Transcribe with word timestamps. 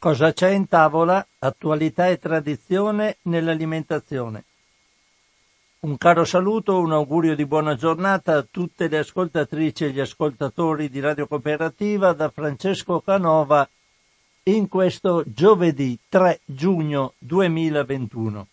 Cosa 0.00 0.32
c'è 0.32 0.48
in 0.48 0.66
tavola? 0.66 1.26
Attualità 1.40 2.08
e 2.08 2.18
tradizione 2.18 3.18
nell'alimentazione. 3.24 4.44
Un 5.80 5.98
caro 5.98 6.24
saluto, 6.24 6.80
un 6.80 6.92
augurio 6.92 7.36
di 7.36 7.44
buona 7.44 7.74
giornata 7.74 8.34
a 8.34 8.46
tutte 8.50 8.88
le 8.88 8.96
ascoltatrici 8.96 9.84
e 9.84 9.90
gli 9.90 10.00
ascoltatori 10.00 10.88
di 10.88 11.00
Radio 11.00 11.26
Cooperativa 11.26 12.14
da 12.14 12.30
Francesco 12.30 13.02
Canova 13.02 13.68
in 14.44 14.68
questo 14.68 15.22
giovedì 15.26 15.98
3 16.08 16.40
giugno 16.46 17.12
2021. 17.18 18.46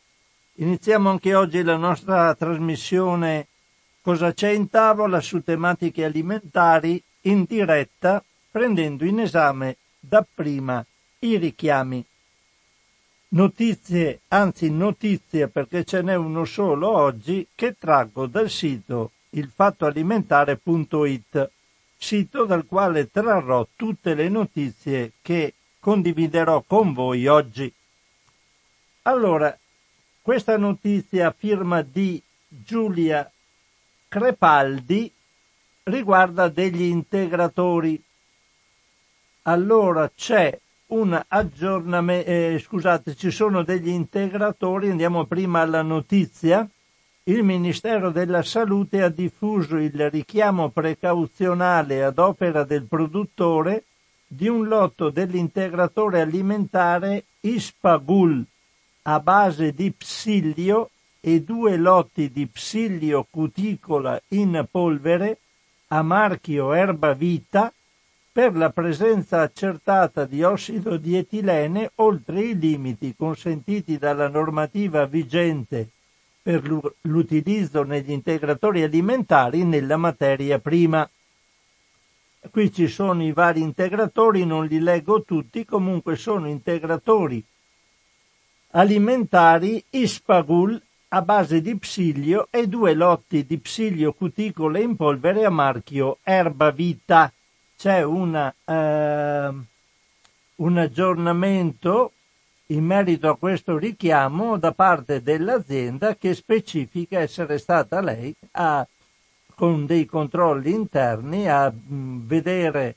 Iniziamo 0.56 1.10
anche 1.10 1.34
oggi 1.34 1.64
la 1.64 1.78
nostra 1.78 2.36
trasmissione 2.36 3.48
Cosa 4.02 4.34
c'è 4.34 4.50
in 4.50 4.70
tavola 4.70 5.22
su 5.22 5.42
tematiche 5.42 6.04
alimentari 6.04 7.02
in 7.22 7.46
diretta 7.48 8.22
prendendo 8.52 9.06
in 9.06 9.22
esame 9.22 9.78
dapprima 9.98 10.86
i 11.20 11.38
richiami. 11.38 12.04
Notizie, 13.30 14.22
anzi 14.30 14.72
notizie 14.72 15.48
perché 15.48 15.84
ce 15.84 16.02
n'è 16.02 16.16
uno 16.16 16.46
solo 16.46 16.90
oggi 16.90 17.46
che 17.54 17.76
traggo 17.78 18.26
dal 18.26 18.50
sito 18.50 19.12
ilfattoalimentare.it, 19.32 21.52
sito 21.98 22.46
dal 22.46 22.66
quale 22.66 23.12
trarrò 23.12 23.68
tutte 23.76 24.14
le 24.14 24.30
notizie 24.30 25.12
che 25.22 25.56
condividerò 25.80 26.64
con 26.66 26.94
voi 26.94 27.28
oggi. 27.28 27.70
Allora, 29.04 29.54
questa 30.22 30.58
notizia 30.58 31.36
firma 31.38 31.82
di 31.82 32.22
Giulia 32.48 33.30
Crepaldi 34.08 35.12
riguarda 35.84 36.48
degli 36.50 36.84
integratori. 36.84 38.02
Allora 39.44 40.12
c'è 40.14 40.60
un 40.88 41.22
aggiornamento, 41.28 42.30
eh, 42.30 42.60
scusate, 42.64 43.16
ci 43.16 43.32
sono 43.32 43.64
degli 43.64 43.90
integratori, 43.90 44.90
andiamo 44.90 45.26
prima 45.26 45.62
alla 45.62 45.82
notizia. 45.82 46.68
Il 47.24 47.44
Ministero 47.44 48.10
della 48.10 48.42
Salute 48.42 49.02
ha 49.02 49.10
diffuso 49.10 49.76
il 49.76 50.10
richiamo 50.10 50.70
precauzionale 50.70 52.04
ad 52.04 52.20
opera 52.20 52.64
del 52.64 52.84
produttore 52.84 53.84
di 54.26 54.48
un 54.48 54.66
lotto 54.68 55.10
dell'integratore 55.10 56.22
alimentare 56.22 57.26
Ispagul 57.42 58.46
a 59.04 59.20
base 59.20 59.74
di 59.74 59.92
psilio 59.92 60.90
e 61.20 61.42
due 61.42 61.76
lotti 61.78 62.32
di 62.32 62.46
psilio 62.46 63.26
cuticola 63.30 64.22
in 64.30 64.66
polvere 64.70 65.40
a 65.88 66.02
marchio 66.02 66.74
Erba 66.74 67.14
Vita 67.14 67.72
per 68.38 68.56
la 68.56 68.70
presenza 68.70 69.42
accertata 69.42 70.26
di 70.26 70.44
ossido 70.44 70.98
di 70.98 71.18
etilene 71.18 71.94
oltre 71.96 72.42
i 72.42 72.56
limiti 72.56 73.16
consentiti 73.18 73.98
dalla 73.98 74.28
normativa 74.28 75.08
vigente 75.08 75.90
per 76.44 76.62
l'utilizzo 77.02 77.82
negli 77.82 78.12
integratori 78.12 78.84
alimentari 78.84 79.64
nella 79.64 79.98
materia 79.98 80.60
prima. 80.60 81.10
Qui 82.52 82.72
ci 82.72 82.88
sono 82.88 83.24
i 83.24 83.32
vari 83.32 83.62
integratori, 83.62 84.46
non 84.46 84.68
li 84.68 84.82
leggo 84.82 85.24
tutti, 85.24 85.66
comunque 85.66 86.16
sono 86.16 86.48
integratori 86.48 87.44
alimentari 88.70 89.84
Ispagul 89.90 90.80
a 91.08 91.24
base 91.24 91.60
di 91.60 91.76
psilio 91.76 92.50
e 92.52 92.68
due 92.68 92.94
lotti 92.94 93.48
di 93.48 93.58
psilio 93.58 94.14
cuticole 94.14 94.80
in 94.80 94.96
polvere 94.96 95.44
a 95.44 95.50
marchio 95.50 96.20
Erba 96.22 96.70
Vita 96.70 97.32
c'è 97.78 98.02
una, 98.02 98.54
eh, 98.66 99.54
un 100.56 100.78
aggiornamento 100.78 102.12
in 102.68 102.84
merito 102.84 103.30
a 103.30 103.38
questo 103.38 103.78
richiamo 103.78 104.58
da 104.58 104.72
parte 104.72 105.22
dell'azienda 105.22 106.16
che 106.16 106.34
specifica 106.34 107.20
essere 107.20 107.60
stata 107.60 108.02
lei 108.02 108.36
a, 108.54 108.86
con 109.54 109.86
dei 109.86 110.06
controlli 110.06 110.72
interni 110.72 111.48
a 111.48 111.70
mh, 111.70 112.26
vedere 112.26 112.96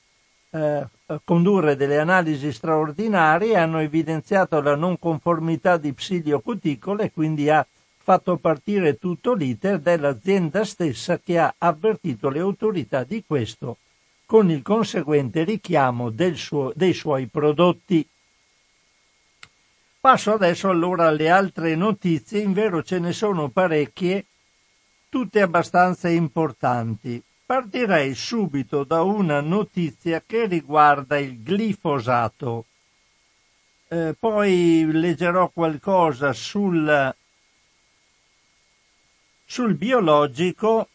eh, 0.50 0.86
a 1.06 1.20
condurre 1.22 1.76
delle 1.76 1.98
analisi 1.98 2.50
straordinarie 2.50 3.56
hanno 3.56 3.78
evidenziato 3.78 4.60
la 4.62 4.76
non 4.76 4.98
conformità 4.98 5.76
di 5.76 5.92
psilio 5.92 6.40
cuticole 6.40 7.04
e 7.04 7.12
quindi 7.12 7.50
ha 7.50 7.64
fatto 7.98 8.38
partire 8.38 8.98
tutto 8.98 9.34
l'iter 9.34 9.78
dell'azienda 9.78 10.64
stessa 10.64 11.18
che 11.18 11.38
ha 11.38 11.54
avvertito 11.58 12.30
le 12.30 12.40
autorità 12.40 13.04
di 13.04 13.22
questo 13.26 13.76
con 14.30 14.48
il 14.48 14.62
conseguente 14.62 15.42
richiamo 15.42 16.12
suo, 16.34 16.72
dei 16.76 16.94
suoi 16.94 17.26
prodotti. 17.26 18.08
Passo 19.98 20.34
adesso 20.34 20.68
allora 20.68 21.08
alle 21.08 21.28
altre 21.28 21.74
notizie, 21.74 22.38
in 22.38 22.52
vero 22.52 22.84
ce 22.84 23.00
ne 23.00 23.12
sono 23.12 23.48
parecchie, 23.48 24.26
tutte 25.08 25.40
abbastanza 25.40 26.08
importanti. 26.08 27.20
Partirei 27.44 28.14
subito 28.14 28.84
da 28.84 29.02
una 29.02 29.40
notizia 29.40 30.22
che 30.24 30.46
riguarda 30.46 31.18
il 31.18 31.42
glifosato. 31.42 32.66
Eh, 33.88 34.14
poi 34.16 34.88
leggerò 34.92 35.48
qualcosa 35.48 36.32
sul, 36.32 37.12
sul 39.44 39.74
biologico 39.74 40.86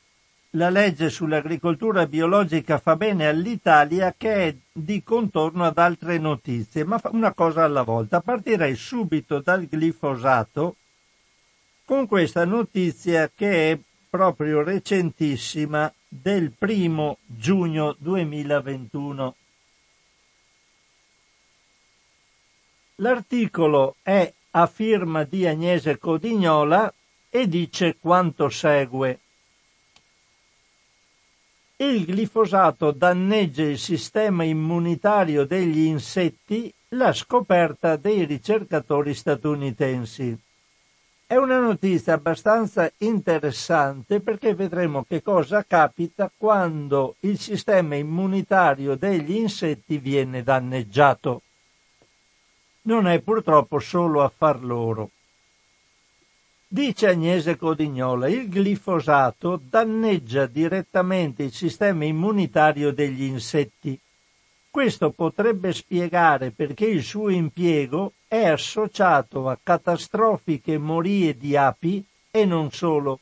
la 0.56 0.70
legge 0.70 1.10
sull'agricoltura 1.10 2.08
biologica 2.08 2.78
fa 2.78 2.96
bene 2.96 3.28
all'Italia 3.28 4.14
che 4.18 4.34
è 4.34 4.56
di 4.72 5.04
contorno 5.04 5.66
ad 5.66 5.78
altre 5.78 6.18
notizie, 6.18 6.86
ma 6.86 7.00
una 7.12 7.34
cosa 7.34 7.64
alla 7.64 7.84
volta. 7.84 8.22
Partirei 8.22 8.76
subito 8.76 9.40
dal 9.40 9.64
glifosato 9.64 10.78
con 11.84 12.08
questa 12.08 12.46
notizia 12.46 13.30
che 13.34 13.72
è 13.72 13.80
proprio 14.10 14.64
recentissima 14.64 15.92
del 16.08 16.52
primo 16.52 17.18
giugno 17.26 17.96
2021. 18.00 19.36
L'articolo 23.00 23.96
è 24.02 24.32
a 24.52 24.68
firma 24.68 25.26
di 25.26 25.46
Agnese 25.46 25.98
Codignola 25.98 26.94
e 27.30 27.46
dice 27.50 27.98
quanto 28.00 28.48
segue. 28.48 29.20
Il 31.78 32.06
glifosato 32.06 32.92
danneggia 32.92 33.64
il 33.64 33.78
sistema 33.78 34.46
immunitario 34.46 35.46
degli 35.46 35.80
insetti, 35.80 36.74
la 36.90 37.12
scoperta 37.12 37.98
dei 37.98 38.24
ricercatori 38.24 39.14
statunitensi. 39.14 40.40
È 41.28 41.36
una 41.36 41.60
notizia 41.60 42.14
abbastanza 42.14 42.90
interessante 43.00 44.22
perché 44.22 44.56
vedremo 44.56 45.04
che 45.04 45.22
cosa 45.22 45.66
capita 45.68 46.32
quando 46.34 47.18
il 47.22 47.38
sistema 47.38 47.96
immunitario 47.96 48.96
degli 48.96 49.36
insetti 49.36 49.98
viene 49.98 50.44
danneggiato. 50.44 51.42
Non 52.84 53.06
è 53.06 53.20
purtroppo 53.20 53.80
solo 53.80 54.24
affar 54.24 54.64
loro. 54.64 55.10
Dice 56.76 57.08
Agnese 57.08 57.56
Codignola, 57.56 58.28
il 58.28 58.50
glifosato 58.50 59.62
danneggia 59.70 60.46
direttamente 60.46 61.44
il 61.44 61.54
sistema 61.54 62.04
immunitario 62.04 62.92
degli 62.92 63.24
insetti. 63.24 63.98
Questo 64.70 65.12
potrebbe 65.12 65.72
spiegare 65.72 66.52
perché 66.52 66.86
il 66.86 67.02
suo 67.02 67.30
impiego 67.30 68.12
è 68.28 68.48
associato 68.48 69.48
a 69.48 69.58
catastrofiche 69.64 70.78
morie 70.78 71.38
di 71.38 71.56
api 71.56 72.04
e 72.30 72.44
non 72.44 72.70
solo, 72.72 73.22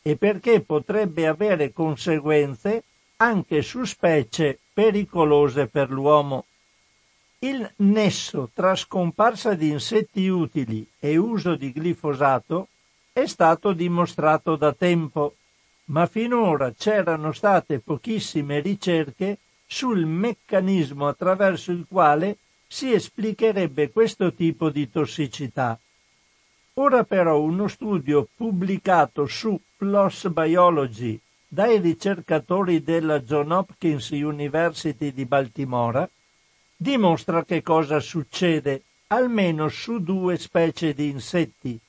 e 0.00 0.16
perché 0.16 0.62
potrebbe 0.62 1.26
avere 1.26 1.74
conseguenze 1.74 2.82
anche 3.16 3.60
su 3.60 3.84
specie 3.84 4.58
pericolose 4.72 5.66
per 5.66 5.90
l'uomo. 5.90 6.46
Il 7.40 7.70
nesso 7.76 8.48
tra 8.54 8.74
scomparsa 8.74 9.52
di 9.52 9.68
insetti 9.68 10.26
utili 10.28 10.88
e 10.98 11.18
uso 11.18 11.56
di 11.56 11.72
glifosato 11.78 12.68
è 13.16 13.24
stato 13.24 13.72
dimostrato 13.72 14.56
da 14.56 14.74
tempo, 14.74 15.36
ma 15.86 16.04
finora 16.04 16.74
c'erano 16.76 17.32
state 17.32 17.78
pochissime 17.78 18.60
ricerche 18.60 19.38
sul 19.64 20.04
meccanismo 20.04 21.08
attraverso 21.08 21.72
il 21.72 21.86
quale 21.88 22.36
si 22.66 22.92
esplicherebbe 22.92 23.90
questo 23.90 24.34
tipo 24.34 24.68
di 24.68 24.90
tossicità. 24.90 25.80
Ora 26.74 27.04
però 27.04 27.40
uno 27.40 27.68
studio 27.68 28.28
pubblicato 28.36 29.24
su 29.24 29.58
PLOS 29.78 30.28
Biology 30.28 31.18
dai 31.48 31.78
ricercatori 31.78 32.82
della 32.82 33.20
John 33.20 33.50
Hopkins 33.50 34.10
University 34.10 35.10
di 35.14 35.24
Baltimora 35.24 36.06
dimostra 36.76 37.46
che 37.46 37.62
cosa 37.62 37.98
succede 37.98 38.82
almeno 39.06 39.70
su 39.70 40.02
due 40.02 40.36
specie 40.36 40.92
di 40.92 41.08
insetti, 41.08 41.80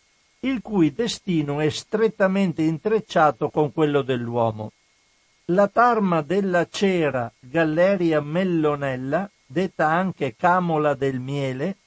il 0.48 0.62
cui 0.62 0.94
destino 0.94 1.60
è 1.60 1.70
strettamente 1.70 2.62
intrecciato 2.62 3.50
con 3.50 3.74
quello 3.74 4.02
dell'uomo. 4.02 4.72
La 5.46 5.68
tarma 5.68 6.22
della 6.22 6.68
cera 6.70 7.32
Galleria 7.40 8.22
mellonella 8.22 9.30
detta 9.48 9.88
anche 9.88 10.36
camola 10.36 10.94
del 10.94 11.20
miele, 11.20 11.78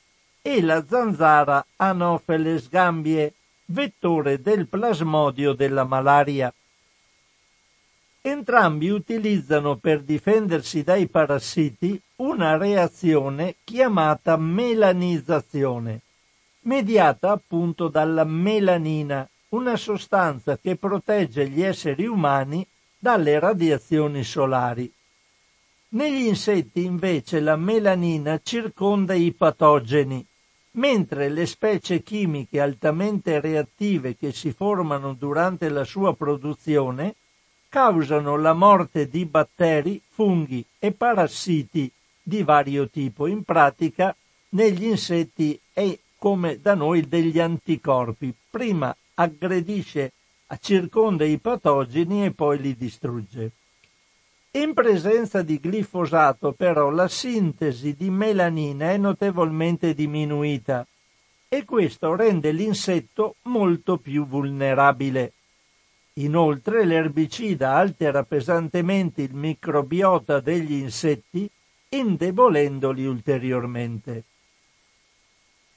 e 0.42 0.62
la 0.62 0.82
zanzara 0.86 1.64
Anopheles 1.76 2.70
gambie, 2.70 3.34
vettore 3.66 4.40
del 4.40 4.66
plasmodio 4.66 5.52
della 5.52 5.84
malaria. 5.84 6.52
Entrambi 8.22 8.88
utilizzano 8.88 9.76
per 9.76 10.00
difendersi 10.00 10.82
dai 10.82 11.06
parassiti 11.06 12.00
una 12.16 12.56
reazione 12.56 13.56
chiamata 13.62 14.36
melanizzazione, 14.36 16.00
mediata 16.62 17.30
appunto 17.30 17.88
dalla 17.88 18.24
melanina, 18.24 19.28
una 19.50 19.76
sostanza 19.76 20.58
che 20.58 20.76
protegge 20.76 21.48
gli 21.48 21.62
esseri 21.62 22.06
umani 22.06 22.66
dalle 22.98 23.38
radiazioni 23.38 24.22
solari. 24.22 24.92
Negli 25.92 26.26
insetti 26.26 26.84
invece 26.84 27.40
la 27.40 27.56
melanina 27.56 28.40
circonda 28.42 29.14
i 29.14 29.32
patogeni, 29.32 30.24
mentre 30.72 31.28
le 31.28 31.46
specie 31.46 32.02
chimiche 32.02 32.60
altamente 32.60 33.40
reattive 33.40 34.16
che 34.16 34.32
si 34.32 34.52
formano 34.52 35.14
durante 35.14 35.68
la 35.68 35.82
sua 35.84 36.14
produzione 36.14 37.16
causano 37.68 38.36
la 38.36 38.52
morte 38.52 39.08
di 39.08 39.24
batteri, 39.24 40.00
funghi 40.08 40.64
e 40.78 40.92
parassiti 40.92 41.90
di 42.22 42.42
vario 42.42 42.88
tipo. 42.88 43.26
In 43.26 43.42
pratica 43.42 44.14
negli 44.50 44.84
insetti 44.84 45.58
è 45.72 45.98
come 46.20 46.60
da 46.60 46.74
noi 46.74 47.08
degli 47.08 47.40
anticorpi. 47.40 48.34
Prima 48.50 48.94
aggredisce, 49.14 50.12
circonda 50.60 51.24
i 51.24 51.38
patogeni 51.38 52.26
e 52.26 52.32
poi 52.32 52.60
li 52.60 52.76
distrugge. 52.76 53.52
In 54.52 54.74
presenza 54.74 55.40
di 55.40 55.58
glifosato 55.62 56.52
però 56.52 56.90
la 56.90 57.08
sintesi 57.08 57.94
di 57.96 58.10
melanina 58.10 58.90
è 58.90 58.98
notevolmente 58.98 59.94
diminuita 59.94 60.86
e 61.48 61.64
questo 61.64 62.14
rende 62.14 62.52
l'insetto 62.52 63.36
molto 63.44 63.96
più 63.96 64.26
vulnerabile. 64.26 65.32
Inoltre 66.14 66.84
l'erbicida 66.84 67.76
altera 67.76 68.24
pesantemente 68.24 69.22
il 69.22 69.32
microbiota 69.32 70.40
degli 70.40 70.72
insetti, 70.72 71.48
indebolendoli 71.88 73.06
ulteriormente. 73.06 74.24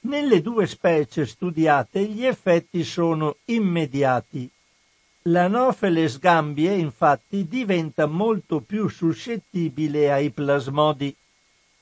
Nelle 0.04 0.40
due 0.40 0.66
specie 0.66 1.26
studiate 1.26 2.04
gli 2.04 2.24
effetti 2.24 2.84
sono 2.84 3.36
immediati 3.46 4.50
L'Anopheles 5.26 6.18
gambie 6.18 6.74
infatti 6.74 7.48
diventa 7.48 8.04
molto 8.04 8.60
più 8.60 8.88
suscettibile 8.88 10.12
ai 10.12 10.28
plasmodi. 10.28 11.16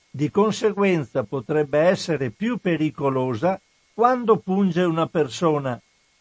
Di 0.08 0.30
conseguenza 0.30 1.24
potrebbe 1.24 1.80
essere 1.80 2.30
più 2.30 2.58
pericolosa 2.58 3.60
quando 3.94 4.36
punge 4.36 4.82
una 4.82 5.08
persona, 5.08 5.80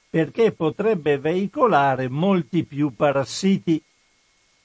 perché 0.10 0.52
potrebbe 0.52 1.20
veicolare 1.20 2.10
molti 2.10 2.64
più 2.64 2.96
parassiti. 2.96 3.80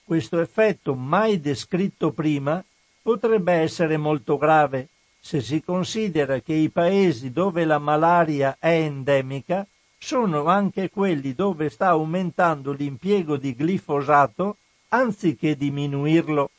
Questo 0.02 0.40
effetto 0.40 0.94
mai 0.94 1.38
descritto 1.42 2.10
prima 2.12 2.64
potrebbe 3.02 3.52
essere 3.52 3.98
molto 3.98 4.38
grave 4.38 4.88
se 5.26 5.40
si 5.40 5.60
considera 5.60 6.38
che 6.38 6.52
i 6.52 6.70
paesi 6.70 7.32
dove 7.32 7.64
la 7.64 7.80
malaria 7.80 8.58
è 8.60 8.82
endemica 8.82 9.66
sono 9.98 10.44
anche 10.44 10.88
quelli 10.88 11.34
dove 11.34 11.68
sta 11.68 11.88
aumentando 11.88 12.70
l'impiego 12.70 13.36
di 13.36 13.52
glifosato 13.58 14.58
anziché 14.90 15.56
diminuirlo. 15.56 16.50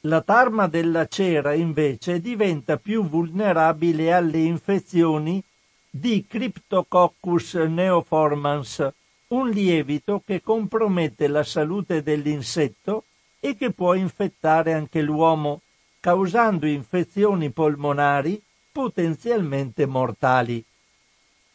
La 0.00 0.22
tarma 0.22 0.66
della 0.66 1.06
cera 1.06 1.52
invece 1.52 2.20
diventa 2.20 2.78
più 2.78 3.08
vulnerabile 3.08 4.12
alle 4.12 4.38
infezioni 4.38 5.40
di 5.88 6.24
Cryptococcus 6.26 7.54
neoformans, 7.54 8.88
un 9.28 9.50
lievito 9.50 10.20
che 10.26 10.42
compromette 10.42 11.28
la 11.28 11.44
salute 11.44 12.02
dell'insetto 12.02 13.04
e 13.38 13.54
che 13.54 13.70
può 13.70 13.94
infettare 13.94 14.72
anche 14.72 15.00
l'uomo, 15.00 15.60
causando 16.06 16.66
infezioni 16.66 17.50
polmonari 17.50 18.40
potenzialmente 18.70 19.86
mortali. 19.86 20.64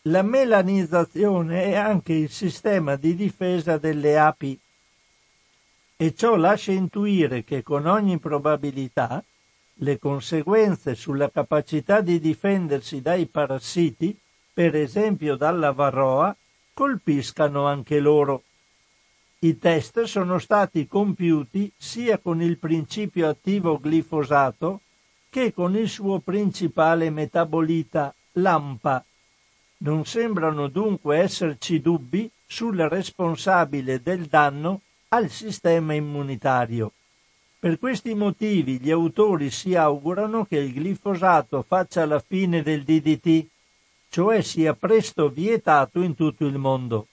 La 0.09 0.23
melanizzazione 0.23 1.63
è 1.67 1.75
anche 1.75 2.11
il 2.11 2.29
sistema 2.29 2.97
di 2.97 3.15
difesa 3.15 3.77
delle 3.77 4.19
api 4.19 4.59
e 5.95 6.13
ciò 6.13 6.35
lascia 6.35 6.73
intuire 6.73 7.45
che 7.45 7.63
con 7.63 7.85
ogni 7.85 8.19
probabilità 8.19 9.23
le 9.75 9.97
conseguenze 9.97 10.95
sulla 10.95 11.31
capacità 11.31 12.01
di 12.01 12.19
difendersi 12.19 13.01
dai 13.01 13.27
parassiti, 13.27 14.19
per 14.53 14.75
esempio 14.75 15.37
dalla 15.37 15.71
varroa, 15.71 16.35
colpiscano 16.73 17.67
anche 17.67 18.01
loro. 18.01 18.43
I 19.43 19.57
test 19.57 20.03
sono 20.03 20.37
stati 20.37 20.85
compiuti 20.85 21.71
sia 21.75 22.19
con 22.19 22.43
il 22.43 22.59
principio 22.59 23.27
attivo 23.27 23.79
glifosato 23.81 24.81
che 25.31 25.51
con 25.51 25.75
il 25.75 25.89
suo 25.89 26.19
principale 26.19 27.09
metabolita, 27.09 28.13
l'AMPA, 28.33 29.03
non 29.77 30.05
sembrano 30.05 30.67
dunque 30.67 31.17
esserci 31.17 31.81
dubbi 31.81 32.29
sul 32.45 32.77
responsabile 32.77 33.99
del 34.03 34.25
danno 34.25 34.81
al 35.07 35.31
sistema 35.31 35.95
immunitario. 35.95 36.91
Per 37.57 37.79
questi 37.79 38.13
motivi 38.13 38.79
gli 38.79 38.91
autori 38.91 39.49
si 39.49 39.73
augurano 39.73 40.45
che 40.45 40.57
il 40.57 40.79
glifosato 40.79 41.63
faccia 41.67 42.05
la 42.05 42.19
fine 42.19 42.61
del 42.61 42.83
DDT, 42.83 43.47
cioè 44.07 44.41
sia 44.43 44.75
presto 44.75 45.29
vietato 45.29 45.99
in 46.01 46.13
tutto 46.13 46.45
il 46.45 46.59
mondo. 46.59 47.07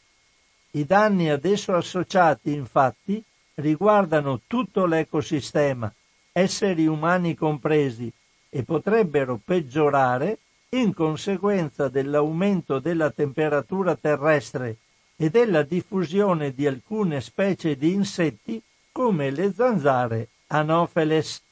I 0.70 0.84
danni 0.84 1.30
ad 1.30 1.44
esso 1.44 1.74
associati, 1.74 2.52
infatti, 2.52 3.22
riguardano 3.54 4.40
tutto 4.46 4.86
l'ecosistema, 4.86 5.92
esseri 6.32 6.86
umani 6.86 7.34
compresi, 7.34 8.12
e 8.50 8.62
potrebbero 8.62 9.40
peggiorare 9.42 10.38
in 10.70 10.94
conseguenza 10.94 11.88
dell'aumento 11.88 12.78
della 12.78 13.10
temperatura 13.10 13.96
terrestre 13.96 14.76
e 15.16 15.30
della 15.30 15.62
diffusione 15.62 16.54
di 16.54 16.66
alcune 16.66 17.20
specie 17.20 17.76
di 17.76 17.92
insetti 17.92 18.62
come 18.92 19.30
le 19.30 19.52
zanzare 19.52 20.28
Anopheles. 20.48 21.42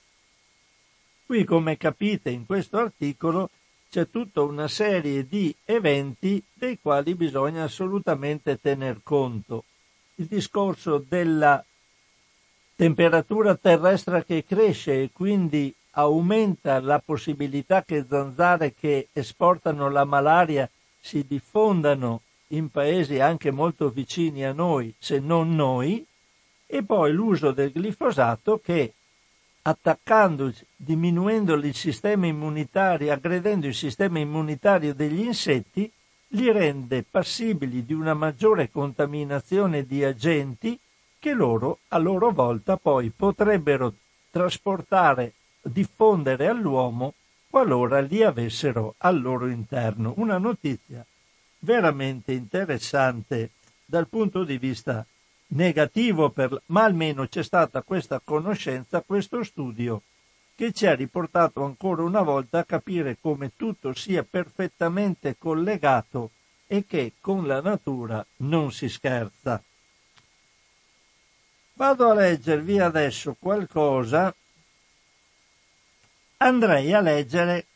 Qui, 1.27 1.45
come 1.45 1.77
capite 1.77 2.31
in 2.31 2.47
questo 2.47 2.79
articolo, 2.79 3.51
c'è 3.89 4.09
tutta 4.11 4.43
una 4.43 4.69
serie 4.69 5.27
di 5.27 5.55
eventi 5.65 6.43
dei 6.53 6.79
quali 6.81 7.15
bisogna 7.15 7.65
assolutamente 7.65 8.61
tener 8.61 9.01
conto. 9.03 9.65
Il 10.17 10.27
discorso 10.27 11.05
della 11.07 11.65
temperatura 12.75 13.55
terrestre 13.55 14.25
che 14.25 14.45
cresce 14.45 15.03
e 15.03 15.11
quindi 15.13 15.75
aumenta 15.93 16.81
la 16.81 17.01
possibilità 17.03 17.83
che 17.83 18.05
zanzare 18.09 18.75
che 18.75 19.09
esportano 19.13 19.89
la 19.89 20.05
malaria 20.05 20.69
si 21.01 21.25
diffondano 21.27 22.21
in 22.49 22.71
paesi 22.71 23.19
anche 23.19 23.51
molto 23.51 23.89
vicini 23.89 24.45
a 24.45 24.53
noi, 24.53 24.95
se 24.99 25.19
non 25.19 25.55
noi, 25.55 26.05
e 26.67 26.83
poi 26.83 27.13
l'uso 27.13 27.53
del 27.53 27.73
glifosato 27.73 28.61
che 28.63 28.93
attaccando, 29.69 30.53
diminuendo 30.77 31.55
il 31.55 31.75
sistema 31.75 32.27
immunitario, 32.27 33.13
aggredendo 33.13 33.67
il 33.67 33.75
sistema 33.75 34.21
immunitario 34.21 34.95
degli 34.95 35.25
insetti, 35.25 35.91
li 36.31 36.53
rende 36.53 37.05
passibili 37.09 37.85
di 37.85 37.93
una 37.93 38.15
maggiore 38.15 38.71
contaminazione 38.71 39.85
di 39.85 40.05
agenti 40.05 40.79
che 41.19 41.33
loro 41.33 41.81
a 41.89 41.99
loro 41.99 42.31
volta 42.31 42.77
poi 42.77 43.11
potrebbero 43.11 43.93
trasportare 44.31 45.33
diffondere 45.63 46.47
all'uomo 46.47 47.15
qualora 47.51 48.01
li 48.01 48.23
avessero 48.23 48.95
al 48.99 49.21
loro 49.21 49.49
interno. 49.49 50.15
Una 50.19 50.39
notizia 50.39 51.05
veramente 51.59 52.33
interessante 52.33 53.51
dal 53.85 54.07
punto 54.07 54.45
di 54.45 54.59
vista 54.59 55.05
negativo, 55.49 56.31
per, 56.31 56.63
ma 56.67 56.85
almeno 56.85 57.27
c'è 57.27 57.43
stata 57.43 57.83
questa 57.83 58.21
conoscenza, 58.23 59.03
questo 59.03 59.43
studio 59.43 60.03
che 60.55 60.73
ci 60.73 60.87
ha 60.87 60.95
riportato 60.95 61.63
ancora 61.63 62.03
una 62.03 62.23
volta 62.23 62.61
a 62.61 62.65
capire 62.65 63.19
come 63.21 63.53
tutto 63.57 63.93
sia 63.93 64.25
perfettamente 64.25 65.37
collegato 65.39 66.31
e 66.67 66.87
che 66.87 67.13
con 67.21 67.47
la 67.47 67.61
natura 67.61 68.25
non 68.39 68.73
si 68.73 68.89
scherza. 68.89 69.63
Vado 71.75 72.11
a 72.11 72.15
leggervi 72.15 72.79
adesso 72.79 73.37
qualcosa 73.39 74.35
andrei 76.39 76.93
a 76.93 77.01
leggere 77.01 77.67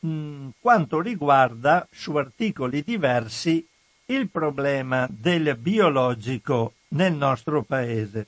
mh, 0.00 0.48
quanto 0.60 1.00
riguarda 1.00 1.88
su 1.90 2.14
articoli 2.16 2.82
diversi 2.82 3.66
il 4.10 4.28
problema 4.28 5.06
del 5.08 5.56
biologico 5.56 6.74
nel 6.88 7.12
nostro 7.12 7.62
paese. 7.62 8.26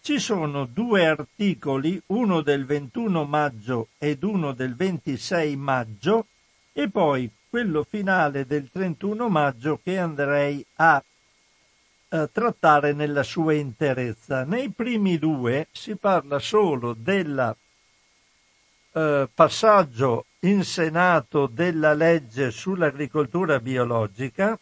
ci 0.00 0.18
sono 0.20 0.66
due 0.66 1.04
articoli, 1.06 2.00
uno 2.06 2.40
del 2.40 2.64
21 2.64 3.24
maggio 3.24 3.88
ed 3.98 4.22
uno 4.22 4.52
del 4.52 4.76
26 4.76 5.56
maggio, 5.56 6.26
e 6.72 6.88
poi 6.88 7.28
quello 7.48 7.84
finale 7.88 8.46
del 8.46 8.68
31 8.70 9.28
maggio 9.28 9.80
che 9.82 9.98
andrei 9.98 10.64
a 10.76 11.02
eh, 12.08 12.28
trattare 12.30 12.92
nella 12.92 13.24
sua 13.24 13.54
interezza. 13.54 14.44
Nei 14.44 14.70
primi 14.70 15.18
due 15.18 15.68
si 15.72 15.96
parla 15.96 16.38
solo 16.38 16.94
del 16.96 17.56
eh, 18.92 19.28
passaggio 19.34 20.26
in 20.40 20.62
Senato 20.62 21.46
della 21.46 21.94
legge 21.94 22.52
sull'agricoltura 22.52 23.58
biologica 23.58 24.56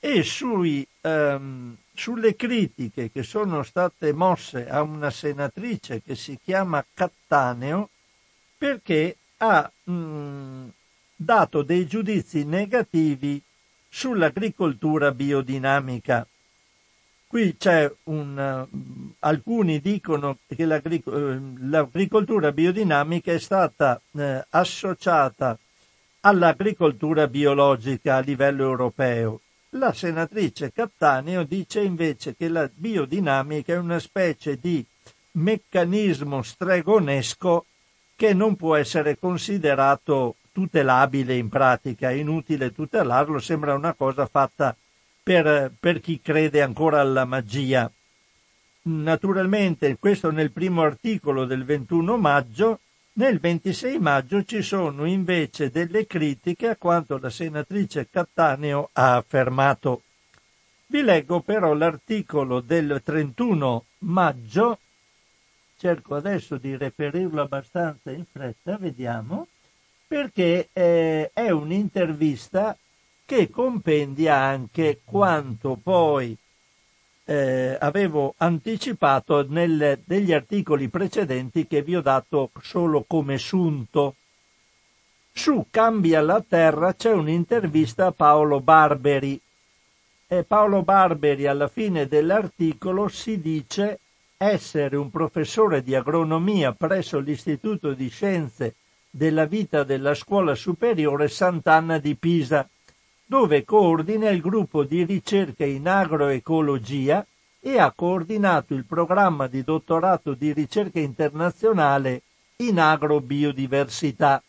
e 0.00 0.22
sui 0.22 0.86
ehm, 1.02 1.76
sulle 2.00 2.34
critiche 2.34 3.10
che 3.10 3.22
sono 3.22 3.62
state 3.62 4.14
mosse 4.14 4.66
a 4.66 4.80
una 4.80 5.10
senatrice 5.10 6.00
che 6.02 6.14
si 6.14 6.38
chiama 6.42 6.82
Cattaneo 6.94 7.90
perché 8.56 9.16
ha 9.36 9.70
mh, 9.84 9.92
mm, 9.92 10.68
dato 11.14 11.62
dei 11.62 11.86
giudizi 11.86 12.44
negativi 12.44 13.42
sull'agricoltura 13.86 15.12
biodinamica. 15.12 16.26
Qui 17.26 17.56
c'è 17.58 17.92
un. 18.04 18.68
Uh, 18.70 19.14
alcuni 19.18 19.78
dicono 19.80 20.38
che 20.46 20.64
l'agric- 20.64 21.06
uh, 21.06 21.56
l'agricoltura 21.68 22.50
biodinamica 22.50 23.30
è 23.32 23.38
stata 23.38 24.00
uh, 24.10 24.20
associata 24.48 25.58
all'agricoltura 26.20 27.28
biologica 27.28 28.16
a 28.16 28.20
livello 28.20 28.62
europeo. 28.64 29.40
La 29.74 29.92
senatrice 29.92 30.72
Cattaneo 30.72 31.44
dice 31.44 31.80
invece 31.80 32.34
che 32.34 32.48
la 32.48 32.68
biodinamica 32.74 33.72
è 33.72 33.78
una 33.78 34.00
specie 34.00 34.58
di 34.58 34.84
meccanismo 35.32 36.42
stregonesco 36.42 37.66
che 38.16 38.34
non 38.34 38.56
può 38.56 38.74
essere 38.74 39.16
considerato 39.16 40.34
tutelabile 40.50 41.36
in 41.36 41.48
pratica, 41.48 42.10
è 42.10 42.14
inutile 42.14 42.74
tutelarlo, 42.74 43.38
sembra 43.38 43.74
una 43.74 43.94
cosa 43.94 44.26
fatta 44.26 44.74
per, 45.22 45.72
per 45.78 46.00
chi 46.00 46.20
crede 46.20 46.62
ancora 46.62 47.00
alla 47.00 47.24
magia. 47.24 47.88
Naturalmente, 48.82 49.96
questo 50.00 50.32
nel 50.32 50.50
primo 50.50 50.82
articolo 50.82 51.44
del 51.44 51.64
21 51.64 52.16
maggio, 52.16 52.80
nel 53.12 53.40
26 53.40 53.98
maggio 53.98 54.44
ci 54.44 54.62
sono 54.62 55.04
invece 55.04 55.70
delle 55.70 56.06
critiche 56.06 56.68
a 56.68 56.76
quanto 56.76 57.18
la 57.18 57.30
senatrice 57.30 58.08
Cattaneo 58.08 58.90
ha 58.92 59.16
affermato. 59.16 60.02
Vi 60.86 61.02
leggo 61.02 61.40
però 61.40 61.72
l'articolo 61.74 62.60
del 62.60 63.00
31 63.04 63.84
maggio, 63.98 64.78
cerco 65.76 66.14
adesso 66.14 66.56
di 66.56 66.76
reperirlo 66.76 67.42
abbastanza 67.42 68.10
in 68.10 68.24
fretta, 68.30 68.76
vediamo, 68.76 69.48
perché 70.06 70.68
eh, 70.72 71.30
è 71.32 71.50
un'intervista 71.50 72.76
che 73.24 73.48
compendia 73.48 74.36
anche 74.36 75.02
quanto 75.04 75.78
poi 75.80 76.36
eh, 77.30 77.76
avevo 77.78 78.34
anticipato 78.38 79.46
nel, 79.48 80.00
negli 80.06 80.32
articoli 80.32 80.88
precedenti 80.88 81.68
che 81.68 81.80
vi 81.82 81.94
ho 81.94 82.00
dato 82.00 82.50
solo 82.60 83.04
come 83.06 83.38
sunto. 83.38 84.16
Su 85.30 85.66
Cambia 85.70 86.22
la 86.22 86.44
Terra 86.46 86.92
c'è 86.92 87.12
un'intervista 87.12 88.06
a 88.06 88.10
Paolo 88.10 88.58
Barberi 88.58 89.40
e 90.26 90.42
Paolo 90.42 90.82
Barberi 90.82 91.46
alla 91.46 91.68
fine 91.68 92.08
dell'articolo 92.08 93.06
si 93.06 93.40
dice 93.40 94.00
essere 94.36 94.96
un 94.96 95.08
professore 95.08 95.84
di 95.84 95.94
agronomia 95.94 96.72
presso 96.72 97.20
l'Istituto 97.20 97.92
di 97.92 98.08
Scienze 98.08 98.74
della 99.08 99.44
Vita 99.44 99.84
della 99.84 100.14
Scuola 100.14 100.56
Superiore 100.56 101.28
Sant'Anna 101.28 101.98
di 101.98 102.16
Pisa 102.16 102.68
dove 103.30 103.64
coordina 103.64 104.28
il 104.28 104.40
gruppo 104.40 104.82
di 104.82 105.04
ricerca 105.04 105.64
in 105.64 105.86
agroecologia 105.86 107.24
e 107.60 107.78
ha 107.78 107.92
coordinato 107.92 108.74
il 108.74 108.84
programma 108.84 109.46
di 109.46 109.62
dottorato 109.62 110.34
di 110.34 110.52
ricerca 110.52 110.98
internazionale 110.98 112.22
in 112.56 112.80
agrobiodiversità. 112.80 114.42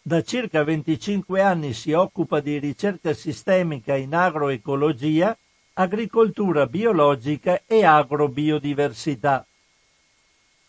Da 0.00 0.22
circa 0.22 0.62
25 0.62 1.40
anni 1.40 1.72
si 1.72 1.90
occupa 1.90 2.38
di 2.38 2.60
ricerca 2.60 3.12
sistemica 3.12 3.96
in 3.96 4.14
agroecologia, 4.14 5.36
agricoltura 5.72 6.68
biologica 6.68 7.62
e 7.66 7.84
agrobiodiversità. 7.84 9.44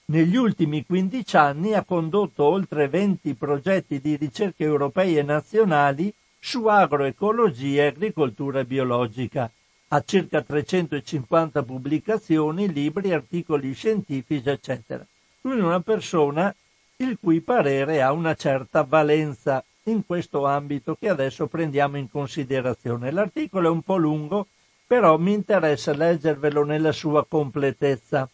Negli 0.06 0.38
ultimi 0.38 0.84
15 0.84 1.38
anni 1.38 1.76
ha 1.76 1.84
condotto 1.84 2.46
oltre 2.46 2.88
20 2.88 3.36
progetti 3.36 4.02
di 4.02 4.16
ricerca 4.16 4.64
europei 4.64 5.20
e 5.20 5.22
nazionali 5.22 6.12
su 6.40 6.66
agroecologia 6.66 7.84
e 7.84 7.88
agricoltura 7.88 8.64
biologica. 8.64 9.52
Ha 9.90 10.04
circa 10.06 10.42
350 10.42 11.64
pubblicazioni, 11.64 12.72
libri, 12.72 13.12
articoli 13.12 13.74
scientifici, 13.74 14.50
eccetera. 14.50 15.06
Lui 15.42 15.60
è 15.60 15.64
una 15.64 15.82
persona 15.82 16.54
il 16.98 17.18
cui 17.20 17.42
parere 17.42 18.02
ha 18.02 18.12
una 18.12 18.36
certa 18.36 18.84
valenza 18.84 19.64
in 19.84 20.06
questo 20.06 20.46
ambito 20.46 20.96
che 20.96 21.10
adesso 21.10 21.48
prendiamo 21.48 21.98
in 21.98 22.10
considerazione. 22.10 23.12
L'articolo 23.12 23.68
è 23.68 23.72
un 23.72 23.82
po' 23.82 23.98
lungo, 23.98 24.48
però 24.86 25.18
mi 25.18 25.34
interessa 25.34 25.94
leggervelo 25.94 26.64
nella 26.64 26.92
sua 26.92 27.26
completezza. 27.26 28.30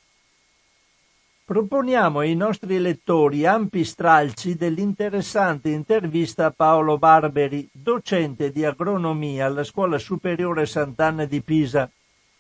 Proponiamo 1.46 2.22
ai 2.22 2.34
nostri 2.34 2.80
lettori 2.80 3.46
ampi 3.46 3.84
stralci 3.84 4.56
dell'interessante 4.56 5.70
intervista 5.70 6.48
a 6.48 6.52
Paolo 6.52 6.98
Barberi, 6.98 7.70
docente 7.72 8.52
di 8.52 8.66
agronomia 8.66 9.46
alla 9.46 9.64
Scuola 9.64 10.00
Superiore 10.00 10.66
Sant'Anna 10.66 11.26
di 11.26 11.42
Pisa, 11.42 11.88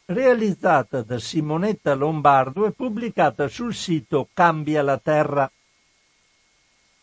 realizzata 0.06 1.04
da 1.04 1.20
Simonetta 1.20 1.94
Lombardo 1.94 2.66
e 2.66 2.72
pubblicata 2.72 3.48
sul 3.48 3.76
sito 3.76 4.28
Cambia 4.34 4.82
la 4.82 4.98
Terra. 4.98 5.52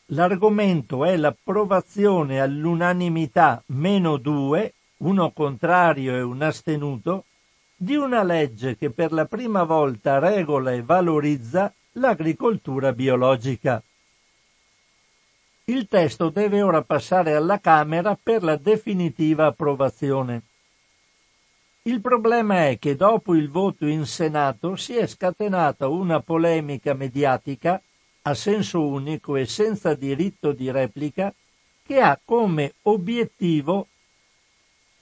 L'argomento 0.06 1.04
è 1.04 1.16
l'approvazione 1.16 2.40
all'unanimità 2.40 3.62
meno 3.66 4.16
due, 4.16 4.75
uno 4.99 5.30
contrario 5.30 6.16
e 6.16 6.21
un 6.21 6.42
astenuto, 6.42 7.26
di 7.76 7.94
una 7.94 8.25
legge 8.25 8.76
che 8.76 8.90
per 8.90 9.12
la 9.12 9.26
prima 9.26 9.62
volta 9.62 10.18
regola 10.18 10.73
e 10.73 10.82
valorizza 10.82 11.73
l'agricoltura 11.92 12.92
biologica. 12.92 13.82
Il 15.64 15.87
testo 15.87 16.30
deve 16.30 16.62
ora 16.62 16.82
passare 16.82 17.34
alla 17.34 17.61
Camera 17.61 18.18
per 18.20 18.42
la 18.42 18.56
definitiva 18.56 19.46
approvazione. 19.46 20.42
Il 21.82 22.00
problema 22.00 22.68
è 22.68 22.78
che 22.78 22.96
dopo 22.96 23.34
il 23.34 23.50
voto 23.50 23.87
in 23.87 24.06
Senato 24.06 24.76
si 24.76 24.94
è 24.94 25.06
scatenata 25.06 25.88
una 25.88 26.20
polemica 26.20 26.94
mediatica 26.94 27.80
a 28.22 28.34
senso 28.34 28.87
unico 28.87 29.37
e 29.37 29.46
senza 29.46 29.94
diritto 29.94 30.52
di 30.52 30.70
replica 30.70 31.34
che 31.82 32.00
ha 32.00 32.18
come 32.25 32.75
obiettivo 32.82 33.88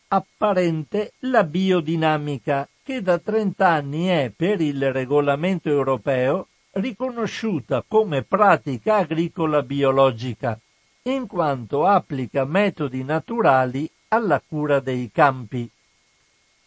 apparente 0.08 1.12
la 1.20 1.44
biodinamica 1.44 2.66
che 2.82 3.02
da 3.02 3.18
30 3.18 3.68
anni 3.68 4.06
è 4.06 4.32
per 4.34 4.60
il 4.60 4.90
regolamento 4.92 5.68
europeo 5.68 6.48
riconosciuta 6.72 7.84
come 7.86 8.22
pratica 8.22 8.96
agricola 8.96 9.62
biologica, 9.62 10.58
in 11.02 11.26
quanto 11.26 11.86
applica 11.86 12.44
metodi 12.44 13.02
naturali 13.02 13.90
alla 14.08 14.40
cura 14.46 14.80
dei 14.80 15.10
campi. 15.12 15.68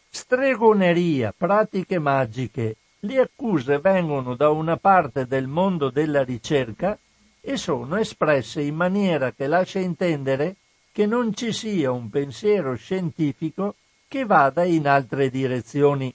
Stregoneria, 0.09 1.33
pratiche 1.35 1.99
magiche, 1.99 2.75
le 2.99 3.19
accuse 3.19 3.79
vengono 3.79 4.35
da 4.35 4.49
una 4.49 4.77
parte 4.77 5.25
del 5.25 5.47
mondo 5.47 5.89
della 5.89 6.23
ricerca 6.23 6.97
e 7.41 7.57
sono 7.57 7.97
espresse 7.97 8.61
in 8.61 8.75
maniera 8.75 9.31
che 9.31 9.47
lascia 9.47 9.79
intendere 9.79 10.55
che 10.91 11.05
non 11.05 11.33
ci 11.33 11.51
sia 11.51 11.91
un 11.91 12.09
pensiero 12.09 12.75
scientifico 12.75 13.75
che 14.07 14.25
vada 14.25 14.63
in 14.63 14.87
altre 14.87 15.29
direzioni. 15.29 16.13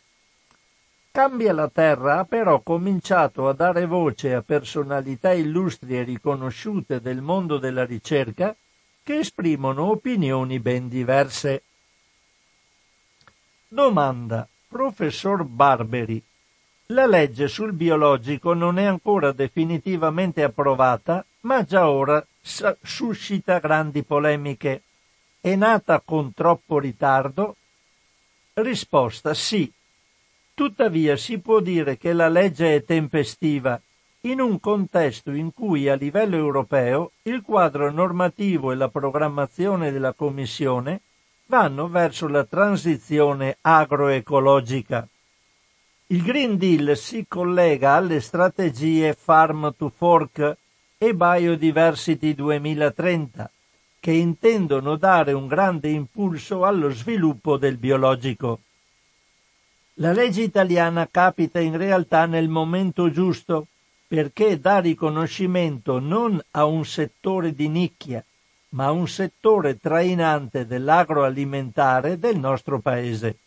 Cambia 1.18 1.52
la 1.52 1.68
Terra 1.68 2.20
ha 2.20 2.24
però 2.24 2.60
cominciato 2.60 3.48
a 3.48 3.52
dare 3.52 3.86
voce 3.86 4.34
a 4.34 4.42
personalità 4.42 5.32
illustri 5.32 5.98
e 5.98 6.04
riconosciute 6.04 7.00
del 7.00 7.22
mondo 7.22 7.58
della 7.58 7.84
ricerca 7.84 8.54
che 9.02 9.18
esprimono 9.18 9.90
opinioni 9.90 10.60
ben 10.60 10.86
diverse. 10.88 11.64
Domanda. 13.66 14.46
Professor 14.68 15.42
Barberi. 15.42 16.22
La 16.86 17.06
legge 17.06 17.48
sul 17.48 17.72
biologico 17.72 18.54
non 18.54 18.78
è 18.78 18.84
ancora 18.84 19.32
definitivamente 19.32 20.44
approvata, 20.44 21.26
ma 21.40 21.64
già 21.64 21.90
ora 21.90 22.24
suscita 22.80 23.58
grandi 23.58 24.04
polemiche. 24.04 24.82
È 25.40 25.56
nata 25.56 26.00
con 26.00 26.32
troppo 26.32 26.78
ritardo? 26.78 27.56
Risposta 28.54 29.34
sì, 29.34 29.68
Tuttavia 30.58 31.16
si 31.16 31.38
può 31.38 31.60
dire 31.60 31.96
che 31.96 32.12
la 32.12 32.26
legge 32.26 32.74
è 32.74 32.82
tempestiva 32.82 33.80
in 34.22 34.40
un 34.40 34.58
contesto 34.58 35.30
in 35.30 35.52
cui 35.54 35.88
a 35.88 35.94
livello 35.94 36.34
europeo 36.34 37.12
il 37.22 37.42
quadro 37.42 37.92
normativo 37.92 38.72
e 38.72 38.74
la 38.74 38.88
programmazione 38.88 39.92
della 39.92 40.14
Commissione 40.14 41.02
vanno 41.46 41.86
verso 41.86 42.26
la 42.26 42.42
transizione 42.42 43.58
agroecologica. 43.60 45.06
Il 46.08 46.24
Green 46.24 46.58
Deal 46.58 46.96
si 46.96 47.26
collega 47.28 47.92
alle 47.92 48.18
strategie 48.18 49.14
Farm 49.14 49.72
to 49.76 49.92
Fork 49.94 50.56
e 50.98 51.14
Biodiversity 51.14 52.34
2030, 52.34 53.48
che 54.00 54.10
intendono 54.10 54.96
dare 54.96 55.30
un 55.34 55.46
grande 55.46 55.88
impulso 55.88 56.64
allo 56.64 56.90
sviluppo 56.90 57.56
del 57.58 57.76
biologico. 57.76 58.58
La 60.00 60.12
legge 60.12 60.42
italiana 60.42 61.08
capita 61.10 61.58
in 61.58 61.76
realtà 61.76 62.24
nel 62.26 62.48
momento 62.48 63.10
giusto 63.10 63.66
perché 64.06 64.60
dà 64.60 64.78
riconoscimento 64.78 65.98
non 65.98 66.40
a 66.52 66.66
un 66.66 66.84
settore 66.84 67.52
di 67.52 67.68
nicchia, 67.68 68.24
ma 68.70 68.86
a 68.86 68.90
un 68.92 69.08
settore 69.08 69.80
trainante 69.80 70.66
dell'agroalimentare 70.66 72.16
del 72.16 72.38
nostro 72.38 72.78
Paese. 72.78 73.38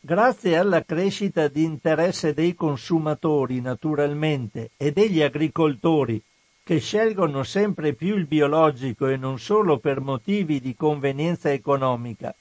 Grazie 0.00 0.56
alla 0.56 0.82
crescita 0.82 1.46
di 1.48 1.62
interesse 1.62 2.32
dei 2.32 2.54
consumatori, 2.54 3.60
naturalmente, 3.60 4.70
e 4.78 4.92
degli 4.92 5.20
agricoltori, 5.20 6.22
che 6.64 6.78
scelgono 6.78 7.42
sempre 7.42 7.92
più 7.92 8.16
il 8.16 8.24
biologico 8.24 9.08
e 9.08 9.18
non 9.18 9.38
solo 9.38 9.76
per 9.76 10.00
motivi 10.00 10.58
di 10.58 10.74
convenienza 10.74 11.52
economica. 11.52 12.34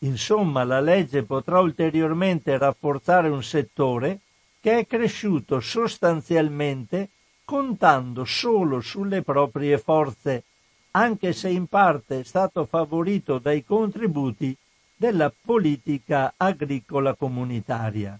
Insomma, 0.00 0.64
la 0.64 0.80
legge 0.80 1.22
potrà 1.22 1.60
ulteriormente 1.60 2.56
rafforzare 2.58 3.28
un 3.28 3.42
settore 3.42 4.20
che 4.60 4.78
è 4.78 4.86
cresciuto 4.86 5.60
sostanzialmente 5.60 7.10
contando 7.44 8.24
solo 8.24 8.80
sulle 8.80 9.22
proprie 9.22 9.78
forze, 9.78 10.42
anche 10.90 11.32
se 11.32 11.48
in 11.48 11.66
parte 11.66 12.20
è 12.20 12.22
stato 12.24 12.64
favorito 12.64 13.38
dai 13.38 13.64
contributi 13.64 14.56
della 14.96 15.32
politica 15.42 16.34
agricola 16.36 17.14
comunitaria. 17.14 18.18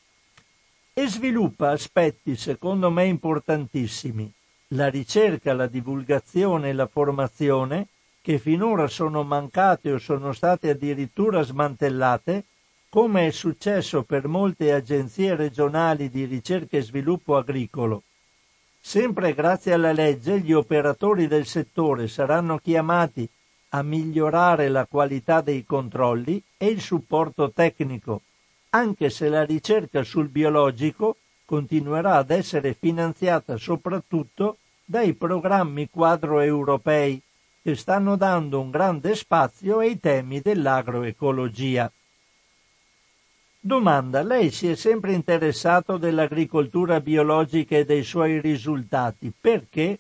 E 0.93 1.09
sviluppa 1.09 1.71
aspetti 1.71 2.37
secondo 2.37 2.91
me 2.91 3.05
importantissimi, 3.07 4.33
la 4.69 4.89
ricerca, 4.89 5.53
la 5.53 5.67
divulgazione 5.67 6.71
e 6.71 6.73
la 6.73 6.87
formazione, 6.87 7.89
che 8.27 8.39
finora 8.41 8.89
sono 8.89 9.23
mancate 9.23 9.93
o 9.93 9.99
sono 9.99 10.33
state 10.33 10.71
addirittura 10.71 11.43
smantellate, 11.43 12.47
come 12.89 13.29
è 13.29 13.31
successo 13.31 14.03
per 14.03 14.27
molte 14.27 14.73
agenzie 14.73 15.37
regionali 15.37 16.11
di 16.11 16.25
ricerca 16.25 16.77
e 16.77 16.83
sviluppo 16.83 17.37
agricolo. 17.37 18.03
Sempre 18.81 19.33
grazie 19.33 19.75
alla 19.75 19.93
legge 19.93 20.41
gli 20.41 20.53
operatori 20.53 21.29
del 21.29 21.47
settore 21.47 22.09
saranno 22.09 22.59
chiamati 22.59 23.29
a 23.69 23.83
migliorare 23.85 24.71
la 24.71 24.87
qualità 24.87 25.41
dei 25.41 25.65
controlli 25.65 26.43
e 26.57 26.67
il 26.67 26.81
supporto 26.81 27.53
tecnico, 27.53 28.23
anche 28.71 29.09
se 29.09 29.29
la 29.29 29.45
ricerca 29.45 30.03
sul 30.03 30.31
biologico 30.31 31.15
continuerà 31.45 32.17
ad 32.17 32.33
essere 32.33 32.75
finanziata 32.75 33.57
soprattutto 33.57 34.57
dai 34.85 35.13
programmi 35.15 35.89
quadro 35.89 36.41
europei 36.41 37.23
che 37.67 37.75
stanno 37.75 38.15
dando 38.15 38.61
un 38.61 38.71
grande 38.71 39.17
spazio 39.17 39.79
ai 39.79 39.99
temi 39.99 40.41
dell'agroecologia. 40.41 41.91
Domanda. 43.59 44.23
Lei 44.23 44.53
si 44.53 44.69
è 44.69 44.77
sempre 44.77 45.15
interessato 45.15 45.97
dell'agricoltura 45.97 47.01
biologica 47.01 47.77
e 47.77 47.85
dei 47.85 48.05
suoi 48.05 48.41
risultati. 48.41 49.33
Perché? 49.37 49.99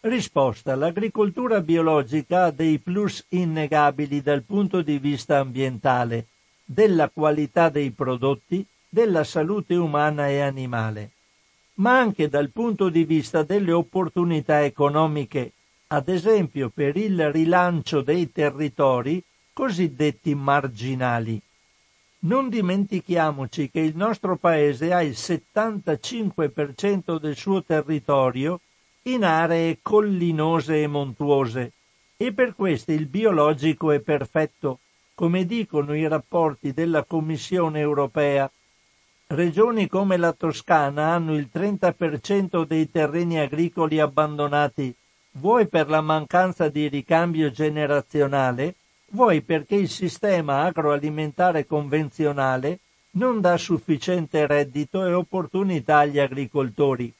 Risposta. 0.00 0.74
L'agricoltura 0.76 1.60
biologica 1.60 2.44
ha 2.44 2.50
dei 2.50 2.78
plus 2.78 3.22
innegabili 3.28 4.22
dal 4.22 4.42
punto 4.42 4.80
di 4.80 4.98
vista 4.98 5.36
ambientale, 5.36 6.28
della 6.64 7.10
qualità 7.10 7.68
dei 7.68 7.90
prodotti, 7.90 8.64
della 8.88 9.24
salute 9.24 9.74
umana 9.74 10.30
e 10.30 10.40
animale, 10.40 11.10
ma 11.74 11.98
anche 11.98 12.30
dal 12.30 12.48
punto 12.48 12.88
di 12.88 13.04
vista 13.04 13.42
delle 13.42 13.72
opportunità 13.72 14.64
economiche, 14.64 15.52
ad 15.88 16.08
esempio 16.08 16.70
per 16.70 16.96
il 16.96 17.30
rilancio 17.30 18.00
dei 18.00 18.32
territori 18.32 19.22
cosiddetti 19.52 20.34
marginali. 20.34 21.38
Non 22.20 22.48
dimentichiamoci 22.48 23.70
che 23.70 23.80
il 23.80 23.94
nostro 23.96 24.36
paese 24.36 24.90
ha 24.92 25.02
il 25.02 25.12
75% 25.12 27.18
del 27.18 27.36
suo 27.36 27.62
territorio 27.62 28.60
in 29.02 29.24
aree 29.24 29.78
collinose 29.80 30.82
e 30.82 30.86
montuose 30.88 31.72
e 32.16 32.32
per 32.32 32.54
questo 32.54 32.92
il 32.92 33.06
biologico 33.06 33.92
è 33.92 34.00
perfetto, 34.00 34.78
come 35.14 35.44
dicono 35.44 35.94
i 35.94 36.08
rapporti 36.08 36.72
della 36.72 37.04
Commissione 37.04 37.78
europea. 37.78 38.50
Regioni 39.28 39.86
come 39.86 40.16
la 40.16 40.32
Toscana 40.32 41.12
hanno 41.12 41.36
il 41.36 41.50
30% 41.52 42.64
dei 42.64 42.90
terreni 42.90 43.38
agricoli 43.38 44.00
abbandonati, 44.00 44.96
vuoi 45.38 45.68
per 45.68 45.88
la 45.88 46.00
mancanza 46.00 46.68
di 46.68 46.88
ricambio 46.88 47.50
generazionale, 47.50 48.76
vuoi 49.10 49.42
perché 49.42 49.74
il 49.74 49.88
sistema 49.88 50.62
agroalimentare 50.62 51.66
convenzionale 51.66 52.80
non 53.12 53.40
dà 53.40 53.56
sufficiente 53.56 54.46
reddito 54.46 55.04
e 55.06 55.12
opportunità 55.12 55.98
agli 55.98 56.18
agricoltori. 56.18 57.12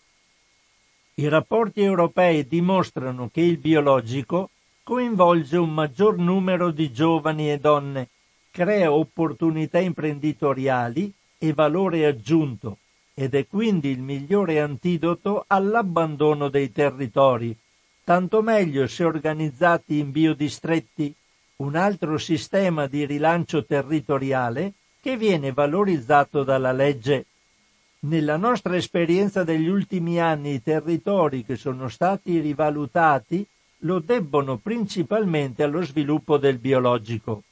I 1.15 1.29
rapporti 1.29 1.81
europei 1.81 2.47
dimostrano 2.47 3.31
che 3.33 3.41
il 3.41 3.59
biologico 3.59 4.51
coinvolge 4.83 5.57
un 5.57 5.73
maggior 5.73 6.19
numero 6.19 6.71
di 6.71 6.93
giovani 6.93 7.51
e 7.51 7.59
donne, 7.59 8.09
crea 8.51 8.93
opportunità 8.93 9.79
imprenditoriali 9.79 11.13
e 11.39 11.53
valore 11.53 12.07
aggiunto 12.07 12.79
ed 13.15 13.35
è 13.35 13.47
quindi 13.47 13.89
il 13.89 14.01
migliore 14.01 14.61
antidoto 14.61 15.45
all'abbandono 15.47 16.49
dei 16.49 16.71
territori, 16.71 17.57
tanto 18.07 18.41
meglio 18.41 18.87
se 18.87 19.03
organizzati 19.03 19.99
in 19.99 20.13
biodistretti, 20.13 21.13
un 21.57 21.75
altro 21.75 22.19
sistema 22.19 22.87
di 22.87 23.05
rilancio 23.05 23.65
territoriale 23.65 24.75
che 25.01 25.17
viene 25.17 25.51
valorizzato 25.51 26.45
dalla 26.45 26.71
legge. 26.71 27.27
Nella 28.03 28.37
nostra 28.37 28.77
esperienza 28.77 29.43
degli 29.43 29.67
ultimi 29.67 30.21
anni 30.21 30.53
i 30.53 30.63
territori 30.63 31.45
che 31.45 31.57
sono 31.57 31.89
stati 31.89 32.39
rivalutati 32.39 33.45
lo 33.79 33.99
debbono 33.99 34.57
principalmente 34.59 35.65
allo 35.65 35.83
sviluppo 35.83 36.39
del 36.39 36.59
biologico. 36.59 37.43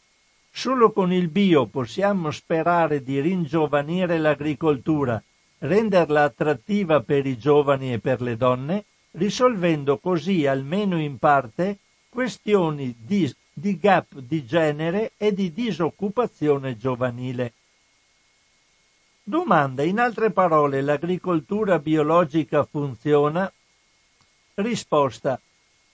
Solo 0.52 0.92
con 0.92 1.12
il 1.12 1.30
bio 1.30 1.66
possiamo 1.66 2.30
sperare 2.30 3.02
di 3.02 3.20
ringiovanire 3.20 4.18
l'agricoltura, 4.18 5.20
renderla 5.58 6.22
attrattiva 6.22 7.00
per 7.00 7.26
i 7.26 7.36
giovani 7.36 7.92
e 7.92 7.98
per 7.98 8.22
le 8.22 8.36
donne, 8.36 8.84
risolvendo 9.16 9.98
così 9.98 10.46
almeno 10.46 11.00
in 11.00 11.18
parte 11.18 11.79
questioni 12.09 12.96
di, 12.98 13.33
di 13.53 13.79
gap 13.79 14.18
di 14.18 14.44
genere 14.44 15.12
e 15.16 15.33
di 15.33 15.53
disoccupazione 15.53 16.77
giovanile. 16.77 17.53
Domanda, 19.22 19.83
in 19.83 19.98
altre 19.98 20.31
parole, 20.31 20.83
l'agricoltura 20.83 21.79
biologica 21.79 22.64
funziona? 22.64 23.50
Risposta, 24.55 25.40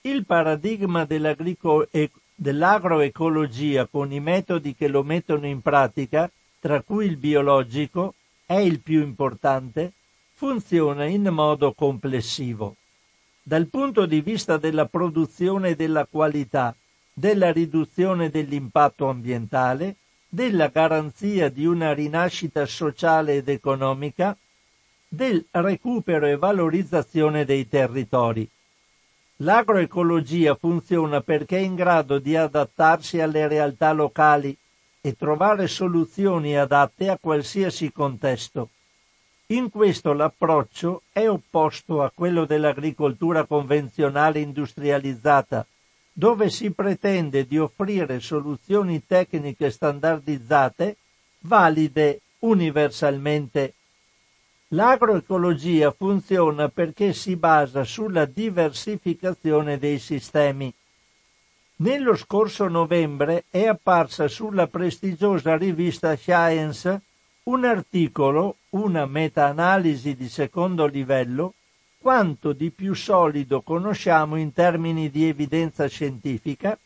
il 0.02 0.24
paradigma 0.26 1.06
dell'agroecologia 1.06 3.86
con 3.86 4.12
i 4.12 4.20
metodi 4.20 4.74
che 4.74 4.88
lo 4.88 5.02
mettono 5.02 5.46
in 5.46 5.60
pratica, 5.60 6.30
tra 6.58 6.82
cui 6.82 7.06
il 7.06 7.16
biologico, 7.16 8.14
è 8.44 8.56
il 8.56 8.80
più 8.80 9.00
importante, 9.00 9.92
funziona 10.34 11.04
in 11.04 11.28
modo 11.28 11.72
complessivo. 11.72 12.74
Dal 13.50 13.66
punto 13.66 14.06
di 14.06 14.20
vista 14.20 14.58
della 14.58 14.86
produzione 14.86 15.70
e 15.70 15.74
della 15.74 16.06
qualità, 16.08 16.72
della 17.12 17.50
riduzione 17.50 18.30
dell'impatto 18.30 19.08
ambientale, 19.08 19.96
della 20.28 20.68
garanzia 20.68 21.48
di 21.48 21.66
una 21.66 21.92
rinascita 21.92 22.64
sociale 22.64 23.38
ed 23.38 23.48
economica, 23.48 24.36
del 25.08 25.44
recupero 25.50 26.26
e 26.26 26.36
valorizzazione 26.36 27.44
dei 27.44 27.68
territori. 27.68 28.48
L'agroecologia 29.38 30.54
funziona 30.54 31.20
perché 31.20 31.56
è 31.56 31.62
in 31.62 31.74
grado 31.74 32.20
di 32.20 32.36
adattarsi 32.36 33.20
alle 33.20 33.48
realtà 33.48 33.90
locali 33.90 34.56
e 35.00 35.16
trovare 35.16 35.66
soluzioni 35.66 36.56
adatte 36.56 37.08
a 37.08 37.18
qualsiasi 37.20 37.90
contesto. 37.90 38.68
In 39.50 39.68
questo 39.68 40.12
l'approccio 40.12 41.02
è 41.10 41.28
opposto 41.28 42.02
a 42.02 42.12
quello 42.14 42.44
dell'agricoltura 42.44 43.46
convenzionale 43.46 44.38
industrializzata, 44.38 45.66
dove 46.12 46.50
si 46.50 46.70
pretende 46.70 47.46
di 47.48 47.58
offrire 47.58 48.20
soluzioni 48.20 49.04
tecniche 49.04 49.70
standardizzate 49.70 50.96
valide 51.40 52.20
universalmente. 52.40 53.74
L'agroecologia 54.68 55.90
funziona 55.90 56.68
perché 56.68 57.12
si 57.12 57.34
basa 57.34 57.82
sulla 57.82 58.26
diversificazione 58.26 59.78
dei 59.78 59.98
sistemi. 59.98 60.72
Nello 61.76 62.14
scorso 62.14 62.68
novembre 62.68 63.46
è 63.50 63.66
apparsa 63.66 64.28
sulla 64.28 64.68
prestigiosa 64.68 65.56
rivista 65.56 66.14
Science 66.14 67.00
un 67.44 67.64
articolo, 67.64 68.56
una 68.70 69.06
meta-analisi 69.06 70.14
di 70.14 70.28
secondo 70.28 70.86
livello, 70.86 71.54
quanto 71.98 72.52
di 72.52 72.70
più 72.70 72.94
solido 72.94 73.62
conosciamo 73.62 74.36
in 74.36 74.52
termini 74.52 75.10
di 75.10 75.26
evidenza 75.28 75.86
scientifica, 75.86 76.78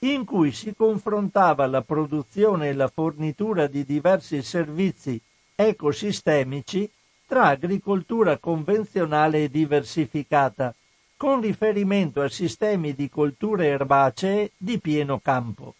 in 0.00 0.24
cui 0.24 0.52
si 0.52 0.74
confrontava 0.74 1.66
la 1.66 1.82
produzione 1.82 2.68
e 2.68 2.72
la 2.72 2.88
fornitura 2.88 3.66
di 3.66 3.84
diversi 3.84 4.42
servizi 4.42 5.20
ecosistemici 5.54 6.90
tra 7.26 7.48
agricoltura 7.48 8.38
convenzionale 8.38 9.44
e 9.44 9.50
diversificata, 9.50 10.74
con 11.16 11.40
riferimento 11.42 12.22
a 12.22 12.30
sistemi 12.30 12.94
di 12.94 13.10
colture 13.10 13.66
erbacee 13.66 14.52
di 14.56 14.78
pieno 14.78 15.20
campo. 15.20 15.74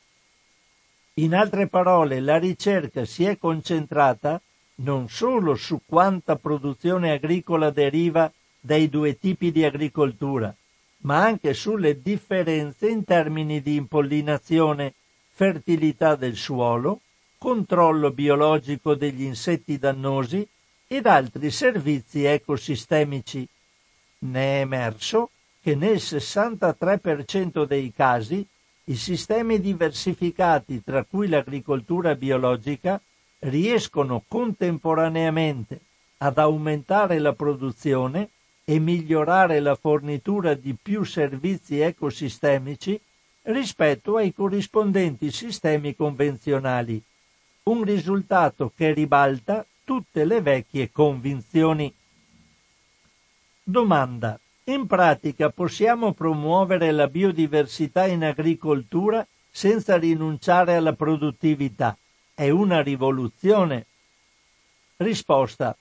In 1.15 1.35
altre 1.35 1.67
parole, 1.67 2.21
la 2.21 2.39
ricerca 2.39 3.05
si 3.05 3.25
è 3.25 3.37
concentrata 3.37 4.41
non 4.77 5.09
solo 5.09 5.55
su 5.55 5.81
quanta 5.85 6.37
produzione 6.37 7.13
agricola 7.13 7.71
deriva 7.71 8.33
dai 8.61 8.89
due 8.89 9.19
tipi 9.19 9.51
di 9.51 9.65
agricoltura, 9.65 10.55
ma 11.03 11.23
anche 11.23 11.55
sulle 11.55 12.01
differenze 12.01 12.89
in 12.89 13.05
termini 13.05 13.61
di 13.61 13.77
impollinazione, 13.77 14.95
fertilità 15.33 16.15
del 16.15 16.37
suolo, 16.37 17.01
controllo 17.39 18.11
biologico 18.11 18.95
degli 18.95 19.23
insetti 19.23 19.79
dannosi 19.79 20.47
ed 20.87 21.07
altri 21.07 21.51
servizi 21.51 22.25
ecosistemici. 22.25 23.47
Ne 24.19 24.59
è 24.59 24.61
emerso 24.61 25.31
che 25.63 25.75
nel 25.75 25.97
63% 25.97 27.65
dei 27.65 27.93
casi 27.95 28.47
i 28.91 28.97
sistemi 28.97 29.61
diversificati, 29.61 30.83
tra 30.83 31.05
cui 31.05 31.29
l'agricoltura 31.29 32.17
biologica, 32.17 33.01
riescono 33.41 34.25
contemporaneamente 34.27 35.81
ad 36.19 36.39
aumentare 36.39 37.21
la 37.21 37.33
produzione 37.33 38.31
e 38.65 38.81
migliorare 38.81 39.61
la 39.61 39.77
fornitura 39.77 40.55
di 40.55 40.77
più 40.81 41.05
servizi 41.05 41.79
ecosistemici 41.79 43.01
rispetto 43.43 44.17
ai 44.17 44.35
corrispondenti 44.35 45.31
sistemi 45.31 45.95
convenzionali, 45.95 47.01
un 47.65 47.85
risultato 47.85 48.73
che 48.75 48.93
ribalta 48.93 49.65
tutte 49.85 50.25
le 50.25 50.41
vecchie 50.41 50.91
convinzioni. 50.91 51.95
Domanda. 53.63 54.39
In 54.71 54.87
pratica 54.87 55.51
possiamo 55.51 56.13
promuovere 56.13 56.93
la 56.93 57.09
biodiversità 57.09 58.07
in 58.07 58.23
agricoltura 58.23 59.27
senza 59.51 59.97
rinunciare 59.97 60.77
alla 60.77 60.93
produttività? 60.93 61.97
È 62.33 62.49
una 62.51 62.81
rivoluzione. 62.81 63.87
Risposta. 64.99 65.77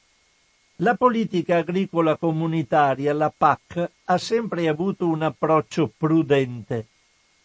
La 0.78 0.96
politica 0.96 1.58
agricola 1.58 2.16
comunitaria, 2.16 3.14
la 3.14 3.32
PAC, 3.36 3.92
ha 4.06 4.18
sempre 4.18 4.68
avuto 4.68 5.08
un 5.08 5.22
approccio 5.22 5.92
prudente. 5.96 6.88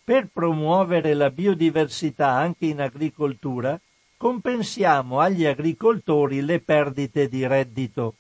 Per 0.03 0.29
promuovere 0.33 1.13
la 1.13 1.29
biodiversità 1.29 2.31
anche 2.31 2.65
in 2.65 2.81
agricoltura, 2.81 3.79
compensiamo 4.17 5.21
agli 5.21 5.45
agricoltori 5.45 6.41
le 6.41 6.61
perdite 6.61 7.29
di 7.29 7.47
reddito. 7.47 8.15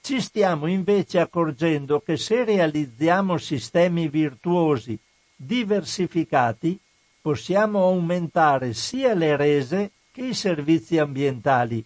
Ci 0.00 0.20
stiamo 0.20 0.66
invece 0.66 1.20
accorgendo 1.20 2.00
che 2.00 2.16
se 2.16 2.44
realizziamo 2.44 3.36
sistemi 3.36 4.08
virtuosi, 4.08 4.98
diversificati, 5.36 6.78
possiamo 7.20 7.84
aumentare 7.84 8.72
sia 8.72 9.14
le 9.14 9.36
rese 9.36 9.90
che 10.10 10.22
i 10.26 10.34
servizi 10.34 10.98
ambientali. 10.98 11.84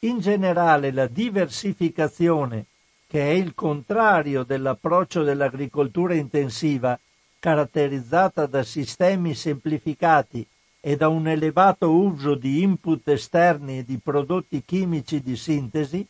In 0.00 0.20
generale 0.20 0.92
la 0.92 1.06
diversificazione, 1.06 2.66
che 3.06 3.20
è 3.20 3.32
il 3.32 3.54
contrario 3.54 4.42
dell'approccio 4.42 5.22
dell'agricoltura 5.22 6.14
intensiva, 6.14 6.98
caratterizzata 7.38 8.46
da 8.46 8.62
sistemi 8.62 9.34
semplificati 9.34 10.46
e 10.80 10.96
da 10.96 11.08
un 11.08 11.28
elevato 11.28 11.90
uso 11.92 12.34
di 12.34 12.62
input 12.62 13.06
esterni 13.08 13.78
e 13.78 13.84
di 13.84 13.98
prodotti 13.98 14.62
chimici 14.64 15.20
di 15.20 15.36
sintesi, 15.36 16.06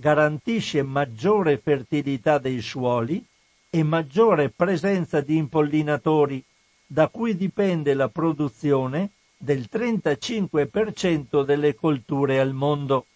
garantisce 0.00 0.84
maggiore 0.84 1.58
fertilità 1.58 2.38
dei 2.38 2.60
suoli 2.60 3.24
e 3.68 3.82
maggiore 3.82 4.48
presenza 4.48 5.20
di 5.20 5.36
impollinatori, 5.36 6.42
da 6.86 7.08
cui 7.08 7.36
dipende 7.36 7.94
la 7.94 8.08
produzione 8.08 9.10
del 9.36 9.68
35% 9.70 11.44
delle 11.44 11.74
colture 11.74 12.38
al 12.38 12.52
mondo. 12.52 13.06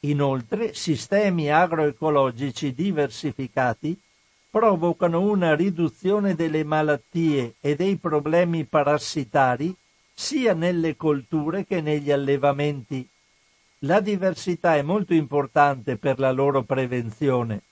Inoltre, 0.00 0.72
sistemi 0.72 1.50
agroecologici 1.50 2.72
diversificati 2.72 3.98
provocano 4.48 5.20
una 5.20 5.56
riduzione 5.56 6.36
delle 6.36 6.62
malattie 6.62 7.54
e 7.60 7.74
dei 7.74 7.96
problemi 7.96 8.64
parassitari 8.64 9.74
sia 10.14 10.54
nelle 10.54 10.96
colture 10.96 11.66
che 11.66 11.80
negli 11.80 12.12
allevamenti. 12.12 13.06
La 13.82 14.00
diversità 14.00 14.74
è 14.74 14.82
molto 14.82 15.14
importante 15.14 15.96
per 15.96 16.18
la 16.18 16.32
loro 16.32 16.64
prevenzione. 16.64 17.62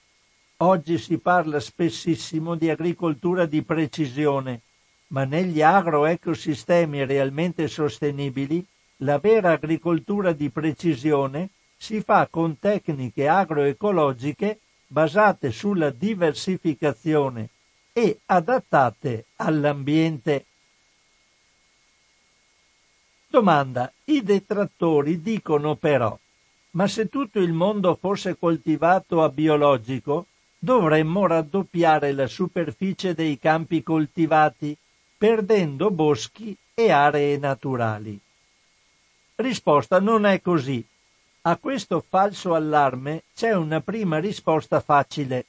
Oggi 0.59 0.99
si 0.99 1.19
parla 1.19 1.59
spessissimo 1.59 2.55
di 2.55 2.71
agricoltura 2.71 3.45
di 3.45 3.63
precisione, 3.63 4.61
ma 5.09 5.25
negli 5.25 5.63
agroecosistemi 5.63 7.05
realmente 7.05 7.67
sostenibili 7.67 8.65
la 8.99 9.19
vera 9.19 9.53
agricoltura 9.53 10.33
di 10.33 10.49
precisione 10.49 11.51
si 11.77 12.01
fa 12.01 12.29
con 12.31 12.57
tecniche 12.61 13.27
agroecologiche 13.27 14.61
basate 14.87 15.51
sulla 15.51 15.91
diversificazione 15.91 17.49
e 17.93 18.21
adattate 18.27 19.25
all'ambiente. 19.37 20.45
Domanda. 23.37 23.93
I 24.05 24.23
detrattori 24.23 25.21
dicono 25.21 25.75
però, 25.75 26.19
ma 26.71 26.89
se 26.89 27.11
tutto 27.11 27.39
il 27.39 27.53
mondo 27.53 27.95
fosse 27.95 28.39
coltivato 28.39 29.23
a 29.23 29.29
biologico, 29.29 30.25
dovremmo 30.59 31.27
raddoppiare 31.27 32.13
la 32.13 32.29
superficie 32.29 33.13
dei 33.13 33.39
campi 33.39 33.83
coltivati, 33.83 34.75
perdendo 35.19 35.91
boschi 35.91 36.57
e 36.73 36.91
aree 36.91 37.37
naturali. 37.37 38.19
Risposta 39.35 40.01
non 40.01 40.25
è 40.25 40.41
così. 40.41 40.83
A 41.43 41.59
questo 41.59 42.03
falso 42.09 42.55
allarme 42.55 43.25
c'è 43.35 43.53
una 43.53 43.83
prima 43.83 44.19
risposta 44.19 44.81
facile. 44.81 45.45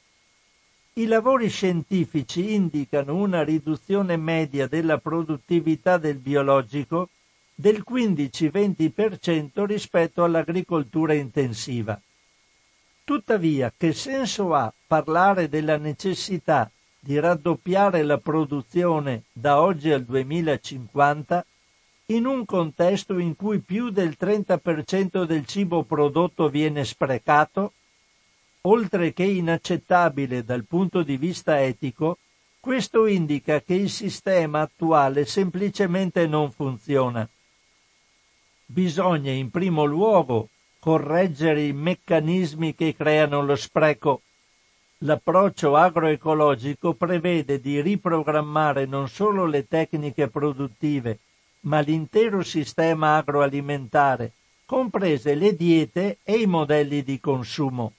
I 0.96 1.06
lavori 1.06 1.48
scientifici 1.48 2.54
indicano 2.54 3.16
una 3.16 3.46
riduzione 3.46 4.18
media 4.18 4.68
della 4.68 4.98
produttività 4.98 5.98
del 5.98 6.18
biologico 6.18 7.08
del 7.60 7.84
15-20% 7.90 9.66
rispetto 9.66 10.24
all'agricoltura 10.24 11.14
intensiva. 11.14 12.00
Tuttavia, 13.04 13.74
che 13.76 13.94
senso 13.94 14.54
ha 14.54 14.72
parlare 14.86 15.50
della 15.50 15.78
necessità 15.78 16.70
di 17.00 17.20
raddoppiare 17.20 18.04
la 18.04 18.20
produzione 18.20 19.24
da 19.34 19.60
oggi 19.60 19.92
al 19.92 20.04
2050 20.04 21.44
in 22.08 22.28
un 22.28 22.46
contesto 22.46 23.18
in 23.18 23.36
cui 23.36 23.58
più 23.60 23.90
del 23.90 24.16
30% 24.20 25.24
del 25.24 25.48
cibo 25.48 25.82
prodotto 25.82 26.50
viene 26.50 26.86
sprecato, 26.86 27.74
oltre 28.62 29.14
che 29.14 29.24
inaccettabile 29.24 30.44
dal 30.44 30.66
punto 30.66 31.02
di 31.02 31.18
vista 31.18 31.60
etico, 31.60 32.20
questo 32.60 33.08
indica 33.08 33.62
che 33.62 33.74
il 33.74 33.90
sistema 33.90 34.62
attuale 34.62 35.26
semplicemente 35.26 36.28
non 36.28 36.52
funziona. 36.52 37.28
Bisogna 38.70 39.32
in 39.32 39.50
primo 39.50 39.86
luogo 39.86 40.50
correggere 40.78 41.64
i 41.64 41.72
meccanismi 41.72 42.76
che 42.76 42.94
creano 42.94 43.42
lo 43.42 43.56
spreco. 43.56 44.24
L'approccio 45.00 45.78
agroecologico 45.78 46.94
prevede 46.94 47.62
di 47.62 47.80
riprogrammare 47.80 48.86
non 48.86 49.08
solo 49.08 49.46
le 49.46 49.70
tecniche 49.70 50.28
produttive, 50.28 51.20
ma 51.62 51.80
l'intero 51.80 52.44
sistema 52.44 53.16
agroalimentare, 53.16 54.34
comprese 54.66 55.34
le 55.36 55.56
diete 55.56 56.18
e 56.24 56.34
i 56.34 56.46
modelli 56.46 57.04
di 57.04 57.22
consumo. 57.22 57.94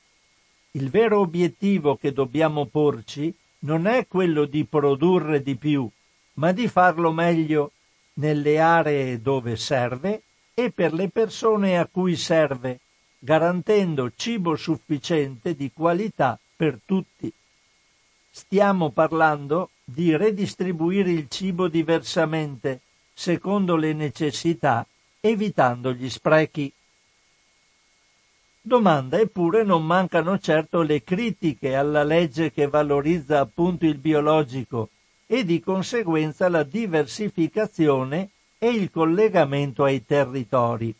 Il 0.73 0.91
vero 0.91 1.21
obiettivo 1.21 1.97
che 1.97 2.13
dobbiamo 2.13 2.67
porci 2.67 3.35
non 3.61 3.87
è 3.87 4.07
quello 4.07 4.45
di 4.45 4.67
produrre 4.67 5.43
di 5.43 5.57
più, 5.57 5.89
ma 6.35 6.53
di 6.53 6.69
farlo 6.69 7.11
meglio 7.11 7.73
nelle 8.15 8.61
aree 8.61 9.23
dove 9.23 9.57
serve 9.57 10.25
e 10.59 10.73
per 10.73 10.93
le 10.93 11.09
persone 11.09 11.79
a 11.79 11.87
cui 11.87 12.17
serve, 12.17 12.81
garantendo 13.21 14.11
cibo 14.17 14.57
sufficiente 14.57 15.55
di 15.55 15.71
qualità 15.73 16.37
per 16.57 16.81
tutti. 16.85 17.33
Stiamo 18.29 18.91
parlando 18.91 19.71
di 19.85 20.17
redistribuire 20.17 21.13
il 21.13 21.29
cibo 21.29 21.69
diversamente, 21.69 22.81
secondo 23.15 23.77
le 23.77 23.93
necessità, 23.93 24.85
evitando 25.21 25.93
gli 25.93 26.11
sprechi. 26.11 26.73
Domanda 28.61 29.21
eppure 29.21 29.63
non 29.63 29.87
mancano 29.87 30.41
certo 30.41 30.83
le 30.83 31.05
critiche 31.05 31.77
alla 31.77 32.03
legge 32.03 32.51
che 32.51 32.67
valorizza 32.67 33.39
appunto 33.39 33.87
il 33.87 33.99
biologico 33.99 34.89
e 35.25 35.45
di 35.45 35.61
conseguenza 35.61 36.49
la 36.49 36.65
diversificazione 36.65 38.31
e 38.59 38.69
il 38.69 38.91
collegamento 38.91 39.85
ai 39.85 40.05
territori. 40.05 40.95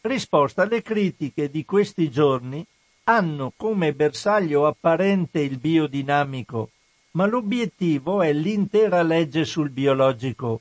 Risposta 0.00 0.62
alle 0.62 0.82
critiche 0.82 1.50
di 1.50 1.64
questi 1.64 2.10
giorni 2.10 2.64
hanno 3.04 3.52
come 3.56 3.92
bersaglio 3.92 4.66
apparente 4.66 5.40
il 5.40 5.58
biodinamico, 5.58 6.70
ma 7.12 7.26
l'obiettivo 7.26 8.22
è 8.22 8.32
l'intera 8.32 9.02
legge 9.02 9.44
sul 9.44 9.70
biologico. 9.70 10.60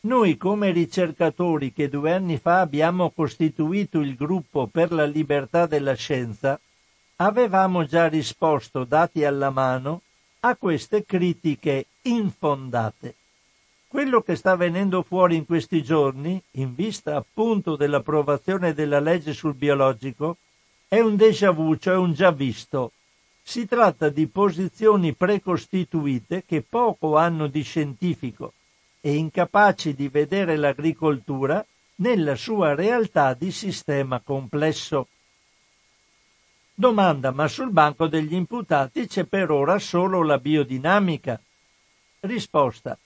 Noi 0.00 0.36
come 0.36 0.70
ricercatori 0.72 1.72
che 1.72 1.88
due 1.88 2.12
anni 2.12 2.38
fa 2.38 2.60
abbiamo 2.60 3.10
costituito 3.10 4.00
il 4.00 4.14
gruppo 4.14 4.66
per 4.66 4.92
la 4.92 5.04
libertà 5.04 5.66
della 5.66 5.94
scienza, 5.94 6.58
avevamo 7.16 7.84
già 7.84 8.08
risposto, 8.08 8.84
dati 8.84 9.24
alla 9.24 9.50
mano, 9.50 10.02
a 10.40 10.54
queste 10.56 11.04
critiche 11.04 11.86
infondate. 12.02 13.14
Quello 13.96 14.20
che 14.20 14.36
sta 14.36 14.56
venendo 14.56 15.00
fuori 15.00 15.36
in 15.36 15.46
questi 15.46 15.82
giorni, 15.82 16.38
in 16.50 16.74
vista 16.74 17.16
appunto 17.16 17.76
dell'approvazione 17.76 18.74
della 18.74 19.00
legge 19.00 19.32
sul 19.32 19.54
biologico, 19.54 20.36
è 20.86 21.00
un 21.00 21.16
déjà 21.16 21.50
vu, 21.50 21.76
cioè 21.76 21.96
un 21.96 22.12
già 22.12 22.30
visto. 22.30 22.92
Si 23.42 23.64
tratta 23.64 24.10
di 24.10 24.26
posizioni 24.26 25.14
precostituite 25.14 26.44
che 26.44 26.60
poco 26.60 27.16
hanno 27.16 27.46
di 27.46 27.62
scientifico 27.62 28.52
e 29.00 29.14
incapaci 29.14 29.94
di 29.94 30.08
vedere 30.08 30.56
l'agricoltura 30.56 31.64
nella 31.94 32.34
sua 32.34 32.74
realtà 32.74 33.32
di 33.32 33.50
sistema 33.50 34.20
complesso. 34.20 35.08
Domanda, 36.74 37.30
ma 37.30 37.48
sul 37.48 37.70
banco 37.70 38.08
degli 38.08 38.34
imputati 38.34 39.06
c'è 39.06 39.24
per 39.24 39.50
ora 39.50 39.78
solo 39.78 40.22
la 40.22 40.36
biodinamica? 40.36 41.40
Risposta. 42.20 42.98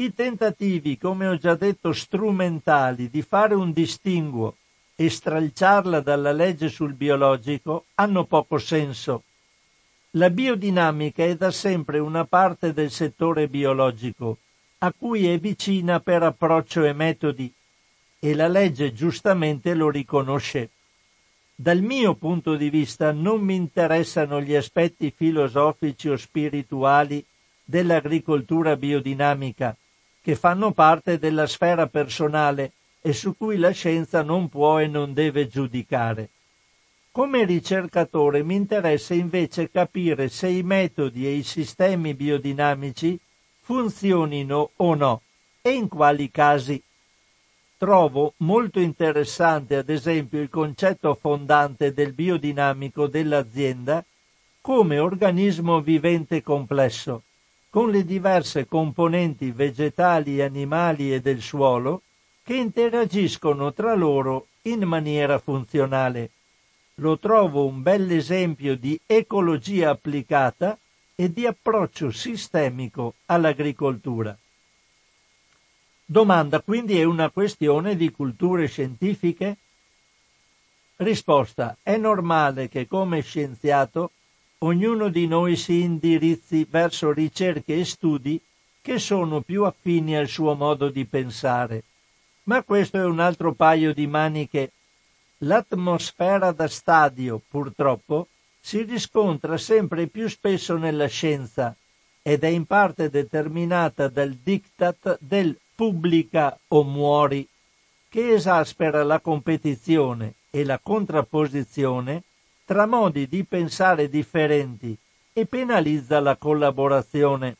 I 0.00 0.14
tentativi, 0.14 0.96
come 0.96 1.26
ho 1.26 1.36
già 1.36 1.54
detto, 1.56 1.92
strumentali 1.92 3.10
di 3.10 3.20
fare 3.20 3.52
un 3.52 3.70
distinguo 3.70 4.56
e 4.94 5.10
stralciarla 5.10 6.00
dalla 6.00 6.32
legge 6.32 6.70
sul 6.70 6.94
biologico 6.94 7.84
hanno 7.96 8.24
poco 8.24 8.56
senso. 8.56 9.24
La 10.12 10.30
biodinamica 10.30 11.22
è 11.22 11.36
da 11.36 11.50
sempre 11.50 11.98
una 11.98 12.24
parte 12.24 12.72
del 12.72 12.90
settore 12.90 13.46
biologico, 13.46 14.38
a 14.78 14.90
cui 14.90 15.28
è 15.28 15.38
vicina 15.38 16.00
per 16.00 16.22
approccio 16.22 16.82
e 16.84 16.94
metodi, 16.94 17.52
e 18.18 18.34
la 18.34 18.48
legge 18.48 18.94
giustamente 18.94 19.74
lo 19.74 19.90
riconosce. 19.90 20.70
Dal 21.54 21.82
mio 21.82 22.14
punto 22.14 22.56
di 22.56 22.70
vista 22.70 23.12
non 23.12 23.42
mi 23.42 23.54
interessano 23.54 24.40
gli 24.40 24.54
aspetti 24.54 25.12
filosofici 25.14 26.08
o 26.08 26.16
spirituali 26.16 27.22
dell'agricoltura 27.62 28.76
biodinamica, 28.76 29.76
che 30.20 30.34
fanno 30.34 30.72
parte 30.72 31.18
della 31.18 31.46
sfera 31.46 31.86
personale 31.86 32.72
e 33.00 33.12
su 33.12 33.36
cui 33.36 33.56
la 33.56 33.70
scienza 33.70 34.22
non 34.22 34.48
può 34.48 34.78
e 34.78 34.86
non 34.86 35.14
deve 35.14 35.48
giudicare. 35.48 36.28
Come 37.12 37.44
ricercatore 37.44 38.42
mi 38.42 38.54
interessa 38.54 39.14
invece 39.14 39.70
capire 39.70 40.28
se 40.28 40.48
i 40.48 40.62
metodi 40.62 41.26
e 41.26 41.32
i 41.32 41.42
sistemi 41.42 42.14
biodinamici 42.14 43.18
funzionino 43.60 44.70
o 44.76 44.94
no 44.94 45.22
e 45.60 45.72
in 45.72 45.88
quali 45.88 46.30
casi. 46.30 46.80
Trovo 47.76 48.34
molto 48.38 48.78
interessante 48.78 49.76
ad 49.76 49.88
esempio 49.88 50.40
il 50.40 50.50
concetto 50.50 51.14
fondante 51.14 51.92
del 51.92 52.12
biodinamico 52.12 53.06
dell'azienda 53.06 54.04
come 54.60 54.98
organismo 54.98 55.80
vivente 55.80 56.42
complesso, 56.42 57.22
con 57.70 57.90
le 57.90 58.04
diverse 58.04 58.66
componenti 58.66 59.52
vegetali, 59.52 60.42
animali 60.42 61.14
e 61.14 61.20
del 61.20 61.40
suolo 61.40 62.02
che 62.42 62.54
interagiscono 62.54 63.72
tra 63.72 63.94
loro 63.94 64.48
in 64.62 64.82
maniera 64.82 65.38
funzionale. 65.38 66.30
Lo 66.96 67.16
trovo 67.18 67.64
un 67.64 67.80
bell'esempio 67.80 68.76
di 68.76 69.00
ecologia 69.06 69.90
applicata 69.90 70.76
e 71.14 71.32
di 71.32 71.46
approccio 71.46 72.10
sistemico 72.10 73.14
all'agricoltura. 73.26 74.36
Domanda 76.04 76.60
quindi 76.60 76.98
è 76.98 77.04
una 77.04 77.30
questione 77.30 77.94
di 77.94 78.10
culture 78.10 78.66
scientifiche? 78.66 79.56
Risposta 80.96 81.76
è 81.82 81.96
normale 81.96 82.68
che 82.68 82.88
come 82.88 83.22
scienziato 83.22 84.10
ognuno 84.62 85.08
di 85.08 85.26
noi 85.26 85.56
si 85.56 85.80
indirizzi 85.80 86.66
verso 86.68 87.12
ricerche 87.12 87.78
e 87.78 87.84
studi 87.84 88.40
che 88.82 88.98
sono 88.98 89.40
più 89.40 89.64
affini 89.64 90.16
al 90.16 90.28
suo 90.28 90.54
modo 90.54 90.88
di 90.90 91.06
pensare. 91.06 91.84
Ma 92.44 92.62
questo 92.62 92.98
è 92.98 93.04
un 93.04 93.20
altro 93.20 93.52
paio 93.52 93.94
di 93.94 94.06
maniche. 94.06 94.72
L'atmosfera 95.38 96.52
da 96.52 96.68
stadio, 96.68 97.40
purtroppo, 97.48 98.28
si 98.60 98.82
riscontra 98.82 99.56
sempre 99.56 100.06
più 100.06 100.28
spesso 100.28 100.76
nella 100.76 101.06
scienza 101.06 101.74
ed 102.20 102.44
è 102.44 102.48
in 102.48 102.66
parte 102.66 103.08
determinata 103.08 104.08
dal 104.08 104.32
diktat 104.34 105.18
del 105.20 105.58
pubblica 105.74 106.58
o 106.68 106.84
muori, 106.84 107.48
che 108.10 108.34
esaspera 108.34 109.02
la 109.04 109.20
competizione 109.20 110.34
e 110.50 110.64
la 110.64 110.78
contrapposizione 110.82 112.24
tra 112.70 112.86
modi 112.86 113.26
di 113.26 113.42
pensare 113.42 114.08
differenti 114.08 114.96
e 115.32 115.44
penalizza 115.44 116.20
la 116.20 116.36
collaborazione. 116.36 117.56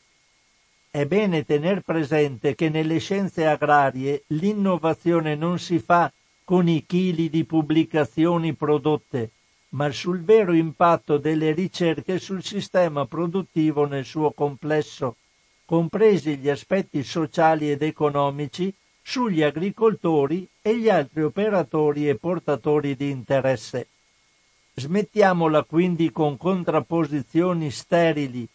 È 0.89 1.05
bene 1.05 1.43
tener 1.43 1.81
presente 1.81 2.55
che 2.55 2.69
nelle 2.69 2.97
scienze 2.99 3.45
agrarie 3.45 4.23
l'innovazione 4.27 5.35
non 5.35 5.59
si 5.59 5.79
fa 5.79 6.09
con 6.45 6.69
i 6.69 6.85
chili 6.85 7.29
di 7.29 7.43
pubblicazioni 7.43 8.53
prodotte, 8.53 9.31
ma 9.71 9.91
sul 9.91 10.23
vero 10.23 10.53
impatto 10.53 11.17
delle 11.17 11.51
ricerche 11.51 12.17
sul 12.17 12.41
sistema 12.41 13.05
produttivo 13.05 13.85
nel 13.85 14.05
suo 14.05 14.31
complesso 14.31 15.17
compresi 15.65 16.37
gli 16.37 16.47
aspetti 16.47 17.03
sociali 17.03 17.69
ed 17.69 17.81
economici, 17.81 18.73
sugli 19.01 19.41
agricoltori 19.41 20.47
e 20.61 20.77
gli 20.77 20.87
altri 20.87 21.23
operatori 21.23 22.07
e 22.07 22.15
portatori 22.15 22.95
di 22.95 23.09
interesse. 23.09 23.87
Smettiamola 24.73 25.63
quindi 25.63 26.11
con 26.11 26.37
contrapposizioni 26.37 27.69
sterili 27.71 28.47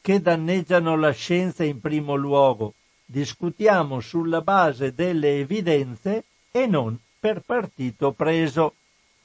che 0.00 0.20
danneggiano 0.20 0.96
la 0.96 1.12
scienza 1.12 1.62
in 1.62 1.80
primo 1.80 2.16
luogo. 2.16 2.74
Discutiamo 3.04 4.00
sulla 4.00 4.40
base 4.40 4.92
delle 4.92 5.38
evidenze 5.38 6.24
e 6.50 6.66
non 6.66 6.98
per 7.20 7.40
partito 7.40 8.10
preso. 8.10 8.74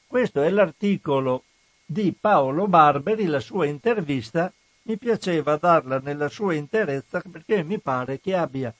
Questo 0.05 0.43
è 0.43 0.49
l'articolo 0.49 1.43
di 1.83 2.13
Paolo 2.17 2.67
Barberi, 2.67 3.25
la 3.25 3.39
sua 3.39 3.65
intervista 3.65 4.51
mi 4.83 4.97
piaceva 4.97 5.57
darla 5.57 5.99
nella 5.99 6.29
sua 6.29 6.53
interezza 6.53 7.21
perché 7.29 7.63
mi 7.63 7.79
pare 7.79 8.19
che 8.19 8.35
abbia 8.35 8.73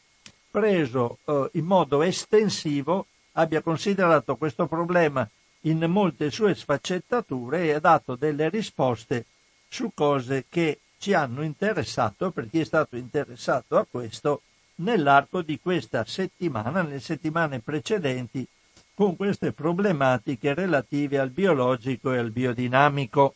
preso 0.50 1.18
eh, 1.26 1.50
in 1.54 1.66
modo 1.66 2.02
estensivo, 2.02 3.08
abbia 3.34 3.62
considerato 3.62 4.38
questo 4.38 4.68
problema 4.68 5.28
in 5.62 5.84
molte 5.90 6.30
sue 6.30 6.56
sfaccettature 6.56 7.66
e 7.66 7.74
ha 7.74 7.80
dato 7.80 8.16
delle 8.16 8.50
risposte 8.50 9.26
su 9.68 9.92
cose 9.94 10.46
che 10.48 10.80
ci 10.98 11.14
hanno 11.14 11.44
interessato 11.44 12.32
per 12.32 12.50
chi 12.50 12.60
è 12.60 12.64
stato 12.64 12.96
interessato 12.96 13.78
a 13.78 13.86
questo 13.90 14.42
nell'arco 14.76 15.42
di 15.42 15.60
questa 15.60 16.06
settimana, 16.06 16.82
nelle 16.82 17.00
settimane 17.00 17.60
precedenti, 17.60 18.48
con 18.94 19.16
queste 19.16 19.52
problematiche 19.52 20.54
relative 20.54 21.20
al 21.20 21.30
biologico 21.30 22.14
e 22.14 22.18
al 22.18 22.32
biodinamico. 22.32 23.36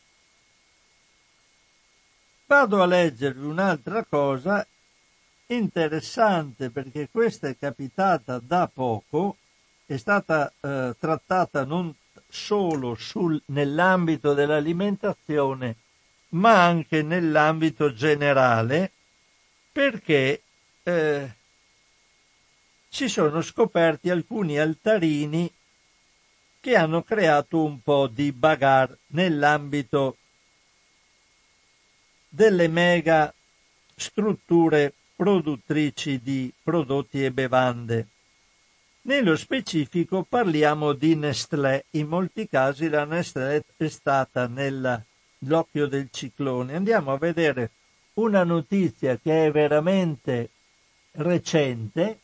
Vado 2.48 2.82
a 2.82 2.86
leggervi 2.86 3.46
un'altra 3.46 4.04
cosa 4.04 4.66
interessante 5.48 6.70
perché 6.70 7.10
questa 7.12 7.48
è 7.48 7.58
capitata 7.58 8.40
da 8.40 8.70
poco, 8.72 9.38
è 9.86 9.98
stata 9.98 10.52
eh, 10.60 10.96
trattata 10.98 11.64
non 11.64 11.94
solo 12.32 12.96
sul, 12.96 13.40
nell'ambito 13.48 14.34
dell'alimentazione, 14.34 15.76
ma 16.30 16.64
anche 16.64 17.04
nell'ambito 17.04 17.94
generale, 17.94 18.92
perché 19.72 20.42
eh, 20.84 21.36
si 22.88 23.08
sono 23.10 23.42
scoperti 23.42 24.10
alcuni 24.10 24.58
altarini 24.58 25.52
che 26.60 26.76
hanno 26.76 27.04
creato 27.04 27.64
un 27.64 27.82
po' 27.82 28.08
di 28.08 28.32
bagar 28.32 28.96
nell'ambito 29.08 30.18
delle 32.30 32.68
mega 32.68 33.34
strutture 33.96 34.94
produttrici 35.16 36.22
di 36.22 36.52
prodotti 36.64 37.26
e 37.26 37.32
bevande. 37.32 38.08
Nello 39.04 39.36
specifico 39.36 40.22
parliamo 40.22 40.94
di 40.94 41.16
Nestlé, 41.16 41.86
in 41.92 42.06
molti 42.08 42.48
casi 42.48 42.88
la 42.88 43.04
Nestlé 43.04 43.64
è 43.76 43.88
stata 43.88 44.46
nell'occhio 44.46 45.88
del 45.88 46.10
ciclone. 46.12 46.76
Andiamo 46.76 47.12
a 47.12 47.18
vedere 47.18 47.72
una 48.14 48.44
notizia 48.44 49.18
che 49.18 49.48
è 49.48 49.52
veramente 49.52 50.52
recente 51.14 52.20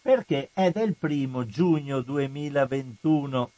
perché 0.00 0.50
è 0.52 0.70
del 0.70 0.94
primo 0.94 1.44
giugno 1.44 2.02
2021. 2.02 3.50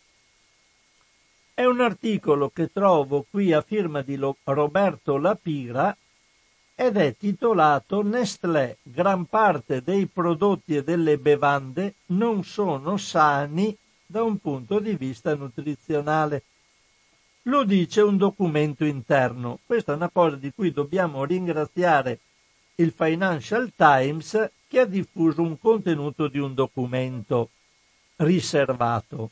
È 1.53 1.65
un 1.67 1.81
articolo 1.83 2.49
che 2.49 2.73
trovo 2.73 3.27
qui 3.31 3.53
a 3.53 3.61
firma 3.61 4.01
di 4.01 4.19
Roberto 4.45 5.19
Lapira 5.19 5.95
ed 6.79 6.99
è 6.99 7.17
titolato 7.17 8.03
Nestlé, 8.03 8.77
gran 8.83 9.25
parte 9.25 9.83
dei 9.83 10.05
prodotti 10.05 10.77
e 10.77 10.85
delle 10.85 11.17
bevande 11.17 11.95
non 12.09 12.45
sono 12.45 12.99
sani 12.99 13.75
da 14.05 14.23
un 14.23 14.37
punto 14.37 14.79
di 14.79 14.95
vista 14.95 15.35
nutrizionale. 15.35 16.43
Lo 17.45 17.65
dice 17.65 18.03
un 18.03 18.19
documento 18.19 18.85
interno. 18.85 19.59
Questa 19.65 19.93
è 19.93 19.97
una 19.97 20.11
cosa 20.11 20.37
di 20.37 20.53
cui 20.55 20.71
dobbiamo 20.71 21.25
ringraziare 21.25 22.19
il 22.75 22.93
Financial 22.95 23.73
Times 23.75 24.51
che 24.69 24.81
ha 24.81 24.85
diffuso 24.85 25.41
un 25.41 25.59
contenuto 25.59 26.29
di 26.29 26.39
un 26.39 26.53
documento 26.53 27.49
riservato. 28.17 29.31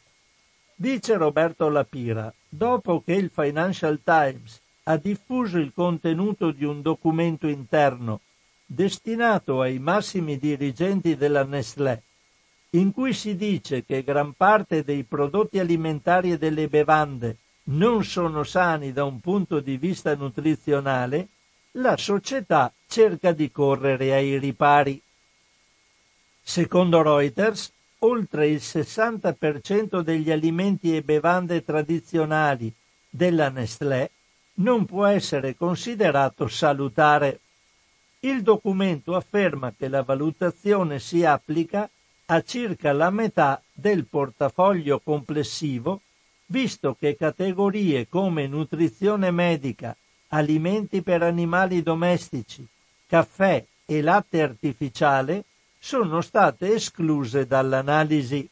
Dice 0.74 1.16
Roberto 1.18 1.68
Lapira, 1.68 2.32
dopo 2.48 3.02
che 3.04 3.12
il 3.12 3.30
Financial 3.30 4.00
Times 4.02 4.62
ha 4.84 4.96
diffuso 4.96 5.58
il 5.58 5.72
contenuto 5.74 6.50
di 6.50 6.64
un 6.64 6.82
documento 6.82 7.46
interno 7.46 8.20
destinato 8.66 9.60
ai 9.60 9.78
massimi 9.78 10.38
dirigenti 10.38 11.16
della 11.16 11.44
Nestlé, 11.44 12.02
in 12.70 12.92
cui 12.92 13.12
si 13.12 13.36
dice 13.36 13.84
che 13.84 14.02
gran 14.02 14.32
parte 14.32 14.82
dei 14.82 15.04
prodotti 15.04 15.58
alimentari 15.58 16.32
e 16.32 16.38
delle 16.38 16.68
bevande 16.68 17.38
non 17.64 18.04
sono 18.04 18.42
sani 18.42 18.92
da 18.92 19.04
un 19.04 19.20
punto 19.20 19.60
di 19.60 19.76
vista 19.76 20.14
nutrizionale, 20.14 21.28
la 21.72 21.96
società 21.96 22.72
cerca 22.86 23.32
di 23.32 23.50
correre 23.50 24.12
ai 24.12 24.38
ripari. 24.38 25.00
Secondo 26.42 27.00
Reuters, 27.02 27.72
oltre 28.00 28.48
il 28.48 28.60
60% 28.60 30.00
degli 30.00 30.30
alimenti 30.30 30.94
e 30.94 31.02
bevande 31.02 31.64
tradizionali 31.64 32.72
della 33.08 33.48
Nestlé 33.48 34.10
non 34.54 34.84
può 34.84 35.06
essere 35.06 35.56
considerato 35.56 36.46
salutare. 36.46 37.40
Il 38.20 38.42
documento 38.42 39.16
afferma 39.16 39.72
che 39.76 39.88
la 39.88 40.02
valutazione 40.02 40.98
si 40.98 41.24
applica 41.24 41.88
a 42.26 42.42
circa 42.42 42.92
la 42.92 43.10
metà 43.10 43.60
del 43.72 44.06
portafoglio 44.06 45.00
complessivo, 45.00 46.00
visto 46.46 46.96
che 46.98 47.16
categorie 47.16 48.08
come 48.08 48.46
nutrizione 48.46 49.30
medica, 49.30 49.94
alimenti 50.28 51.02
per 51.02 51.22
animali 51.22 51.82
domestici, 51.82 52.66
caffè 53.06 53.64
e 53.84 54.00
latte 54.00 54.40
artificiale 54.40 55.44
sono 55.78 56.22
state 56.22 56.74
escluse 56.74 57.46
dall'analisi. 57.46 58.48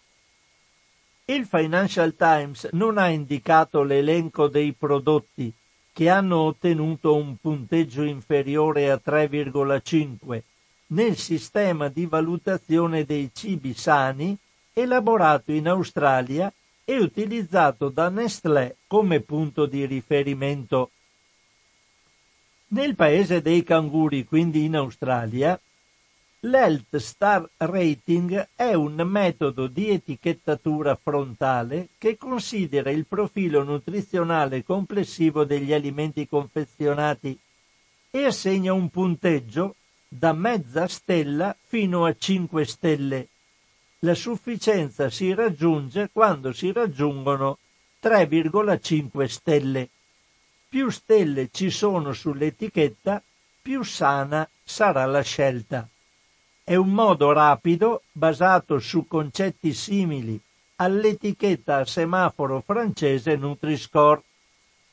Il 1.24 1.46
Financial 1.46 2.14
Times 2.14 2.68
non 2.72 2.98
ha 2.98 3.08
indicato 3.08 3.82
l'elenco 3.82 4.48
dei 4.48 4.72
prodotti 4.74 5.52
che 5.92 6.08
hanno 6.08 6.38
ottenuto 6.38 7.14
un 7.14 7.36
punteggio 7.36 8.02
inferiore 8.02 8.90
a 8.90 9.00
3,5 9.04 10.42
nel 10.88 11.16
sistema 11.16 11.88
di 11.88 12.06
valutazione 12.06 13.04
dei 13.04 13.30
cibi 13.32 13.74
sani 13.74 14.36
elaborato 14.72 15.52
in 15.52 15.68
Australia 15.68 16.52
e 16.84 16.98
utilizzato 16.98 17.88
da 17.88 18.08
Nestlé 18.08 18.76
come 18.86 19.20
punto 19.20 19.66
di 19.66 19.84
riferimento. 19.86 20.90
Nel 22.68 22.94
paese 22.94 23.42
dei 23.42 23.62
canguri, 23.62 24.24
quindi 24.24 24.64
in 24.64 24.76
Australia, 24.76 25.60
L'Health 26.44 26.96
Star 26.96 27.48
Rating 27.56 28.48
è 28.56 28.74
un 28.74 28.94
metodo 29.06 29.68
di 29.68 29.90
etichettatura 29.90 30.98
frontale 31.00 31.90
che 31.98 32.16
considera 32.16 32.90
il 32.90 33.06
profilo 33.06 33.62
nutrizionale 33.62 34.64
complessivo 34.64 35.44
degli 35.44 35.72
alimenti 35.72 36.26
confezionati 36.26 37.38
e 38.10 38.24
assegna 38.24 38.72
un 38.72 38.88
punteggio 38.88 39.76
da 40.08 40.32
mezza 40.32 40.88
stella 40.88 41.56
fino 41.64 42.04
a 42.04 42.16
5 42.18 42.64
stelle. 42.64 43.28
La 44.00 44.14
sufficienza 44.16 45.10
si 45.10 45.32
raggiunge 45.34 46.10
quando 46.12 46.52
si 46.52 46.72
raggiungono 46.72 47.58
3,5 48.02 49.26
stelle. 49.26 49.88
Più 50.68 50.90
stelle 50.90 51.50
ci 51.52 51.70
sono 51.70 52.12
sull'etichetta, 52.12 53.22
più 53.62 53.84
sana 53.84 54.48
sarà 54.64 55.04
la 55.04 55.22
scelta. 55.22 55.88
È 56.64 56.76
un 56.76 56.90
modo 56.90 57.32
rapido, 57.32 58.02
basato 58.12 58.78
su 58.78 59.08
concetti 59.08 59.72
simili 59.72 60.40
all'etichetta 60.76 61.78
a 61.78 61.84
semaforo 61.84 62.62
francese 62.64 63.34
Nutri-Score, 63.34 64.22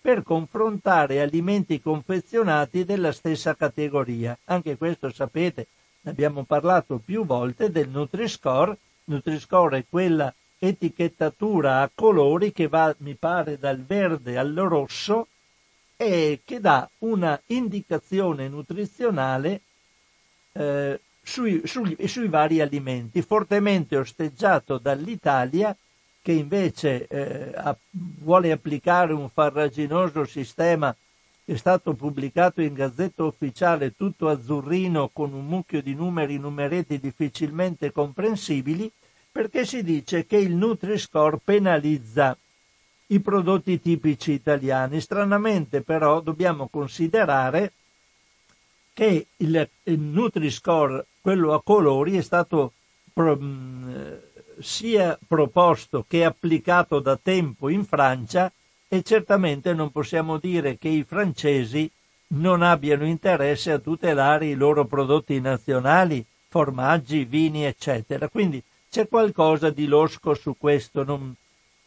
per 0.01 0.23
confrontare 0.23 1.21
alimenti 1.21 1.79
confezionati 1.79 2.85
della 2.85 3.11
stessa 3.11 3.55
categoria. 3.55 4.35
Anche 4.45 4.77
questo 4.77 5.11
sapete, 5.11 5.67
ne 6.01 6.11
abbiamo 6.11 6.43
parlato 6.43 6.99
più 7.03 7.23
volte 7.23 7.69
del 7.69 7.89
Nutri-Score. 7.89 8.75
Nutri-Score 9.03 9.77
è 9.77 9.85
quella 9.87 10.33
etichettatura 10.57 11.81
a 11.81 11.91
colori 11.93 12.51
che 12.51 12.67
va, 12.67 12.93
mi 12.99 13.13
pare, 13.13 13.59
dal 13.59 13.79
verde 13.79 14.39
al 14.39 14.53
rosso 14.55 15.27
e 15.95 16.41
che 16.43 16.59
dà 16.59 16.89
una 16.99 17.39
indicazione 17.47 18.47
nutrizionale 18.47 19.61
eh, 20.53 20.99
sui, 21.21 21.61
sui, 21.65 21.95
sui 22.07 22.27
vari 22.27 22.61
alimenti, 22.61 23.21
fortemente 23.21 23.97
osteggiato 23.97 24.77
dall'Italia 24.77 25.75
che 26.21 26.31
invece 26.31 27.07
eh, 27.07 27.51
a, 27.55 27.75
vuole 27.91 28.51
applicare 28.51 29.13
un 29.13 29.29
farraginoso 29.29 30.25
sistema 30.25 30.95
che 31.45 31.53
è 31.53 31.57
stato 31.57 31.93
pubblicato 31.93 32.61
in 32.61 32.73
Gazzetta 32.73 33.23
Ufficiale 33.23 33.95
tutto 33.95 34.29
azzurrino 34.29 35.09
con 35.11 35.33
un 35.33 35.47
mucchio 35.47 35.81
di 35.81 35.95
numeri 35.95 36.37
numeretti 36.37 36.99
difficilmente 36.99 37.91
comprensibili, 37.91 38.91
perché 39.31 39.65
si 39.65 39.83
dice 39.83 40.25
che 40.27 40.37
il 40.37 40.53
Nutri-Score 40.53 41.39
penalizza 41.43 42.37
i 43.07 43.19
prodotti 43.19 43.81
tipici 43.81 44.33
italiani. 44.33 45.01
Stranamente 45.01 45.81
però 45.81 46.21
dobbiamo 46.21 46.67
considerare 46.67 47.71
che 48.99 49.27
il, 49.37 49.69
il 49.83 49.97
Nutri-Score 49.97 51.05
quello 51.21 51.53
a 51.53 51.63
colori 51.63 52.17
è 52.17 52.21
stato 52.21 52.73
pro, 53.13 53.37
mm, 53.41 53.93
sia 54.59 55.17
proposto 55.25 56.03
che 56.05 56.25
applicato 56.25 56.99
da 56.99 57.15
tempo 57.15 57.69
in 57.69 57.85
Francia 57.85 58.51
e 58.89 59.01
certamente 59.01 59.73
non 59.73 59.91
possiamo 59.91 60.37
dire 60.37 60.77
che 60.77 60.89
i 60.89 61.05
francesi 61.05 61.89
non 62.31 62.61
abbiano 62.61 63.05
interesse 63.05 63.71
a 63.71 63.79
tutelare 63.79 64.47
i 64.47 64.55
loro 64.55 64.83
prodotti 64.83 65.39
nazionali, 65.39 66.25
formaggi, 66.49 67.23
vini, 67.23 67.63
eccetera. 67.63 68.27
Quindi 68.27 68.61
c'è 68.91 69.07
qualcosa 69.07 69.69
di 69.69 69.85
losco 69.85 70.33
su 70.33 70.57
questo, 70.57 71.05
non... 71.05 71.33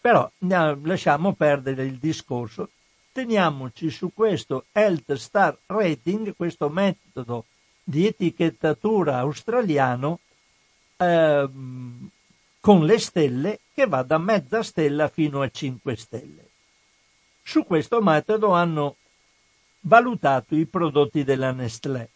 però 0.01 0.31
no, 0.39 0.79
lasciamo 0.85 1.35
perdere 1.35 1.85
il 1.85 1.99
discorso. 1.99 2.71
Teniamoci 3.13 3.91
su 3.91 4.11
questo 4.15 4.65
Health 4.73 5.13
Star 5.15 5.59
Rating, 5.67 6.35
questo 6.35 6.71
metodo 6.71 7.45
di 7.85 8.07
etichettatura 8.07 9.19
australiano 9.19 10.21
eh, 10.97 11.49
con 12.59 12.85
le 12.87 12.99
stelle 12.99 13.61
che 13.75 13.87
va 13.87 14.03
da 14.03 14.17
mezza 14.17 14.63
stella 14.63 15.09
fino 15.09 15.43
a 15.43 15.51
5 15.51 15.97
stelle. 15.97 16.49
Su 17.43 17.65
questo 17.65 18.01
metodo 18.01 18.53
hanno 18.53 18.97
valutato 19.81 20.55
i 20.55 20.65
prodotti 20.65 21.23
della 21.23 21.53
Nestlé. 21.53 22.09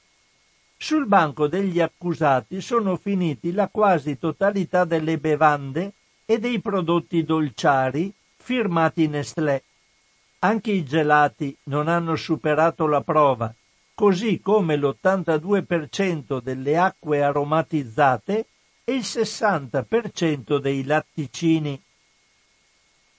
Sul 0.79 1.07
banco 1.07 1.47
degli 1.47 1.81
accusati 1.81 2.63
sono 2.63 2.97
finiti 2.97 3.53
la 3.53 3.69
quasi 3.69 4.19
totalità 4.19 4.85
delle 4.85 5.19
bevande 5.19 5.93
e 6.25 6.39
dei 6.39 6.59
prodotti 6.61 7.23
dolciari 7.23 8.11
firmati 8.37 9.09
Nestlé. 9.09 9.63
Anche 10.41 10.71
i 10.71 10.85
gelati 10.85 11.57
non 11.65 11.89
hanno 11.89 12.17
superato 12.17 12.87
la 12.87 13.01
prova 13.01 13.55
così 13.97 14.41
come 14.43 14.77
l'82% 14.77 16.43
delle 16.43 16.77
acque 16.77 17.23
aromatizzate 17.23 18.47
e 18.85 18.93
il 18.93 19.01
60% 19.01 20.59
dei 20.59 20.85
latticini. 20.85 21.81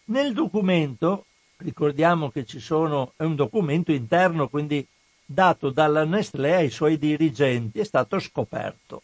Nel 0.06 0.34
documento, 0.34 1.26
ricordiamo 1.58 2.30
che 2.30 2.46
ci 2.46 2.60
sono, 2.60 3.14
è 3.16 3.24
un 3.24 3.36
documento 3.36 3.92
interno, 3.92 4.50
quindi 4.50 4.88
dato 5.26 5.72
dalla 5.72 6.06
Nestlé 6.06 6.58
ai 6.58 6.70
suoi 6.70 7.00
dirigenti, 7.00 7.80
è 7.80 7.84
stato 7.84 8.20
scoperto. 8.20 9.02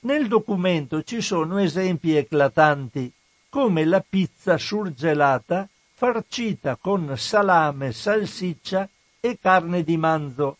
Nel 0.00 0.26
documento 0.26 1.04
ci 1.04 1.20
sono 1.20 1.58
esempi 1.58 2.16
eclatanti, 2.16 3.12
come 3.48 3.84
la 3.84 4.04
pizza 4.06 4.58
surgelata 4.58 5.68
farcita 5.98 6.76
con 6.76 7.16
salame, 7.16 7.90
salsiccia 7.90 8.86
e 9.18 9.38
carne 9.40 9.82
di 9.82 9.96
manzo 9.96 10.58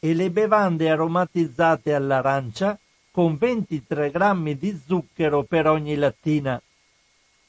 e 0.00 0.12
le 0.12 0.28
bevande 0.28 0.90
aromatizzate 0.90 1.94
all'arancia 1.94 2.76
con 3.12 3.36
23 3.36 4.10
grammi 4.10 4.58
di 4.58 4.76
zucchero 4.84 5.44
per 5.44 5.68
ogni 5.68 5.94
lattina. 5.94 6.60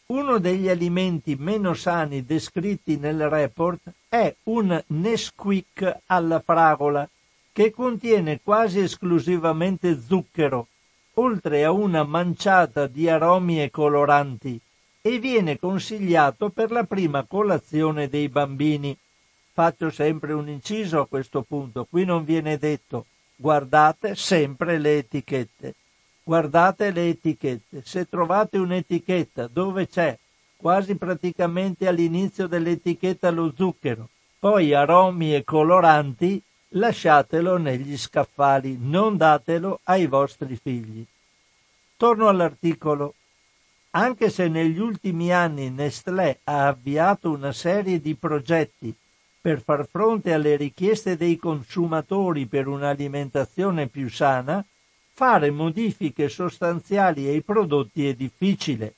Uno 0.07 0.37
degli 0.37 0.69
alimenti 0.69 1.35
meno 1.35 1.73
sani 1.73 2.23
descritti 2.23 2.97
nel 2.97 3.27
report 3.27 3.91
è 4.07 4.35
un 4.43 4.79
Nesquik 4.85 6.01
alla 6.05 6.39
fragola, 6.39 7.09
che 7.51 7.71
contiene 7.71 8.41
quasi 8.43 8.81
esclusivamente 8.81 9.99
zucchero, 9.99 10.67
oltre 11.15 11.63
a 11.63 11.71
una 11.71 12.03
manciata 12.03 12.85
di 12.85 13.09
aromi 13.09 13.63
e 13.63 13.71
coloranti, 13.71 14.61
e 15.05 15.19
viene 15.19 15.59
consigliato 15.59 16.49
per 16.49 16.71
la 16.71 16.85
prima 16.85 17.25
colazione 17.25 18.07
dei 18.07 18.29
bambini. 18.29 18.97
Faccio 19.51 19.89
sempre 19.89 20.31
un 20.31 20.47
inciso 20.47 21.01
a 21.01 21.07
questo 21.07 21.41
punto, 21.41 21.85
qui 21.89 22.05
non 22.05 22.23
viene 22.23 22.57
detto 22.57 23.07
guardate 23.35 24.15
sempre 24.15 24.77
le 24.77 24.99
etichette. 24.99 25.75
Guardate 26.23 26.91
le 26.91 27.09
etichette. 27.09 27.81
Se 27.83 28.07
trovate 28.07 28.57
un'etichetta 28.57 29.47
dove 29.47 29.89
c'è 29.89 30.17
quasi 30.55 30.95
praticamente 30.95 31.85
all'inizio 31.85 32.47
dell'etichetta 32.47 33.29
lo 33.29 33.51
zucchero, 33.53 34.07
poi 34.39 34.73
aromi 34.73 35.35
e 35.35 35.43
coloranti, 35.43 36.41
lasciatelo 36.69 37.57
negli 37.57 37.97
scaffali, 37.97 38.77
non 38.79 39.17
datelo 39.17 39.81
ai 39.83 40.07
vostri 40.07 40.55
figli. 40.55 41.05
Torno 41.97 42.29
all'articolo. 42.29 43.15
Anche 43.95 44.31
se 44.31 44.47
negli 44.47 44.79
ultimi 44.79 45.31
anni 45.31 45.69
Nestlé 45.69 46.39
ha 46.45 46.67
avviato 46.67 47.29
una 47.29 47.51
serie 47.51 48.01
di 48.01 48.15
progetti 48.15 48.93
per 49.39 49.61
far 49.61 49.87
fronte 49.87 50.33
alle 50.33 50.55
richieste 50.55 51.15
dei 51.15 51.37
consumatori 51.37 52.47
per 52.47 52.67
un'alimentazione 52.67 53.87
più 53.87 54.09
sana, 54.09 54.65
fare 55.13 55.51
modifiche 55.51 56.27
sostanziali 56.27 57.27
ai 57.27 57.41
prodotti 57.41 58.07
è 58.07 58.15
difficile. 58.15 58.95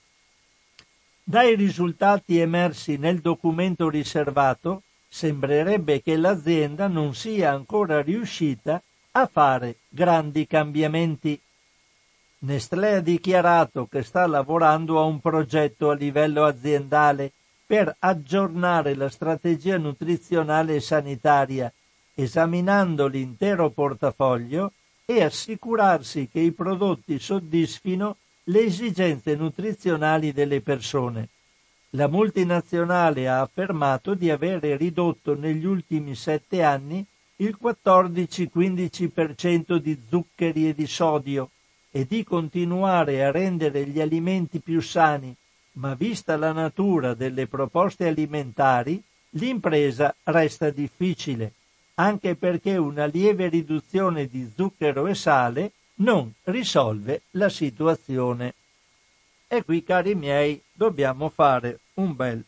Dai 1.22 1.56
risultati 1.56 2.38
emersi 2.38 2.96
nel 2.96 3.20
documento 3.20 3.90
riservato, 3.90 4.84
sembrerebbe 5.10 6.02
che 6.02 6.16
l'azienda 6.16 6.88
non 6.88 7.16
sia 7.16 7.52
ancora 7.52 8.02
riuscita 8.02 8.82
a 9.12 9.28
fare 9.28 9.78
grandi 9.90 10.48
cambiamenti. 10.48 11.38
Nestlé 12.46 12.98
ha 12.98 13.00
dichiarato 13.00 13.88
che 13.88 14.04
sta 14.04 14.28
lavorando 14.28 15.00
a 15.00 15.04
un 15.04 15.20
progetto 15.20 15.90
a 15.90 15.96
livello 15.96 16.46
aziendale 16.46 17.32
per 17.66 17.96
aggiornare 17.98 18.94
la 18.94 19.10
strategia 19.10 19.80
nutrizionale 19.80 20.76
e 20.76 20.80
sanitaria, 20.80 21.74
esaminando 22.14 23.08
l'intero 23.08 23.72
portafoglio 23.72 24.74
e 25.06 25.24
assicurarsi 25.24 26.30
che 26.32 26.40
i 26.40 26.52
prodotti 26.52 27.18
soddisfino 27.18 28.18
le 28.44 28.60
esigenze 28.60 29.36
nutrizionali 29.36 30.32
delle 30.32 30.62
persone. 30.62 31.30
La 31.92 32.08
multinazionale 32.08 33.28
ha 33.28 33.42
affermato 33.42 34.14
di 34.14 34.30
avere 34.30 34.78
ridotto 34.78 35.34
negli 35.34 35.66
ultimi 35.66 36.14
sette 36.14 36.62
anni 36.62 37.04
il 37.38 37.58
14-15% 37.60 39.78
di 39.78 40.00
zuccheri 40.08 40.70
e 40.70 40.76
di 40.76 40.86
sodio 40.86 41.50
e 41.96 42.06
di 42.06 42.26
continuare 42.26 43.24
a 43.24 43.32
rendere 43.32 43.86
gli 43.86 44.02
alimenti 44.02 44.60
più 44.60 44.82
sani 44.82 45.34
ma 45.76 45.94
vista 45.94 46.36
la 46.36 46.52
natura 46.52 47.14
delle 47.14 47.48
proposte 47.48 48.06
alimentari, 48.08 49.02
l'impresa 49.32 50.14
resta 50.24 50.70
difficile, 50.72 51.54
anche 51.96 52.36
perché 52.36 52.76
una 52.76 53.06
lieve 53.06 53.48
riduzione 53.48 54.28
di 54.28 54.52
zucchero 54.54 55.08
e 55.08 55.16
sale 55.16 55.72
non 55.96 56.30
risolve 56.44 57.24
la 57.32 57.48
situazione. 57.50 58.54
E 59.48 59.64
qui, 59.64 59.82
cari 59.84 60.16
miei, 60.16 60.62
dobbiamo 60.74 61.30
fare 61.30 61.80
un 61.96 62.14
bel 62.14 62.44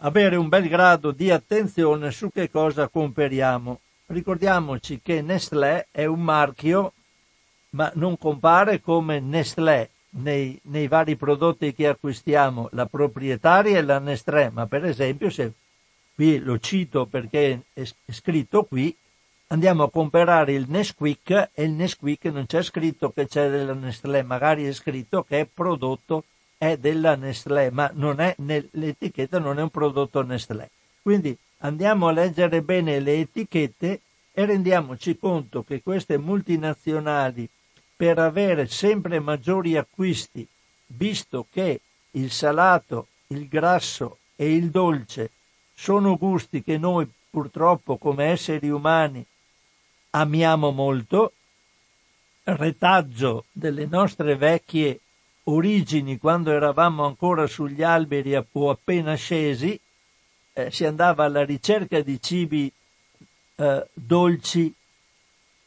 avere 0.00 0.36
un 0.36 0.48
bel 0.48 0.68
grado 0.68 1.10
di 1.10 1.30
attenzione 1.30 2.12
su 2.12 2.30
che 2.30 2.50
cosa 2.50 2.86
comperiamo. 2.86 3.80
Ricordiamoci 4.06 5.00
che 5.02 5.22
Nestlé 5.22 5.88
è 5.90 6.04
un 6.04 6.22
marchio, 6.22 6.92
ma 7.70 7.90
non 7.94 8.16
compare 8.16 8.80
come 8.80 9.20
Nestlé, 9.20 9.90
nei, 10.10 10.58
nei, 10.64 10.88
vari 10.88 11.16
prodotti 11.16 11.74
che 11.74 11.88
acquistiamo, 11.88 12.68
la 12.72 12.86
proprietaria 12.86 13.78
e 13.78 13.82
la 13.82 13.98
Nestlé, 13.98 14.50
ma 14.50 14.66
per 14.66 14.84
esempio 14.84 15.30
se 15.30 15.52
qui 16.14 16.38
lo 16.38 16.58
cito 16.58 17.06
perché 17.06 17.62
è, 17.72 17.82
è 17.82 18.12
scritto 18.12 18.64
qui, 18.64 18.94
andiamo 19.48 19.84
a 19.84 19.90
comprare 19.90 20.52
il 20.52 20.66
Nesquik 20.68 21.50
e 21.52 21.64
il 21.64 21.70
Nesquik 21.70 22.24
non 22.26 22.46
c'è 22.46 22.62
scritto 22.62 23.10
che 23.10 23.26
c'è 23.26 23.50
della 23.50 23.74
Nestlé, 23.74 24.22
magari 24.22 24.64
è 24.64 24.72
scritto 24.72 25.22
che 25.22 25.40
è 25.40 25.46
prodotto 25.46 26.24
è 26.58 26.76
della 26.76 27.14
Nestlé, 27.14 27.70
ma 27.70 27.88
non 27.94 28.20
è 28.20 28.34
nell'etichetta 28.38 29.38
non 29.38 29.58
è 29.58 29.62
un 29.62 29.70
prodotto 29.70 30.22
Nestlé. 30.22 30.68
Quindi 31.00 31.36
andiamo 31.58 32.08
a 32.08 32.12
leggere 32.12 32.62
bene 32.62 32.98
le 32.98 33.20
etichette 33.20 34.00
e 34.32 34.44
rendiamoci 34.44 35.16
conto 35.16 35.62
che 35.62 35.82
queste 35.82 36.18
multinazionali 36.18 37.48
per 37.98 38.20
avere 38.20 38.68
sempre 38.68 39.18
maggiori 39.18 39.76
acquisti, 39.76 40.46
visto 40.86 41.46
che 41.50 41.80
il 42.12 42.30
salato, 42.30 43.08
il 43.28 43.48
grasso 43.48 44.18
e 44.36 44.54
il 44.54 44.70
dolce 44.70 45.32
sono 45.74 46.16
gusti 46.16 46.62
che 46.62 46.78
noi 46.78 47.10
purtroppo 47.28 47.96
come 47.96 48.26
esseri 48.26 48.70
umani 48.70 49.26
amiamo 50.10 50.70
molto, 50.70 51.32
retaggio 52.44 53.46
delle 53.50 53.86
nostre 53.86 54.36
vecchie 54.36 55.00
origini 55.44 56.18
quando 56.18 56.52
eravamo 56.52 57.04
ancora 57.04 57.48
sugli 57.48 57.82
alberi 57.82 58.36
o 58.36 58.70
appena 58.70 59.16
scesi, 59.16 59.78
eh, 60.52 60.70
si 60.70 60.84
andava 60.84 61.24
alla 61.24 61.44
ricerca 61.44 62.00
di 62.00 62.22
cibi 62.22 62.72
eh, 63.56 63.88
dolci 63.92 64.72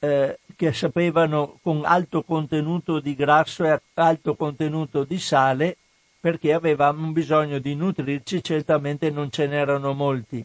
eh, 0.04 0.40
che 0.56 0.74
sapevano 0.74 1.60
con 1.62 1.84
alto 1.86 2.24
contenuto 2.24 3.00
di 3.00 3.14
grasso 3.14 3.64
e 3.66 3.80
alto 3.94 4.36
contenuto 4.36 5.04
di 5.04 5.20
sale 5.20 5.78
perché 6.20 6.54
avevamo 6.54 7.12
bisogno 7.12 7.60
di 7.60 7.76
nutrirci, 7.76 8.44
certamente 8.44 9.12
non 9.12 9.32
ce 9.32 9.46
n'erano 9.46 9.94
molti. 9.94 10.44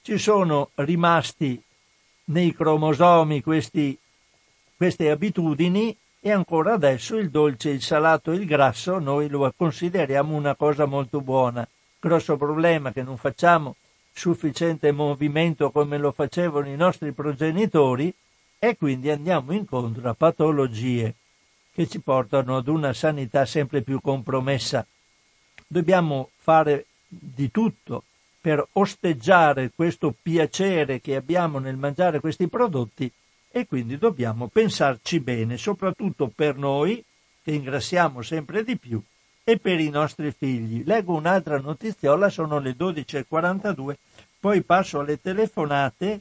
Ci 0.00 0.18
sono 0.18 0.70
rimasti 0.76 1.60
nei 2.26 2.54
cromosomi 2.54 3.42
questi, 3.42 3.98
queste 4.76 5.10
abitudini 5.10 5.96
e 6.20 6.30
ancora 6.30 6.74
adesso 6.74 7.16
il 7.16 7.30
dolce, 7.30 7.70
il 7.70 7.82
salato 7.82 8.30
e 8.30 8.36
il 8.36 8.46
grasso 8.46 8.98
noi 8.98 9.28
lo 9.28 9.52
consideriamo 9.56 10.36
una 10.36 10.54
cosa 10.54 10.86
molto 10.86 11.20
buona. 11.20 11.66
Grosso 11.98 12.36
problema 12.36 12.92
che 12.92 13.02
non 13.02 13.16
facciamo 13.16 13.76
sufficiente 14.12 14.92
movimento 14.92 15.70
come 15.70 15.98
lo 15.98 16.12
facevano 16.12 16.68
i 16.68 16.76
nostri 16.76 17.12
progenitori 17.12 18.14
e 18.68 18.78
quindi 18.78 19.10
andiamo 19.10 19.52
incontro 19.52 20.08
a 20.08 20.14
patologie 20.14 21.14
che 21.70 21.86
ci 21.86 22.00
portano 22.00 22.56
ad 22.56 22.68
una 22.68 22.94
sanità 22.94 23.44
sempre 23.44 23.82
più 23.82 24.00
compromessa. 24.00 24.86
Dobbiamo 25.66 26.30
fare 26.36 26.86
di 27.06 27.50
tutto 27.50 28.04
per 28.40 28.66
osteggiare 28.72 29.70
questo 29.74 30.14
piacere 30.20 31.02
che 31.02 31.14
abbiamo 31.14 31.58
nel 31.58 31.76
mangiare 31.76 32.20
questi 32.20 32.48
prodotti 32.48 33.10
e 33.50 33.66
quindi 33.66 33.98
dobbiamo 33.98 34.48
pensarci 34.48 35.20
bene, 35.20 35.58
soprattutto 35.58 36.32
per 36.34 36.56
noi 36.56 37.04
che 37.42 37.52
ingrassiamo 37.52 38.22
sempre 38.22 38.64
di 38.64 38.78
più 38.78 39.02
e 39.44 39.58
per 39.58 39.78
i 39.78 39.90
nostri 39.90 40.32
figli. 40.32 40.84
Leggo 40.86 41.14
un'altra 41.14 41.58
notiziola, 41.58 42.30
sono 42.30 42.58
le 42.60 42.74
12.42, 42.78 43.94
poi 44.40 44.62
passo 44.62 45.00
alle 45.00 45.20
telefonate 45.20 46.20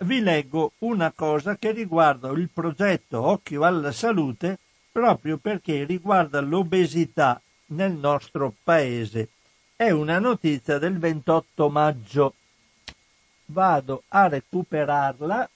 vi 0.00 0.20
leggo 0.20 0.72
una 0.78 1.12
cosa 1.12 1.56
che 1.56 1.72
riguarda 1.72 2.30
il 2.30 2.48
progetto 2.52 3.20
Occhio 3.22 3.64
alla 3.64 3.92
Salute 3.92 4.58
proprio 4.90 5.38
perché 5.38 5.84
riguarda 5.84 6.40
l'obesità 6.40 7.40
nel 7.66 7.92
nostro 7.92 8.54
paese. 8.62 9.28
È 9.74 9.90
una 9.90 10.18
notizia 10.18 10.78
del 10.78 10.98
28 10.98 11.68
maggio. 11.70 12.34
Vado 13.46 14.02
a 14.08 14.28
recuperarla. 14.28 15.48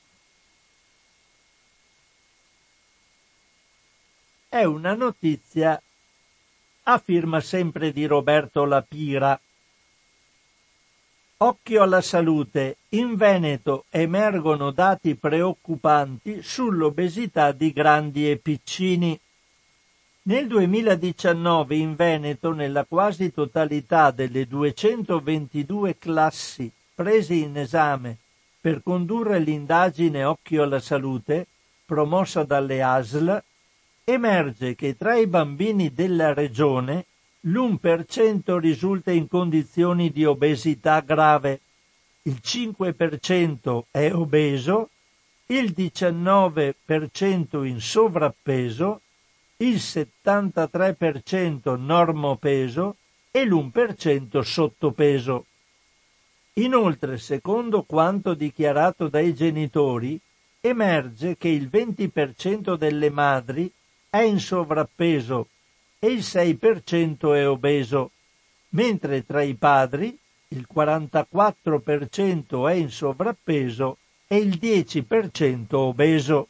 è 4.57 4.65
una 4.65 4.95
notizia 4.95 5.81
a 6.85 6.99
firma 6.99 7.41
sempre 7.41 7.93
di 7.93 8.07
Roberto 8.07 8.65
Lapira. 8.65 9.39
Occhio 11.39 11.83
alla 11.83 12.01
salute. 12.01 12.79
In 12.91 13.15
Veneto 13.15 13.85
emergono 13.91 14.71
dati 14.71 15.17
preoccupanti 15.17 16.41
sull'obesità 16.41 17.53
di 17.53 17.75
grandi 17.75 18.31
e 18.31 18.39
piccini. 18.39 19.21
Nel 20.23 20.47
2019 20.47 21.77
in 21.77 21.95
Veneto, 21.95 22.55
nella 22.55 22.85
quasi 22.85 23.35
totalità 23.35 24.13
delle 24.13 24.47
222 24.47 25.99
classi 25.99 26.73
prese 26.95 27.35
in 27.35 27.59
esame 27.59 28.17
per 28.59 28.81
condurre 28.83 29.39
l'indagine 29.39 30.25
Occhio 30.25 30.63
alla 30.63 30.81
salute, 30.81 31.49
promossa 31.85 32.45
dalle 32.45 32.83
ASL, 32.83 33.43
emerge 34.05 34.75
che 34.75 34.97
tra 34.97 35.17
i 35.17 35.27
bambini 35.27 35.93
della 35.93 36.33
regione 36.33 37.05
l'1% 37.47 38.59
risulta 38.59 39.13
in 39.13 39.29
condizioni 39.29 40.11
di 40.11 40.25
obesità 40.25 40.99
grave, 41.01 41.61
il 42.23 42.41
5% 42.43 43.85
è 43.91 44.11
obeso, 44.13 44.89
il 45.47 45.73
19% 45.77 47.65
in 47.65 47.81
sovrappeso, 47.81 49.01
il 49.59 49.77
73% 49.77 51.79
normopeso 51.79 52.97
e 53.31 53.47
l'1% 53.47 54.41
sottopeso. 54.41 55.47
Inoltre, 56.55 57.19
secondo 57.19 57.85
quanto 57.85 58.35
dichiarato 58.35 59.07
dai 59.07 59.33
genitori, 59.35 60.21
emerge 60.61 61.37
che 61.37 61.49
il 61.49 61.69
20% 61.73 62.77
delle 62.77 63.11
madri 63.11 63.71
è 64.11 64.23
in 64.23 64.41
sovrappeso 64.41 65.47
e 65.99 66.09
il 66.09 66.21
6% 66.21 67.35
è 67.35 67.49
obeso, 67.49 68.11
mentre 68.71 69.25
tra 69.25 69.43
i 69.43 69.55
padri 69.55 70.17
il 70.49 70.67
44% 70.73 72.69
è 72.69 72.75
in 72.75 72.91
sovrappeso 72.91 73.99
e 74.27 74.37
il 74.37 74.59
10% 74.61 75.75
obeso. 75.75 76.49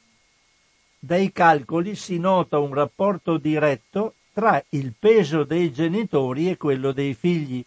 Dai 0.98 1.30
calcoli 1.32 1.94
si 1.94 2.18
nota 2.18 2.58
un 2.58 2.74
rapporto 2.74 3.36
diretto 3.36 4.14
tra 4.32 4.62
il 4.70 4.92
peso 4.98 5.44
dei 5.44 5.72
genitori 5.72 6.50
e 6.50 6.56
quello 6.56 6.92
dei 6.92 7.14
figli. 7.14 7.64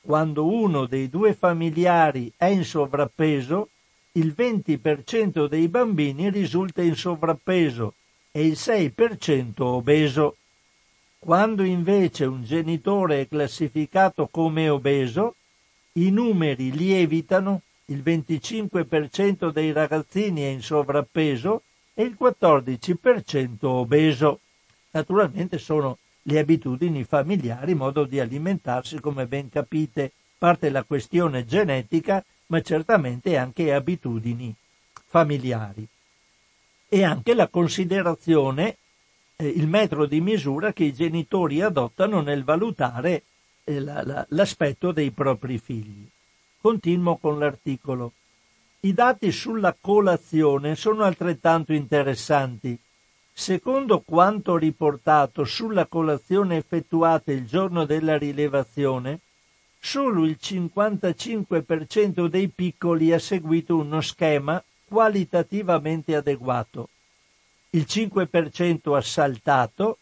Quando 0.00 0.46
uno 0.46 0.86
dei 0.86 1.10
due 1.10 1.34
familiari 1.34 2.32
è 2.36 2.46
in 2.46 2.64
sovrappeso, 2.64 3.68
il 4.12 4.34
20% 4.36 5.46
dei 5.46 5.68
bambini 5.68 6.30
risulta 6.30 6.82
in 6.82 6.94
sovrappeso 6.94 7.94
e 8.30 8.46
il 8.46 8.52
6% 8.52 9.60
obeso. 9.60 10.36
Quando 11.18 11.64
invece 11.64 12.24
un 12.24 12.44
genitore 12.44 13.20
è 13.20 13.28
classificato 13.28 14.28
come 14.28 14.68
obeso, 14.68 15.34
i 15.92 16.10
numeri 16.10 16.70
lievitano, 16.70 17.62
il 17.86 18.02
25% 18.04 19.50
dei 19.50 19.72
ragazzini 19.72 20.42
è 20.42 20.46
in 20.46 20.62
sovrappeso 20.62 21.62
e 21.92 22.04
il 22.04 22.16
14% 22.18 23.64
obeso. 23.64 24.40
Naturalmente 24.90 25.58
sono 25.58 25.98
le 26.22 26.38
abitudini 26.38 27.02
familiari, 27.02 27.74
modo 27.74 28.04
di 28.04 28.20
alimentarsi, 28.20 29.00
come 29.00 29.26
ben 29.26 29.48
capite, 29.48 30.12
parte 30.38 30.70
la 30.70 30.84
questione 30.84 31.44
genetica, 31.44 32.24
ma 32.46 32.60
certamente 32.60 33.36
anche 33.36 33.72
abitudini 33.72 34.54
familiari. 35.06 35.86
E 36.88 37.02
anche 37.02 37.34
la 37.34 37.48
considerazione 37.48 38.76
il 39.40 39.68
metro 39.68 40.06
di 40.06 40.20
misura 40.20 40.72
che 40.72 40.82
i 40.82 40.92
genitori 40.92 41.60
adottano 41.60 42.20
nel 42.22 42.42
valutare 42.42 43.22
eh, 43.62 43.78
la, 43.78 44.02
la, 44.04 44.26
l'aspetto 44.30 44.90
dei 44.90 45.12
propri 45.12 45.58
figli. 45.58 46.04
Continuo 46.60 47.18
con 47.18 47.38
l'articolo. 47.38 48.14
I 48.80 48.92
dati 48.92 49.30
sulla 49.30 49.76
colazione 49.80 50.74
sono 50.74 51.04
altrettanto 51.04 51.72
interessanti. 51.72 52.76
Secondo 53.32 54.00
quanto 54.00 54.56
riportato 54.56 55.44
sulla 55.44 55.86
colazione 55.86 56.56
effettuata 56.56 57.30
il 57.30 57.46
giorno 57.46 57.84
della 57.84 58.18
rilevazione, 58.18 59.20
solo 59.78 60.24
il 60.24 60.36
55% 60.42 62.26
dei 62.26 62.48
piccoli 62.48 63.12
ha 63.12 63.20
seguito 63.20 63.76
uno 63.76 64.00
schema 64.00 64.60
qualitativamente 64.84 66.16
adeguato 66.16 66.88
il 67.70 67.84
5% 67.86 68.96
ha 68.96 69.00
saltato 69.00 69.98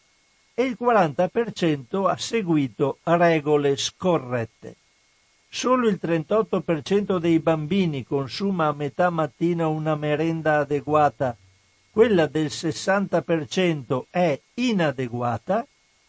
e 0.53 0.63
il 0.63 0.77
40% 0.79 2.07
ha 2.07 2.17
seguito 2.17 2.99
regole 3.03 3.75
scorrette. 3.75 4.75
Solo 5.49 5.87
il 5.87 5.99
38% 6.01 7.17
dei 7.17 7.39
bambini 7.39 8.03
consuma 8.03 8.67
a 8.67 8.73
metà 8.73 9.09
mattina 9.09 9.67
una 9.67 9.95
merenda 9.95 10.59
adeguata, 10.59 11.35
quella 11.91 12.27
del 12.27 12.47
60% 12.47 14.05
è 14.09 14.39
inadeguata 14.55 15.65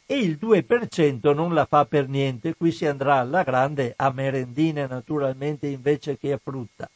e 0.07 0.19
il 0.19 0.39
2% 0.41 1.35
non 1.35 1.55
la 1.55 1.67
fa 1.67 1.85
per 1.85 2.09
niente, 2.09 2.55
qui 2.55 2.73
si 2.73 2.87
andrà 2.87 3.17
alla 3.17 3.43
grande 3.43 3.95
a 3.97 4.11
merendine 4.11 4.87
naturalmente 4.87 5.67
invece 5.67 6.17
che 6.17 6.33
a 6.33 6.41
frutta. 6.43 6.91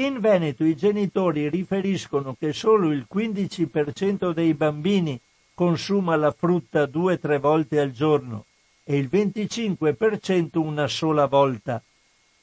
In 0.00 0.18
Veneto 0.18 0.64
i 0.64 0.74
genitori 0.74 1.50
riferiscono 1.50 2.34
che 2.38 2.54
solo 2.54 2.90
il 2.90 3.06
15% 3.12 4.32
dei 4.32 4.54
bambini 4.54 5.20
consuma 5.52 6.16
la 6.16 6.30
frutta 6.30 6.86
due 6.86 7.12
o 7.12 7.18
tre 7.18 7.38
volte 7.38 7.78
al 7.78 7.90
giorno 7.90 8.46
e 8.82 8.96
il 8.96 9.10
25% 9.12 10.56
una 10.56 10.88
sola 10.88 11.26
volta. 11.26 11.82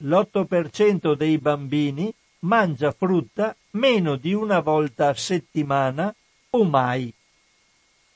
L'8% 0.04 1.16
dei 1.16 1.40
bambini 1.40 2.14
mangia 2.42 2.92
frutta 2.92 3.56
meno 3.72 4.18
di 4.18 4.34
una 4.34 4.60
volta 4.60 5.08
a 5.08 5.16
settimana 5.16 6.14
o 6.52 6.64
mai. 6.64 7.12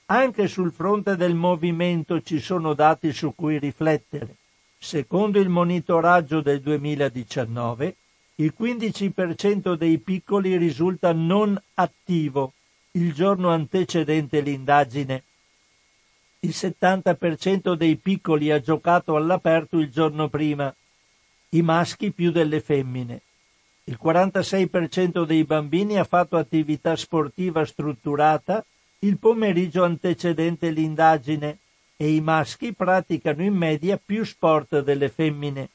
Anche 0.06 0.48
sul 0.48 0.72
fronte 0.72 1.16
del 1.16 1.34
movimento 1.34 2.22
ci 2.22 2.40
sono 2.40 2.76
dati 2.76 3.12
su 3.12 3.34
cui 3.34 3.58
riflettere. 3.58 4.36
Secondo 4.78 5.40
il 5.40 5.50
monitoraggio 5.50 6.42
del 6.42 6.62
2019, 6.62 7.96
il 8.36 8.54
15% 8.58 9.76
dei 9.76 9.98
piccoli 10.00 10.58
risulta 10.58 11.14
non 11.14 11.62
attivo 11.76 12.54
il 12.94 13.14
giorno 13.14 13.50
antecedente 13.50 14.42
l'indagine. 14.42 15.24
Il 16.40 16.50
70% 16.50 17.74
dei 17.74 17.96
piccoli 17.98 18.52
ha 18.52 18.60
giocato 18.60 19.16
all'aperto 19.16 19.78
il 19.78 19.90
giorno 19.90 20.28
prima, 20.28 20.74
i 21.50 21.62
maschi 21.62 22.12
più 22.12 22.32
delle 22.32 22.62
femmine. 22.62 23.22
Il 23.86 24.00
46% 24.02 25.26
dei 25.26 25.44
bambini 25.44 25.98
ha 25.98 26.04
fatto 26.04 26.38
attività 26.38 26.96
sportiva 26.96 27.66
strutturata 27.66 28.66
il 29.00 29.18
pomeriggio 29.18 29.84
antecedente 29.84 30.70
l'indagine 30.70 31.58
e 31.98 32.14
i 32.14 32.22
maschi 32.22 32.74
praticano 32.74 33.44
in 33.44 33.54
media 33.54 34.00
più 34.04 34.24
sport 34.24 34.82
delle 34.82 35.10
femmine. 35.10 35.70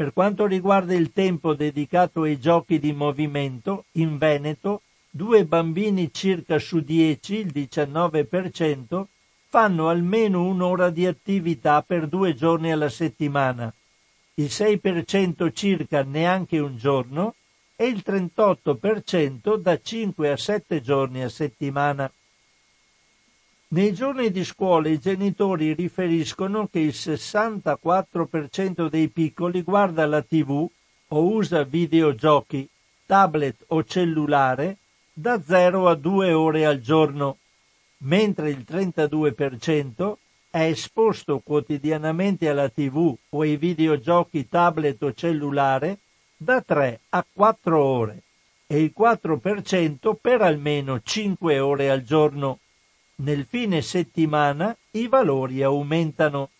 Per 0.00 0.14
quanto 0.14 0.46
riguarda 0.46 0.94
il 0.94 1.12
tempo 1.12 1.52
dedicato 1.52 2.22
ai 2.22 2.40
giochi 2.40 2.78
di 2.78 2.90
movimento, 2.94 3.84
in 3.96 4.16
Veneto 4.16 4.80
due 5.10 5.44
bambini 5.44 6.10
circa 6.10 6.58
su 6.58 6.80
dieci, 6.80 7.34
il 7.34 7.48
19%, 7.48 9.04
fanno 9.50 9.90
almeno 9.90 10.46
un'ora 10.46 10.88
di 10.88 11.04
attività 11.04 11.82
per 11.82 12.06
due 12.06 12.34
giorni 12.34 12.72
alla 12.72 12.88
settimana, 12.88 13.70
il 14.36 14.46
6% 14.46 15.52
circa 15.52 16.02
neanche 16.02 16.58
un 16.58 16.78
giorno 16.78 17.34
e 17.76 17.84
il 17.88 18.02
38% 18.02 19.56
da 19.56 19.78
5 19.78 20.30
a 20.30 20.36
7 20.38 20.80
giorni 20.80 21.22
a 21.22 21.28
settimana. 21.28 22.10
Nei 23.72 23.94
giorni 23.94 24.32
di 24.32 24.42
scuola 24.42 24.88
i 24.88 24.98
genitori 24.98 25.74
riferiscono 25.74 26.66
che 26.66 26.80
il 26.80 26.92
64% 26.92 28.88
dei 28.88 29.06
piccoli 29.06 29.62
guarda 29.62 30.06
la 30.06 30.22
tv 30.22 30.68
o 31.06 31.22
usa 31.32 31.62
videogiochi, 31.62 32.68
tablet 33.06 33.62
o 33.68 33.84
cellulare 33.84 34.78
da 35.12 35.40
0 35.40 35.86
a 35.86 35.94
2 35.94 36.32
ore 36.32 36.66
al 36.66 36.80
giorno, 36.80 37.36
mentre 37.98 38.50
il 38.50 38.64
32% 38.68 40.14
è 40.50 40.62
esposto 40.62 41.38
quotidianamente 41.38 42.48
alla 42.48 42.68
tv 42.70 43.14
o 43.28 43.40
ai 43.42 43.56
videogiochi 43.56 44.48
tablet 44.48 45.00
o 45.00 45.12
cellulare 45.14 45.98
da 46.36 46.60
3 46.60 47.02
a 47.10 47.24
4 47.32 47.80
ore 47.80 48.22
e 48.66 48.82
il 48.82 48.92
4% 48.98 50.16
per 50.20 50.42
almeno 50.42 51.00
5 51.00 51.60
ore 51.60 51.88
al 51.88 52.02
giorno 52.02 52.58
nel 53.20 53.44
fine 53.48 53.82
settimana 53.82 54.76
i 54.92 55.06
valori 55.08 55.62
aumentano. 55.62 56.50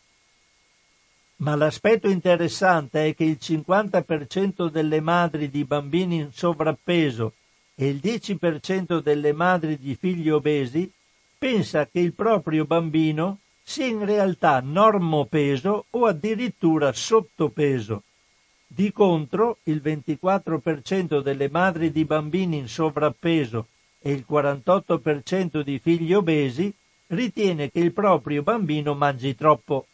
Ma 1.36 1.54
l'aspetto 1.54 2.08
interessante 2.08 3.06
è 3.06 3.14
che 3.14 3.24
il 3.24 3.38
50% 3.40 4.68
delle 4.68 5.00
madri 5.00 5.48
di 5.48 5.64
bambini 5.64 6.16
in 6.16 6.32
sovrappeso 6.32 7.32
e 7.74 7.88
il 7.88 8.00
10% 8.02 9.00
delle 9.00 9.32
madri 9.32 9.78
di 9.78 9.94
figli 9.94 10.28
obesi 10.28 10.90
pensa 11.38 11.86
che 11.86 12.00
il 12.00 12.12
proprio 12.12 12.66
bambino 12.66 13.38
sia 13.62 13.86
in 13.86 14.04
realtà 14.04 14.60
normopeso 14.60 15.86
o 15.88 16.06
addirittura 16.06 16.92
sottopeso. 16.92 18.02
Di 18.66 18.92
contro, 18.92 19.58
il 19.64 19.80
24% 19.82 21.22
delle 21.22 21.48
madri 21.48 21.90
di 21.90 22.04
bambini 22.04 22.58
in 22.58 22.68
sovrappeso 22.68 23.66
e 24.00 24.12
il 24.12 24.24
48% 24.28 25.60
di 25.60 25.78
figli 25.78 26.12
obesi 26.14 26.72
ritiene 27.08 27.70
che 27.70 27.80
il 27.80 27.92
proprio 27.92 28.42
bambino 28.42 28.94
mangi 28.94 29.34
troppo. 29.34 29.86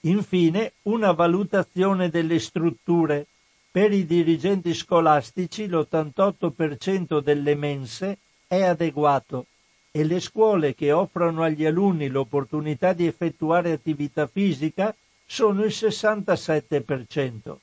Infine, 0.00 0.72
una 0.82 1.12
valutazione 1.12 2.10
delle 2.10 2.38
strutture. 2.38 3.26
Per 3.70 3.92
i 3.92 4.06
dirigenti 4.06 4.72
scolastici 4.72 5.66
l'88% 5.66 7.20
delle 7.20 7.54
mense 7.56 8.18
è 8.46 8.62
adeguato 8.62 9.46
e 9.90 10.04
le 10.04 10.20
scuole 10.20 10.74
che 10.74 10.92
offrono 10.92 11.42
agli 11.42 11.64
alunni 11.64 12.08
l'opportunità 12.08 12.92
di 12.92 13.06
effettuare 13.06 13.72
attività 13.72 14.26
fisica 14.26 14.94
sono 15.24 15.64
il 15.64 15.72
67%. 15.72 17.56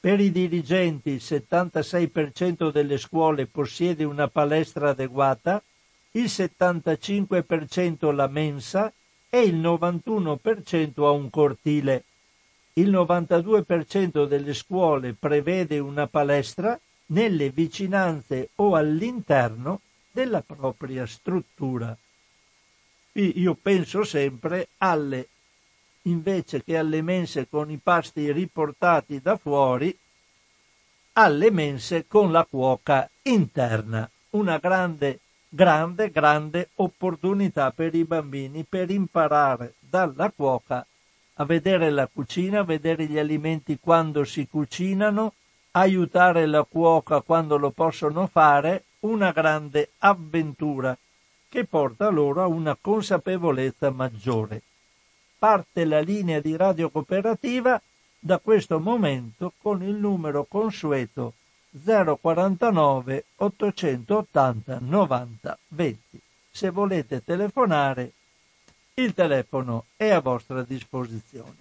Per 0.00 0.18
i 0.18 0.32
dirigenti 0.32 1.10
il 1.10 1.20
76% 1.22 2.70
delle 2.70 2.96
scuole 2.96 3.44
possiede 3.46 4.02
una 4.04 4.28
palestra 4.28 4.90
adeguata, 4.90 5.62
il 6.12 6.24
75% 6.24 8.14
la 8.14 8.26
mensa 8.26 8.90
e 9.28 9.42
il 9.42 9.56
91% 9.56 11.04
ha 11.04 11.10
un 11.10 11.28
cortile. 11.28 12.04
Il 12.74 12.90
92% 12.90 14.26
delle 14.26 14.54
scuole 14.54 15.12
prevede 15.12 15.78
una 15.78 16.06
palestra 16.06 16.80
nelle 17.06 17.50
vicinanze 17.50 18.50
o 18.54 18.76
all'interno 18.76 19.82
della 20.10 20.40
propria 20.40 21.04
struttura. 21.04 21.94
Io 23.12 23.54
penso 23.60 24.02
sempre 24.04 24.68
alle, 24.78 25.28
invece 26.10 26.62
che 26.62 26.76
alle 26.76 27.02
mense 27.02 27.48
con 27.48 27.70
i 27.70 27.78
pasti 27.78 28.30
riportati 28.32 29.20
da 29.20 29.36
fuori, 29.36 29.96
alle 31.14 31.50
mense 31.50 32.06
con 32.06 32.30
la 32.32 32.46
cuoca 32.48 33.08
interna. 33.22 34.08
Una 34.30 34.58
grande, 34.58 35.20
grande, 35.48 36.10
grande 36.10 36.70
opportunità 36.76 37.70
per 37.72 37.94
i 37.94 38.04
bambini 38.04 38.64
per 38.64 38.90
imparare 38.90 39.74
dalla 39.78 40.30
cuoca 40.30 40.86
a 41.34 41.44
vedere 41.44 41.90
la 41.90 42.06
cucina, 42.06 42.60
a 42.60 42.64
vedere 42.64 43.06
gli 43.06 43.18
alimenti 43.18 43.78
quando 43.80 44.24
si 44.24 44.46
cucinano, 44.46 45.32
aiutare 45.72 46.46
la 46.46 46.64
cuoca 46.64 47.22
quando 47.22 47.56
lo 47.56 47.70
possono 47.70 48.26
fare, 48.26 48.84
una 49.00 49.32
grande 49.32 49.92
avventura 49.98 50.96
che 51.48 51.64
porta 51.64 52.10
loro 52.10 52.42
a 52.42 52.46
una 52.46 52.76
consapevolezza 52.78 53.90
maggiore. 53.90 54.62
Parte 55.40 55.86
la 55.86 56.00
linea 56.00 56.38
di 56.38 56.54
radio 56.54 56.90
cooperativa 56.90 57.80
da 58.18 58.36
questo 58.40 58.78
momento 58.78 59.54
con 59.56 59.82
il 59.82 59.94
numero 59.94 60.44
consueto 60.44 61.32
049 61.82 63.24
880 63.36 64.78
90 64.82 65.58
20. 65.68 66.20
Se 66.50 66.68
volete 66.68 67.24
telefonare 67.24 68.12
il 68.92 69.14
telefono 69.14 69.86
è 69.96 70.10
a 70.10 70.20
vostra 70.20 70.62
disposizione. 70.62 71.56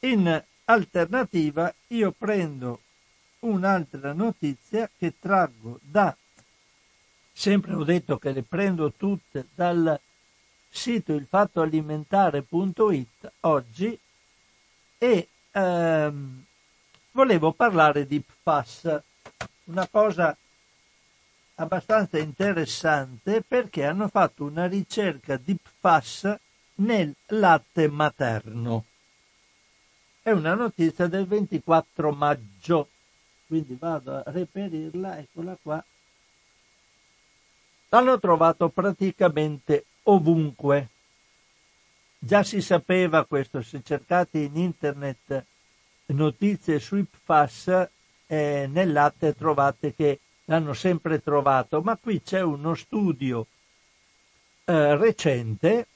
In 0.00 0.44
alternativa 0.64 1.74
io 1.86 2.12
prendo 2.12 2.80
un'altra 3.38 4.12
notizia 4.12 4.90
che 4.98 5.14
traggo 5.18 5.78
da, 5.80 6.14
sempre 7.32 7.72
ho 7.72 7.84
detto 7.84 8.18
che 8.18 8.32
le 8.32 8.42
prendo 8.42 8.92
tutte 8.92 9.46
dal 9.54 9.98
sito 10.70 11.12
ilfattoalimentare.it 11.12 13.32
oggi 13.40 13.98
e 14.96 15.28
ehm, 15.50 16.44
volevo 17.12 17.52
parlare 17.52 18.06
di 18.06 18.20
PFAS, 18.20 19.00
una 19.64 19.88
cosa 19.88 20.36
abbastanza 21.56 22.18
interessante 22.18 23.42
perché 23.42 23.84
hanno 23.84 24.08
fatto 24.08 24.44
una 24.44 24.66
ricerca 24.66 25.36
di 25.36 25.56
PFAS 25.56 26.38
nel 26.76 27.14
latte 27.26 27.88
materno. 27.88 28.84
È 30.22 30.30
una 30.30 30.54
notizia 30.54 31.06
del 31.06 31.26
24 31.26 32.12
maggio, 32.12 32.88
quindi 33.46 33.76
vado 33.78 34.16
a 34.16 34.22
reperirla, 34.26 35.18
eccola 35.18 35.56
qua. 35.60 35.84
L'hanno 37.88 38.18
trovato 38.20 38.68
praticamente 38.68 39.84
ovunque. 40.04 40.88
Già 42.18 42.42
si 42.42 42.60
sapeva 42.60 43.24
questo, 43.24 43.62
se 43.62 43.82
cercate 43.82 44.38
in 44.38 44.56
internet 44.56 45.44
notizie 46.06 46.78
sui 46.78 47.04
PFAS, 47.04 47.88
eh, 48.26 48.68
nel 48.70 48.92
latte 48.92 49.34
trovate 49.34 49.94
che 49.94 50.20
l'hanno 50.44 50.74
sempre 50.74 51.22
trovato, 51.22 51.80
ma 51.80 51.96
qui 51.96 52.22
c'è 52.22 52.40
uno 52.42 52.74
studio 52.74 53.46
eh, 54.64 54.96
recente 54.96 55.86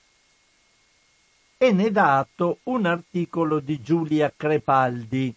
e 1.57 1.73
ne 1.73 1.91
dà 1.91 2.19
atto 2.19 2.59
un 2.65 2.87
articolo 2.87 3.61
di 3.61 3.81
Giulia 3.81 4.33
Crepaldi 4.35 5.35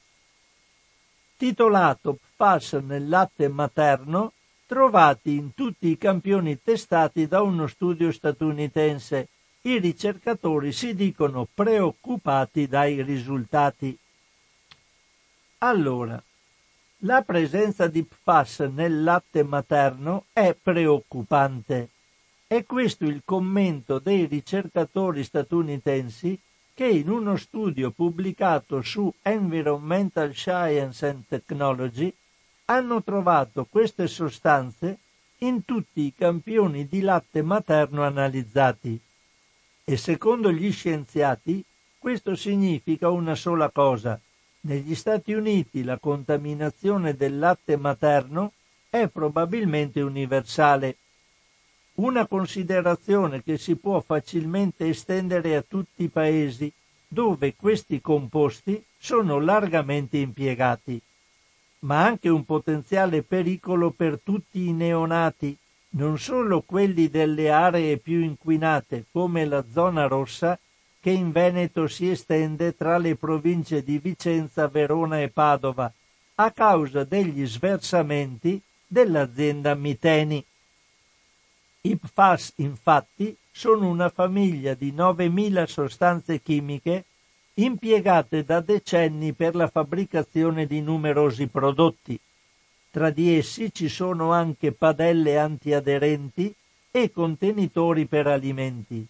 titolato 1.37 2.15
PFAS 2.15 2.73
nel 2.83 3.07
latte 3.07 3.47
materno 3.47 4.33
trovati 4.67 5.33
in 5.35 5.53
tutti 5.55 5.87
i 5.87 5.97
campioni 5.97 6.61
testati 6.61 7.25
da 7.25 7.41
uno 7.41 7.65
studio 7.67 8.11
statunitense. 8.11 9.29
I 9.61 9.79
ricercatori 9.79 10.71
si 10.73 10.93
dicono 10.93 11.47
preoccupati 11.51 12.67
dai 12.67 13.01
risultati. 13.01 13.97
Allora, 15.59 16.21
la 17.01 17.21
presenza 17.21 17.87
di 17.87 18.03
PFAS 18.03 18.59
nel 18.73 19.03
latte 19.03 19.43
materno 19.43 20.25
è 20.33 20.55
preoccupante. 20.61 21.89
È 22.45 22.63
questo 22.65 23.05
il 23.05 23.21
commento 23.23 23.99
dei 23.99 24.25
ricercatori 24.25 25.23
statunitensi 25.23 26.39
che 26.73 26.87
in 26.87 27.09
uno 27.09 27.37
studio 27.37 27.91
pubblicato 27.91 28.81
su 28.81 29.11
Environmental 29.21 30.33
Science 30.33 31.07
and 31.07 31.23
Technology 31.27 32.13
hanno 32.69 33.01
trovato 33.01 33.65
queste 33.69 34.07
sostanze 34.07 34.97
in 35.39 35.63
tutti 35.63 36.01
i 36.01 36.13
campioni 36.17 36.87
di 36.87 37.01
latte 37.01 37.41
materno 37.41 38.03
analizzati. 38.03 38.99
E 39.83 39.97
secondo 39.97 40.51
gli 40.51 40.71
scienziati 40.71 41.63
questo 41.97 42.35
significa 42.35 43.09
una 43.09 43.35
sola 43.35 43.69
cosa, 43.69 44.19
negli 44.61 44.95
Stati 44.95 45.33
Uniti 45.33 45.83
la 45.83 45.97
contaminazione 45.97 47.15
del 47.15 47.39
latte 47.39 47.77
materno 47.77 48.53
è 48.89 49.07
probabilmente 49.07 50.01
universale, 50.01 50.97
una 51.95 52.27
considerazione 52.27 53.43
che 53.43 53.57
si 53.57 53.75
può 53.75 53.99
facilmente 54.01 54.87
estendere 54.87 55.55
a 55.55 55.63
tutti 55.67 56.03
i 56.03 56.09
paesi 56.09 56.71
dove 57.07 57.55
questi 57.55 58.01
composti 58.01 58.83
sono 58.97 59.39
largamente 59.39 60.17
impiegati, 60.17 61.01
ma 61.79 62.03
anche 62.03 62.29
un 62.29 62.45
potenziale 62.45 63.21
pericolo 63.23 63.91
per 63.91 64.19
tutti 64.23 64.67
i 64.67 64.73
neonati, 64.73 65.57
non 65.89 66.17
solo 66.17 66.61
quelli 66.61 67.09
delle 67.09 67.49
aree 67.49 67.97
più 67.97 68.21
inquinate 68.21 69.05
come 69.11 69.45
la 69.45 69.63
zona 69.71 70.07
rossa 70.07 70.59
che 70.99 71.11
in 71.11 71.31
Veneto 71.31 71.87
si 71.87 72.09
estende 72.09 72.75
tra 72.75 72.97
le 72.97 73.15
province 73.15 73.83
di 73.83 73.97
Vicenza, 73.99 74.67
Verona 74.67 75.21
e 75.21 75.29
Padova, 75.29 75.91
a 76.35 76.51
causa 76.51 77.03
degli 77.03 77.45
sversamenti 77.45 78.61
dell'azienda 78.85 79.73
Miteni. 79.73 80.43
I 81.81 81.95
PFAS, 81.95 82.53
infatti, 82.57 83.35
sono 83.49 83.87
una 83.87 84.09
famiglia 84.09 84.73
di 84.73 84.91
9.000 84.91 85.65
sostanze 85.65 86.41
chimiche 86.41 87.05
impiegate 87.59 88.43
da 88.43 88.59
decenni 88.59 89.33
per 89.33 89.55
la 89.55 89.67
fabbricazione 89.67 90.67
di 90.67 90.79
numerosi 90.81 91.47
prodotti. 91.47 92.19
Tra 92.91 93.09
di 93.09 93.35
essi 93.35 93.73
ci 93.73 93.89
sono 93.89 94.31
anche 94.31 94.71
padelle 94.71 95.39
antiaderenti 95.39 96.53
e 96.91 97.11
contenitori 97.11 98.05
per 98.05 98.27
alimenti. 98.27 99.05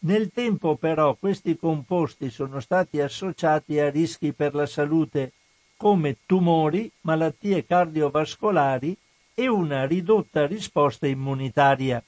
Nel 0.00 0.30
tempo 0.30 0.76
però 0.76 1.16
questi 1.16 1.56
composti 1.56 2.30
sono 2.30 2.60
stati 2.60 3.00
associati 3.00 3.80
a 3.80 3.90
rischi 3.90 4.32
per 4.32 4.54
la 4.54 4.66
salute 4.66 5.32
come 5.76 6.18
tumori, 6.24 6.90
malattie 7.02 7.66
cardiovascolari 7.66 8.96
e 9.34 9.48
una 9.48 9.86
ridotta 9.86 10.46
risposta 10.46 11.08
immunitaria. 11.08 12.02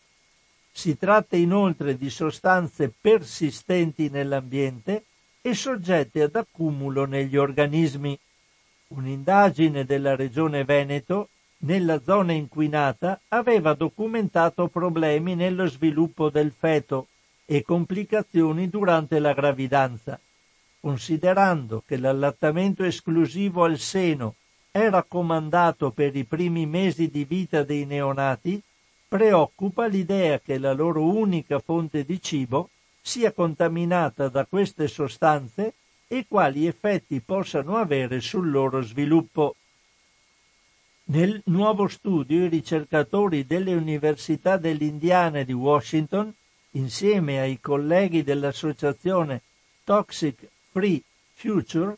Si 0.71 0.97
tratta 0.97 1.37
inoltre 1.37 1.97
di 1.97 2.11
sostanze 2.11 2.93
persistenti 3.01 4.09
nell'ambiente 4.09 5.05
e 5.43 5.55
soggette 5.55 6.23
ad 6.23 6.37
accumulo 6.37 7.07
negli 7.07 7.37
organismi. 7.37 8.19
Un'indagine 8.89 9.85
della 9.85 10.17
Regione 10.17 10.65
Veneto 10.65 11.29
nella 11.59 12.01
zona 12.03 12.33
inquinata 12.33 13.21
aveva 13.29 13.75
documentato 13.75 14.69
problemi 14.69 15.35
nello 15.35 15.67
sviluppo 15.67 16.31
del 16.31 16.53
feto 16.57 17.09
e 17.45 17.63
complicazioni 17.63 18.69
durante 18.69 19.19
la 19.19 19.33
gravidanza. 19.33 20.19
Considerando 20.81 21.83
che 21.87 21.97
l'allattamento 21.97 22.85
esclusivo 22.85 23.65
al 23.65 23.79
seno 23.79 24.37
è 24.71 24.89
raccomandato 24.89 25.91
per 25.91 26.17
i 26.17 26.25
primi 26.25 26.65
mesi 26.67 27.11
di 27.11 27.25
vita 27.25 27.63
dei 27.63 27.85
neonati, 27.85 28.61
preoccupa 29.09 29.87
l'idea 29.87 30.39
che 30.39 30.59
la 30.59 30.73
loro 30.73 31.03
unica 31.05 31.59
fonte 31.59 32.05
di 32.05 32.21
cibo 32.23 32.71
sia 33.01 33.33
contaminata 33.33 34.29
da 34.29 34.45
queste 34.47 34.89
sostanze 34.89 35.75
e 36.07 36.27
quali 36.29 36.67
effetti 36.67 37.21
possano 37.21 37.77
avere 37.77 38.21
sul 38.21 38.51
loro 38.51 38.83
sviluppo. 38.83 39.55
Nel 41.05 41.41
nuovo 41.47 41.89
studio 41.89 42.45
i 42.45 42.49
ricercatori 42.49 43.47
delle 43.47 43.75
università 43.75 44.57
dell'Indiana 44.57 45.41
e 45.41 45.45
di 45.45 45.53
Washington, 45.53 46.33
insieme 46.73 47.41
ai 47.41 47.61
colleghi 47.61 48.23
dell'associazione 48.23 49.43
Toxic 49.85 50.49
Free 50.71 51.03
Future, 51.33 51.97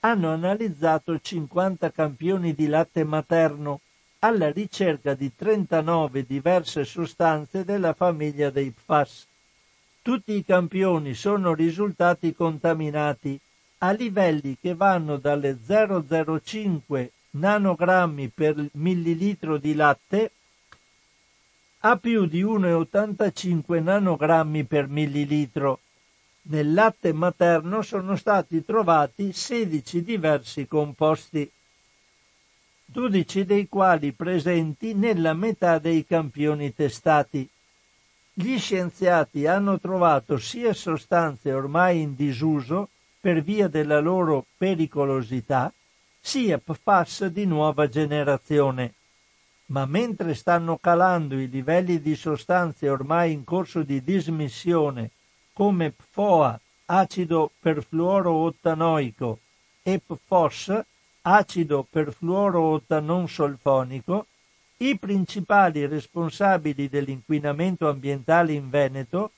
hanno 0.00 0.30
analizzato 0.30 1.18
50 1.18 1.90
campioni 1.90 2.54
di 2.54 2.66
latte 2.66 3.04
materno 3.04 3.80
alla 4.20 4.50
ricerca 4.50 5.14
di 5.14 5.34
39 5.34 6.24
diverse 6.24 6.84
sostanze 6.84 7.64
della 7.64 7.92
famiglia 7.92 8.50
dei 8.50 8.70
PFAS. 8.70 9.26
Tutti 10.04 10.32
i 10.32 10.44
campioni 10.44 11.14
sono 11.14 11.54
risultati 11.54 12.34
contaminati 12.34 13.40
a 13.78 13.90
livelli 13.92 14.58
che 14.60 14.74
vanno 14.74 15.16
dalle 15.16 15.56
0,05 15.66 17.08
nanogrammi 17.30 18.28
per 18.28 18.68
millilitro 18.72 19.56
di 19.56 19.74
latte 19.74 20.30
a 21.78 21.96
più 21.96 22.26
di 22.26 22.42
1,85 22.42 23.82
nanogrammi 23.82 24.64
per 24.64 24.88
millilitro. 24.88 25.80
Nel 26.48 26.74
latte 26.74 27.14
materno 27.14 27.80
sono 27.80 28.14
stati 28.16 28.62
trovati 28.62 29.32
16 29.32 30.02
diversi 30.02 30.68
composti, 30.68 31.50
12 32.84 33.46
dei 33.46 33.68
quali 33.70 34.12
presenti 34.12 34.92
nella 34.92 35.32
metà 35.32 35.78
dei 35.78 36.04
campioni 36.04 36.74
testati. 36.74 37.48
Gli 38.36 38.58
scienziati 38.58 39.46
hanno 39.46 39.78
trovato 39.78 40.38
sia 40.38 40.72
sostanze 40.72 41.52
ormai 41.52 42.00
in 42.00 42.16
disuso 42.16 42.88
per 43.20 43.40
via 43.40 43.68
della 43.68 44.00
loro 44.00 44.44
pericolosità, 44.56 45.72
sia 46.20 46.58
PFAS 46.58 47.26
di 47.26 47.46
nuova 47.46 47.88
generazione. 47.88 48.94
Ma 49.66 49.86
mentre 49.86 50.34
stanno 50.34 50.78
calando 50.78 51.38
i 51.38 51.48
livelli 51.48 52.00
di 52.00 52.16
sostanze 52.16 52.88
ormai 52.88 53.30
in 53.30 53.44
corso 53.44 53.84
di 53.84 54.02
dismissione 54.02 55.10
come 55.52 55.92
PFOA, 55.92 56.60
acido 56.86 57.52
perfluoroottanoico, 57.60 59.38
e 59.80 60.00
PFOS, 60.04 60.80
acido 61.22 61.86
perfluoroottanon 61.88 63.28
solfonico, 63.28 64.26
i 64.78 64.98
principali 64.98 65.86
responsabili 65.86 66.88
dell'inquinamento 66.88 67.88
ambientale 67.88 68.52
in 68.52 68.70
Veneto 68.70 69.32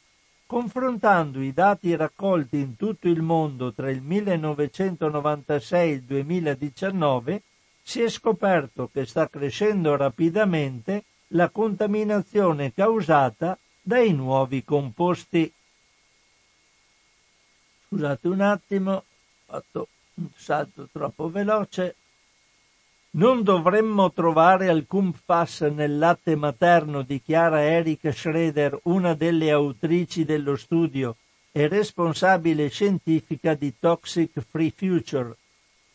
confrontando 0.46 1.42
i 1.42 1.52
dati 1.52 1.94
raccolti 1.96 2.58
in 2.58 2.76
tutto 2.76 3.08
il 3.08 3.20
mondo 3.20 3.72
tra 3.72 3.90
il 3.90 4.00
1996 4.00 5.90
e 5.90 5.92
il 5.92 6.02
2019, 6.02 7.42
si 7.82 8.00
è 8.00 8.08
scoperto 8.08 8.88
che 8.92 9.06
sta 9.06 9.28
crescendo 9.28 9.96
rapidamente 9.96 11.04
la 11.28 11.50
contaminazione 11.50 12.72
causata 12.72 13.58
dai 13.82 14.12
nuovi 14.12 14.64
composti. 14.64 15.52
Scusate 17.86 18.28
un 18.28 18.40
attimo, 18.40 18.92
ho 18.92 19.04
fatto 19.46 19.88
un 20.14 20.28
salto 20.34 20.88
troppo 20.92 21.28
veloce. 21.28 21.96
Non 23.16 23.42
dovremmo 23.42 24.12
trovare 24.12 24.68
alcun 24.68 25.10
FAS 25.14 25.62
nel 25.62 25.96
latte 25.96 26.36
materno, 26.36 27.00
dichiara 27.00 27.62
Erika 27.62 28.12
Schroeder, 28.12 28.78
una 28.82 29.14
delle 29.14 29.50
autrici 29.50 30.26
dello 30.26 30.54
studio 30.54 31.16
e 31.50 31.66
responsabile 31.66 32.68
scientifica 32.68 33.54
di 33.54 33.72
Toxic 33.80 34.38
Free 34.46 34.70
Future, 34.70 35.34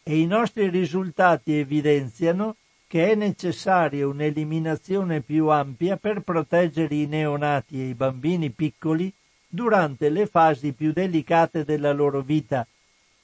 e 0.01 0.17
i 0.17 0.25
nostri 0.25 0.67
risultati 0.69 1.59
evidenziano 1.59 2.55
che 2.87 3.11
è 3.11 3.13
necessaria 3.13 4.07
un'eliminazione 4.07 5.21
più 5.21 5.49
ampia 5.49 5.97
per 5.97 6.21
proteggere 6.21 6.95
i 6.95 7.05
neonati 7.05 7.81
e 7.81 7.89
i 7.89 7.93
bambini 7.93 8.49
piccoli 8.49 9.13
durante 9.47 10.09
le 10.09 10.25
fasi 10.25 10.71
più 10.71 10.91
delicate 10.91 11.65
della 11.65 11.93
loro 11.93 12.21
vita 12.21 12.65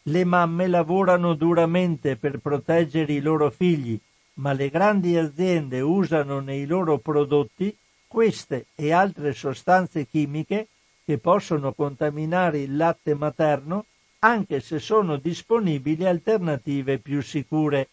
le 0.08 0.24
mamme 0.24 0.68
lavorano 0.68 1.34
duramente 1.34 2.16
per 2.16 2.39
proteggere 2.39 3.12
i 3.12 3.20
loro 3.20 3.49
figli, 3.49 3.99
ma 4.36 4.53
le 4.53 4.70
grandi 4.70 5.18
aziende 5.18 5.82
usano 5.82 6.39
nei 6.39 6.66
loro 6.66 6.97
prodotti 6.97 7.76
queste 8.08 8.68
e 8.76 8.91
altre 8.91 9.34
sostanze 9.34 10.08
chimiche 10.08 10.68
che 11.03 11.18
possono 11.18 11.74
contaminare 11.74 12.60
il 12.60 12.78
latte 12.78 13.16
materno 13.16 13.86
anche 14.20 14.62
se 14.62 14.80
sono 14.80 15.18
disponibili 15.18 16.05
alternative 16.05 16.99
più 16.99 17.22
sicure. 17.22 17.89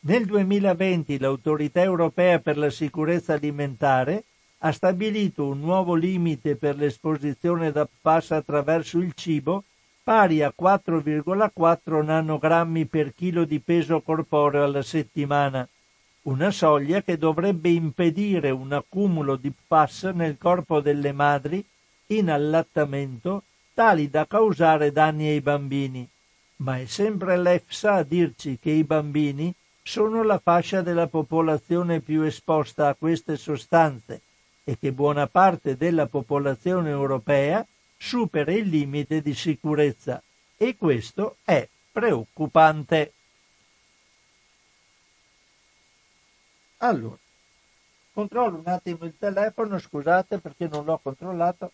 Nel 0.00 0.26
2020 0.26 1.18
l'Autorità 1.20 1.82
europea 1.82 2.40
per 2.40 2.58
la 2.58 2.70
sicurezza 2.70 3.34
alimentare 3.34 4.24
ha 4.58 4.72
stabilito 4.72 5.46
un 5.46 5.60
nuovo 5.60 5.94
limite 5.94 6.56
per 6.56 6.76
l'esposizione 6.76 7.70
da 7.70 7.86
PFAS 7.86 8.32
attraverso 8.32 8.98
il 8.98 9.12
cibo 9.14 9.64
pari 10.02 10.42
a 10.42 10.52
4,4 10.58 12.04
nanogrammi 12.04 12.86
per 12.86 13.14
chilo 13.14 13.44
di 13.44 13.60
peso 13.60 14.00
corporeo 14.00 14.64
alla 14.64 14.82
settimana, 14.82 15.66
una 16.22 16.50
soglia 16.50 17.02
che 17.02 17.16
dovrebbe 17.18 17.68
impedire 17.68 18.50
un 18.50 18.72
accumulo 18.72 19.36
di 19.36 19.50
PFAS 19.50 20.04
nel 20.14 20.38
corpo 20.38 20.80
delle 20.80 21.12
madri 21.12 21.64
in 22.08 22.30
allattamento 22.30 23.44
tali 23.74 24.10
da 24.10 24.26
causare 24.26 24.92
danni 24.92 25.28
ai 25.28 25.40
bambini. 25.40 26.06
Ma 26.56 26.78
è 26.78 26.84
sempre 26.86 27.36
l'EFSA 27.36 27.94
a 27.94 28.02
dirci 28.02 28.58
che 28.60 28.70
i 28.70 28.84
bambini 28.84 29.52
sono 29.82 30.22
la 30.22 30.38
fascia 30.38 30.80
della 30.80 31.08
popolazione 31.08 32.00
più 32.00 32.22
esposta 32.22 32.88
a 32.88 32.94
queste 32.94 33.36
sostanze 33.36 34.20
e 34.62 34.78
che 34.78 34.92
buona 34.92 35.26
parte 35.26 35.76
della 35.76 36.06
popolazione 36.06 36.90
europea 36.90 37.66
supera 38.04 38.50
il 38.50 38.68
limite 38.68 39.22
di 39.22 39.32
sicurezza 39.32 40.20
e 40.56 40.76
questo 40.76 41.36
è 41.44 41.66
preoccupante. 41.92 43.12
Allora, 46.78 47.16
controllo 48.12 48.58
un 48.58 48.66
attimo 48.66 49.04
il 49.04 49.14
telefono, 49.16 49.78
scusate 49.78 50.40
perché 50.40 50.66
non 50.66 50.84
l'ho 50.84 50.98
controllato. 50.98 51.70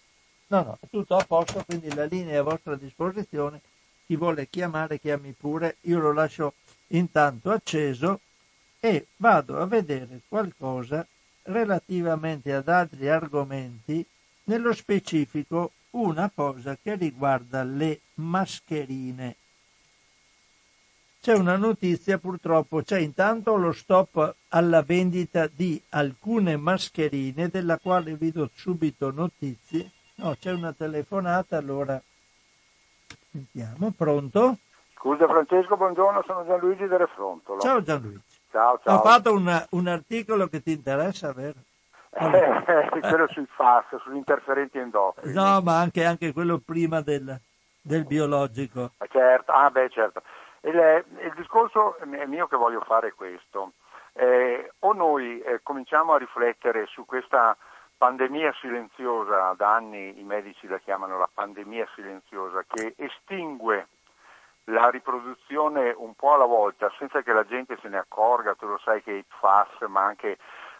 No, 0.48 0.62
no, 0.62 0.78
è 0.78 0.86
tutto 0.90 1.16
a 1.16 1.24
posto, 1.24 1.64
quindi 1.64 1.92
la 1.94 2.04
linea 2.04 2.34
è 2.34 2.36
a 2.36 2.42
vostra 2.42 2.76
disposizione. 2.76 3.62
Chi 4.04 4.14
vuole 4.14 4.48
chiamare, 4.48 5.00
chiami 5.00 5.32
pure. 5.32 5.78
Io 5.82 5.98
lo 5.98 6.12
lascio 6.12 6.54
intanto 6.88 7.50
acceso 7.50 8.20
e 8.80 9.06
vado 9.16 9.58
a 9.58 9.66
vedere 9.66 10.20
qualcosa 10.28 11.06
relativamente 11.44 12.52
ad 12.52 12.68
altri 12.68 13.08
argomenti, 13.08 14.04
nello 14.44 14.74
specifico 14.74 15.72
una 15.91 16.30
cosa 16.34 16.76
che 16.80 16.95
riguarda 16.95 17.62
le 17.62 18.01
mascherine. 18.14 19.36
C'è 21.20 21.34
una 21.34 21.57
notizia 21.57 22.18
purtroppo, 22.18 22.82
c'è 22.82 22.99
intanto 22.99 23.57
lo 23.57 23.72
stop 23.72 24.34
alla 24.49 24.82
vendita 24.82 25.49
di 25.49 25.82
alcune 25.91 26.57
mascherine 26.57 27.49
della 27.49 27.78
quale 27.78 28.14
vi 28.14 28.30
do 28.30 28.49
subito 28.55 29.11
notizie. 29.11 29.91
No, 30.16 30.36
c'è 30.39 30.53
una 30.53 30.72
telefonata, 30.72 31.57
allora 31.57 32.01
sentiamo, 33.30 33.93
pronto? 33.97 34.59
Scusa 34.95 35.26
Francesco, 35.26 35.76
buongiorno, 35.76 36.22
sono 36.26 36.45
Gianluigi 36.45 36.86
del 36.86 36.99
Refrontolo. 36.99 37.61
Ciao 37.61 37.82
Gianluigi. 37.82 38.22
Ciao, 38.51 38.80
ciao. 38.82 38.97
Ho 38.97 39.03
fatto 39.03 39.32
una, 39.32 39.66
un 39.70 39.86
articolo 39.86 40.47
che 40.47 40.62
ti 40.62 40.72
interessa, 40.72 41.32
vero? 41.32 41.59
Eh, 42.11 42.88
quello 43.00 43.28
sui 43.28 43.46
FAS, 43.46 43.96
sugli 44.02 44.16
interferenti 44.16 44.78
endocrini. 44.78 45.34
No, 45.34 45.61
ma 45.61 45.78
anche, 45.78 46.04
anche 46.04 46.32
quello 46.32 46.59
prima 46.59 47.00
del, 47.00 47.38
del 47.80 48.04
biologico. 48.04 48.92
Eh, 48.98 49.09
certo, 49.11 49.52
ah 49.52 49.70
beh 49.70 49.88
certo. 49.90 50.22
Il, 50.62 50.74
il, 50.74 51.32
discorso 51.36 51.96
mio 52.26 52.46
che 52.46 52.56
voglio 52.56 52.80
fare 52.80 53.09
è 53.09 53.14
questo. 53.14 53.72
Eh, 54.12 54.72
o 54.80 54.92
noi 54.92 55.40
eh, 55.40 55.61
cominciamo 55.62 56.14
a 56.14 56.18
riflettere 56.18 56.86
su 56.86 57.04
questa 57.04 57.56
pandemia 57.96 58.52
silenziosa, 58.61 59.54
da 59.56 59.74
anni 59.74 60.18
i 60.18 60.24
medici 60.24 60.66
la 60.66 60.78
chiamano 60.78 61.18
la 61.18 61.28
pandemia 61.32 61.86
silenziosa, 61.94 62.64
che 62.66 62.94
estingue 62.96 63.86
la 64.64 64.88
riproduzione 64.90 65.94
un 65.96 66.14
po' 66.14 66.34
alla 66.34 66.44
volta, 66.44 66.92
senza 66.98 67.22
che 67.22 67.32
la 67.32 67.44
gente 67.44 67.78
se 67.80 67.88
ne 67.88 67.98
accorga, 67.98 68.54
tu 68.54 68.66
lo 68.66 68.78
sai 68.78 69.02
che 69.02 69.12
i 69.12 69.24
PFAS, 69.24 69.88
ma 69.88 70.04
anche 70.04 70.38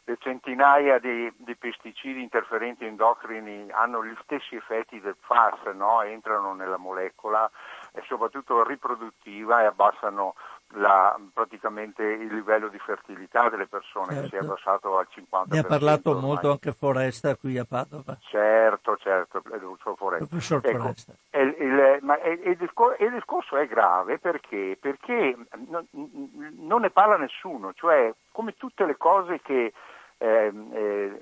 le 0.09 0.17
centinaia 0.19 0.99
di, 0.99 1.31
di, 1.37 1.55
pesticidi 1.55 2.23
interferenti 2.23 2.87
endocrini 2.87 3.71
hanno 3.71 4.03
gli 4.03 4.17
stessi 4.23 4.57
effetti 4.57 5.01
del 5.01 5.17
FAS, 5.21 5.75
no? 5.75 6.01
entrano 6.01 6.55
nella 6.55 6.79
molecola 6.79 7.49
e 7.93 8.03
soprattutto 8.07 8.65
riproduttiva 8.65 9.61
e 9.61 9.67
abbassano 9.67 10.35
la, 10.73 11.19
praticamente 11.33 12.03
il 12.03 12.33
livello 12.33 12.69
di 12.69 12.79
fertilità 12.79 13.51
delle 13.51 13.67
persone 13.67 14.15
certo. 14.15 14.21
che 14.23 14.29
si 14.29 14.35
è 14.35 14.39
certo. 14.39 14.53
abbassato 14.53 14.99
al 14.99 15.09
50%. 15.15 15.45
Ne 15.49 15.59
ha 15.59 15.65
parlato 15.65 16.11
ormai. 16.11 16.25
molto 16.25 16.51
anche 16.51 16.73
Foresta 16.73 17.37
qui 17.37 17.59
a 17.59 17.67
Padova. 17.67 18.17
Certo, 18.21 18.97
certo, 18.97 19.37
il 19.39 19.43
professor 19.43 19.97
Foresta. 19.97 20.27
Professor 20.27 20.61
ecco, 20.65 20.79
Foresta. 20.79 21.13
Il, 21.33 21.57
il, 21.59 21.99
ma 22.01 22.19
il, 22.23 22.49
il, 22.49 22.57
discorso, 22.57 23.03
il, 23.03 23.13
discorso, 23.13 23.57
è 23.59 23.67
grave 23.67 24.19
perché, 24.19 24.79
perché 24.81 25.37
non, 25.67 25.87
non, 25.91 26.81
ne 26.81 26.91
parla 26.91 27.19
nessuno, 27.19 27.75
cioè 27.75 28.11
come 28.33 28.55
tutte 28.57 28.87
le 28.87 28.97
cose 28.97 29.41
che 29.43 29.73
eh, 30.19 30.53
eh, 30.73 31.21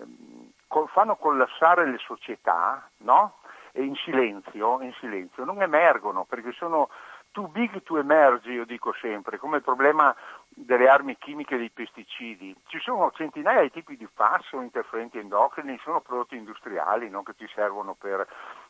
fanno 0.88 1.16
collassare 1.16 1.86
le 1.86 1.99
società, 1.99 2.88
no? 2.99 3.38
In 3.72 3.94
silenzio, 3.97 4.80
in 4.80 4.92
silenzio, 4.99 5.44
non 5.44 5.61
emergono 5.61 6.24
perché 6.24 6.53
sono 6.53 6.88
too 7.36 7.49
big 7.49 7.82
to 7.82 7.99
emerge, 7.99 8.51
io 8.51 8.64
dico 8.64 8.94
sempre, 8.94 9.36
come 9.36 9.59
il 9.59 9.62
problema 9.62 10.16
delle 10.49 10.88
armi 10.88 11.18
chimiche 11.18 11.57
e 11.57 11.59
dei 11.59 11.70
pesticidi. 11.70 12.57
Ci 12.66 12.78
sono 12.78 13.12
centinaia 13.14 13.61
di 13.61 13.70
tipi 13.70 13.94
di 13.99 14.09
FAS 14.14 14.53
o 14.53 14.62
interferenti 14.62 15.18
endocrini, 15.18 15.78
sono 15.82 16.01
prodotti 16.01 16.34
industriali 16.34 17.11
no? 17.11 17.22
che 17.22 17.34
ti 17.36 17.47
servono 17.55 17.92
per 17.92 18.26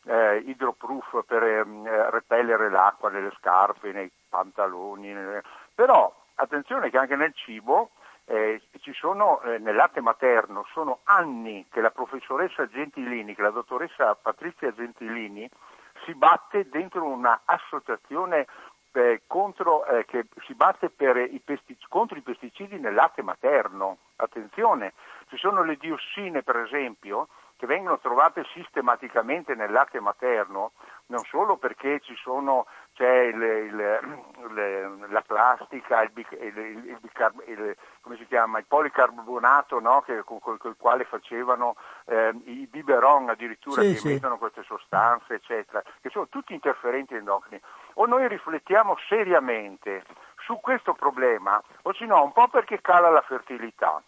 eh, 0.06 0.38
idroproof, 0.38 1.24
per 1.24 1.44
eh, 1.44 2.10
repellere 2.10 2.68
l'acqua 2.68 3.08
nelle 3.08 3.30
scarpe, 3.38 3.92
nei 3.92 4.10
pantaloni. 4.28 5.12
Nelle... 5.12 5.44
Però 5.72 6.12
attenzione 6.34 6.90
che 6.90 6.98
anche 6.98 7.14
nel 7.14 7.34
cibo 7.34 7.90
eh, 8.26 8.60
sono 8.92 9.40
eh, 9.42 9.58
nel 9.58 9.74
latte 9.74 10.00
materno, 10.00 10.66
sono 10.72 11.00
anni 11.04 11.66
che 11.70 11.80
la 11.80 11.90
professoressa 11.90 12.68
Gentilini, 12.68 13.34
che 13.34 13.42
la 13.42 13.50
dottoressa 13.50 14.14
Patrizia 14.14 14.72
Gentilini 14.72 15.48
si 16.04 16.14
batte 16.14 16.68
dentro 16.68 17.04
un'associazione 17.04 18.46
eh, 18.92 19.22
contro, 19.26 19.84
eh, 19.86 20.04
che 20.06 20.26
si 20.46 20.54
batte 20.54 20.90
i 20.96 21.40
pestic- 21.44 21.86
contro 21.88 22.16
i 22.16 22.22
pesticidi 22.22 22.78
nel 22.78 22.94
latte 22.94 23.22
materno. 23.22 23.98
Attenzione, 24.16 24.94
ci 25.28 25.36
sono 25.36 25.62
le 25.62 25.76
diossine 25.76 26.42
per 26.42 26.56
esempio 26.56 27.28
che 27.56 27.66
vengono 27.66 27.98
trovate 27.98 28.44
sistematicamente 28.52 29.54
nel 29.54 29.72
latte 29.72 29.98
materno, 30.00 30.72
non 31.06 31.24
solo 31.24 31.56
perché 31.56 32.00
ci 32.00 32.14
sono, 32.16 32.66
c'è 32.94 33.22
il, 33.22 33.40
il, 33.40 34.00
il, 34.38 35.06
la 35.08 35.22
plastica, 35.22 36.02
il, 36.02 36.10
chiama, 38.26 38.62
policarbonato 38.66 39.80
no? 39.80 40.02
che, 40.02 40.22
con, 40.24 40.40
con, 40.40 40.58
il 40.62 40.76
quale 40.76 41.04
facevano 41.04 41.76
eh, 42.04 42.34
i 42.44 42.68
biberon 42.70 43.30
addirittura 43.30 43.82
sì, 43.82 43.92
che 43.92 43.96
sì. 43.96 44.08
emettono 44.10 44.36
queste 44.36 44.62
sostanze, 44.64 45.34
eccetera, 45.34 45.82
che 46.02 46.10
sono 46.10 46.28
tutti 46.28 46.52
interferenti 46.52 47.14
endocrini. 47.14 47.60
O 47.94 48.06
noi 48.06 48.28
riflettiamo 48.28 48.96
seriamente 49.08 50.04
su 50.44 50.58
questo 50.60 50.92
problema, 50.92 51.60
o 51.82 51.94
se 51.94 52.04
no 52.04 52.22
un 52.22 52.32
po' 52.32 52.48
perché 52.48 52.80
cala 52.82 53.08
la 53.08 53.22
fertilità 53.22 54.02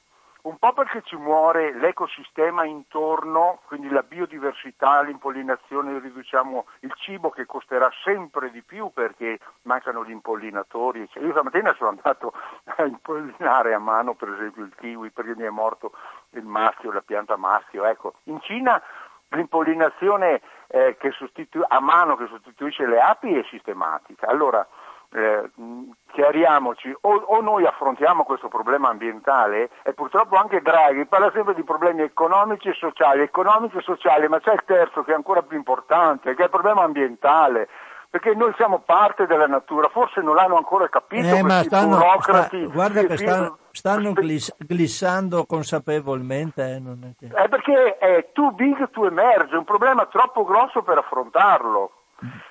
un 0.48 0.56
po' 0.56 0.72
perché 0.72 1.02
ci 1.02 1.16
muore 1.16 1.74
l'ecosistema 1.74 2.64
intorno, 2.64 3.60
quindi 3.66 3.90
la 3.90 4.02
biodiversità, 4.02 5.02
l'impollinazione, 5.02 5.98
riduciamo 5.98 6.66
il 6.80 6.92
cibo 6.96 7.28
che 7.28 7.44
costerà 7.44 7.90
sempre 8.02 8.50
di 8.50 8.62
più 8.62 8.90
perché 8.90 9.38
mancano 9.62 10.04
gli 10.04 10.10
impollinatori. 10.10 11.08
Io 11.20 11.30
stamattina 11.32 11.74
sono 11.74 11.90
andato 11.90 12.32
a 12.64 12.84
impollinare 12.84 13.74
a 13.74 13.78
mano 13.78 14.14
per 14.14 14.30
esempio 14.30 14.64
il 14.64 14.74
kiwi 14.74 15.10
perché 15.10 15.34
mi 15.36 15.44
è 15.44 15.50
morto 15.50 15.92
il 16.30 16.44
maschio, 16.44 16.92
la 16.92 17.02
pianta 17.02 17.36
maschio. 17.36 17.84
Ecco, 17.84 18.14
in 18.24 18.40
Cina 18.40 18.82
l'impollinazione 19.30 20.40
eh, 20.68 20.96
sostitu- 21.10 21.64
a 21.68 21.80
mano 21.80 22.16
che 22.16 22.26
sostituisce 22.26 22.86
le 22.86 23.00
api 23.00 23.36
è 23.36 23.44
sistematica. 23.50 24.26
Allora, 24.28 24.66
eh, 25.10 25.50
chiariamoci, 26.12 26.94
o, 27.00 27.14
o, 27.14 27.40
noi 27.40 27.64
affrontiamo 27.64 28.24
questo 28.24 28.48
problema 28.48 28.88
ambientale 28.88 29.70
e 29.82 29.94
purtroppo 29.94 30.36
anche 30.36 30.60
Draghi 30.60 31.06
parla 31.06 31.30
sempre 31.32 31.54
di 31.54 31.62
problemi 31.62 32.02
economici 32.02 32.68
e 32.68 32.74
sociali, 32.74 33.22
economici 33.22 33.76
e 33.76 33.82
sociali, 33.82 34.28
ma 34.28 34.40
c'è 34.40 34.52
il 34.52 34.64
terzo 34.66 35.02
che 35.02 35.12
è 35.12 35.14
ancora 35.14 35.42
più 35.42 35.56
importante, 35.56 36.34
che 36.34 36.42
è 36.42 36.44
il 36.44 36.50
problema 36.50 36.82
ambientale. 36.82 37.68
Perché 38.10 38.34
noi 38.34 38.54
siamo 38.56 38.78
parte 38.78 39.26
della 39.26 39.46
natura, 39.46 39.88
forse 39.88 40.22
non 40.22 40.34
l'hanno 40.34 40.56
ancora 40.56 40.88
capito 40.88 41.26
eh, 41.26 41.42
ma 41.42 41.62
stanno, 41.62 41.98
burocrati. 41.98 42.62
Sta, 42.64 42.72
guarda 42.72 43.02
che 43.02 43.16
stanno, 43.18 43.58
stanno 43.70 44.12
glis, 44.12 44.54
glissando 44.56 45.44
consapevolmente. 45.44 46.76
Eh, 46.76 46.78
non 46.78 47.04
è, 47.04 47.14
che... 47.18 47.28
è 47.34 47.48
perché 47.48 47.98
è 47.98 48.30
too 48.32 48.52
big 48.52 48.88
to 48.92 49.06
emerge, 49.06 49.54
è 49.54 49.58
un 49.58 49.64
problema 49.64 50.06
troppo 50.06 50.46
grosso 50.46 50.80
per 50.82 50.96
affrontarlo 50.96 51.92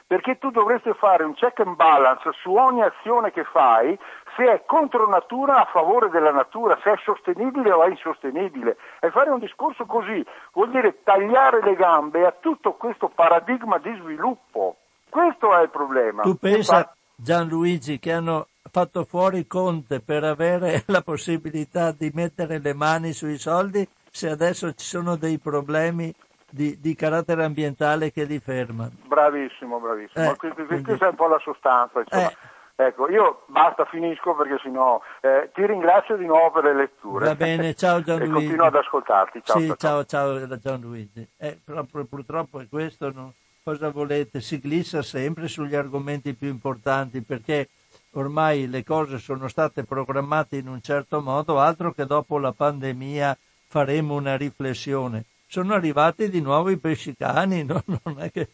perché 0.08 0.38
tu 0.38 0.50
dovresti 0.50 0.92
fare 0.94 1.26
un 1.26 1.34
check 1.34 1.60
and 1.60 1.76
balance 1.76 2.32
su 2.42 2.54
ogni 2.56 2.82
azione 2.82 3.32
che 3.32 3.44
fai 3.44 4.00
se 4.38 4.46
è 4.46 4.64
contro 4.66 5.08
natura 5.10 5.62
a 5.62 5.70
favore 5.72 6.10
della 6.10 6.32
natura, 6.32 6.80
se 6.82 6.94
è 6.94 6.96
sostenibile 7.04 7.72
o 7.72 7.84
è 7.84 7.90
insostenibile. 7.90 8.78
E 9.02 9.12
fare 9.12 9.32
un 9.32 9.40
discorso 9.40 9.86
così 9.86 10.26
vuol 10.54 10.70
dire 10.70 11.04
tagliare 11.04 11.62
le 11.62 11.76
gambe 11.76 12.26
a 12.26 12.34
tutto 12.40 12.74
questo 12.74 13.10
paradigma 13.10 13.80
di 13.80 13.94
sviluppo. 14.02 14.78
Questo 15.10 15.56
è 15.58 15.64
il 15.64 15.70
problema. 15.70 16.22
Tu 16.22 16.38
pensa, 16.38 16.94
Gianluigi, 17.16 18.00
che 18.00 18.14
hanno 18.14 18.48
fatto 18.72 19.04
fuori 19.04 19.48
Conte 19.48 20.00
per 20.00 20.24
avere 20.24 20.84
la 20.88 21.02
possibilità 21.02 21.92
di 21.92 22.12
mettere 22.14 22.60
le 22.60 22.74
mani 22.74 23.12
sui 23.12 23.38
soldi 23.38 23.88
se 24.10 24.30
adesso 24.30 24.74
ci 24.74 24.86
sono 24.86 25.16
dei 25.16 25.38
problemi 25.38 26.14
di, 26.50 26.80
di, 26.80 26.96
carattere 26.96 27.44
ambientale 27.44 28.12
che 28.12 28.24
li 28.24 28.40
fermano. 28.40 28.92
Bravissimo, 29.06 29.80
bravissimo. 29.80 30.32
Eh, 30.32 30.36
questa 30.36 30.64
quindi... 30.64 30.92
è 30.92 31.08
un 31.08 31.16
po' 31.16 31.28
la 31.28 31.40
sostanza. 31.40 32.04
Eh. 32.04 32.36
Ecco, 32.80 33.10
io 33.10 33.44
basta, 33.48 33.86
finisco 33.86 34.36
perché 34.36 34.60
sennò 34.62 35.02
eh, 35.22 35.50
ti 35.54 35.66
ringrazio 35.66 36.16
di 36.16 36.26
nuovo 36.26 36.52
per 36.52 36.66
le 36.66 36.76
letture. 36.76 37.26
Va 37.26 37.36
bene, 37.36 37.74
ciao 37.74 38.02
Gianluigi. 38.02 38.30
e 38.32 38.34
continuo 38.34 38.66
ad 38.68 38.76
ascoltarti. 38.76 39.42
Ciao, 39.44 39.60
sì, 39.60 39.74
ciao, 39.78 40.06
ciao, 40.06 40.38
ciao 40.38 40.58
Gianluigi. 40.60 41.28
Eh, 41.38 41.60
proprio, 41.66 42.06
purtroppo 42.06 42.60
è 42.60 42.68
questo, 42.70 43.12
no? 43.12 43.34
cosa 43.68 43.90
volete? 43.90 44.40
Si 44.40 44.60
glissa 44.60 45.02
sempre 45.02 45.50
sugli 45.50 45.76
argomenti 45.76 46.34
più 46.34 46.48
importanti 46.48 47.22
perché 47.22 47.68
ormai 48.12 48.70
le 48.70 48.86
cose 48.86 49.18
sono 49.18 49.50
state 49.50 49.84
programmate 49.84 50.56
in 50.56 50.70
un 50.70 50.80
certo 50.82 51.20
modo, 51.20 51.60
altro 51.60 51.92
che 51.92 52.06
dopo 52.06 52.38
la 52.38 52.54
pandemia 52.54 53.38
faremo 53.68 54.16
una 54.16 54.38
riflessione 54.38 55.26
sono 55.48 55.74
arrivati 55.74 56.30
di 56.30 56.42
nuovo 56.42 56.70
i 56.70 56.78
pesci 56.78 57.16
cani, 57.16 57.64
no? 57.66 57.84
non 58.04 58.22
è 58.22 58.32
che 58.32 58.50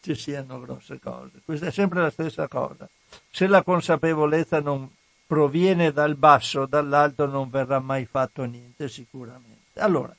ci 0.00 0.14
siano 0.14 0.60
grosse 0.60 1.00
cose, 1.00 1.40
questa 1.44 1.66
è 1.66 1.70
sempre 1.70 2.00
la 2.00 2.10
stessa 2.10 2.46
cosa. 2.46 2.88
Se 3.30 3.46
la 3.46 3.62
consapevolezza 3.62 4.60
non 4.60 4.88
proviene 5.26 5.92
dal 5.92 6.14
basso, 6.16 6.66
dall'alto 6.66 7.26
non 7.26 7.50
verrà 7.50 7.80
mai 7.80 8.06
fatto 8.06 8.44
niente 8.44 8.88
sicuramente. 8.88 9.80
Allora, 9.80 10.14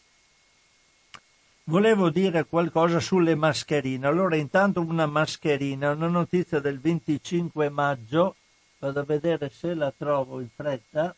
volevo 1.64 2.10
dire 2.10 2.46
qualcosa 2.46 3.00
sulle 3.00 3.36
mascherine. 3.36 4.06
Allora, 4.06 4.36
intanto 4.36 4.82
una 4.82 5.08
mascherina, 5.08 5.92
una 5.92 6.08
notizia 6.08 6.60
del 6.60 6.80
25 6.80 7.70
maggio, 7.70 8.36
vado 8.80 9.00
a 9.00 9.04
vedere 9.04 9.50
se 9.50 9.74
la 9.74 9.92
trovo 9.96 10.42
in 10.42 10.50
fretta. 10.54 11.16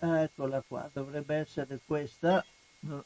Eccola 0.00 0.62
qua, 0.66 0.88
dovrebbe 0.92 1.36
essere 1.36 1.80
questa. 1.84 2.44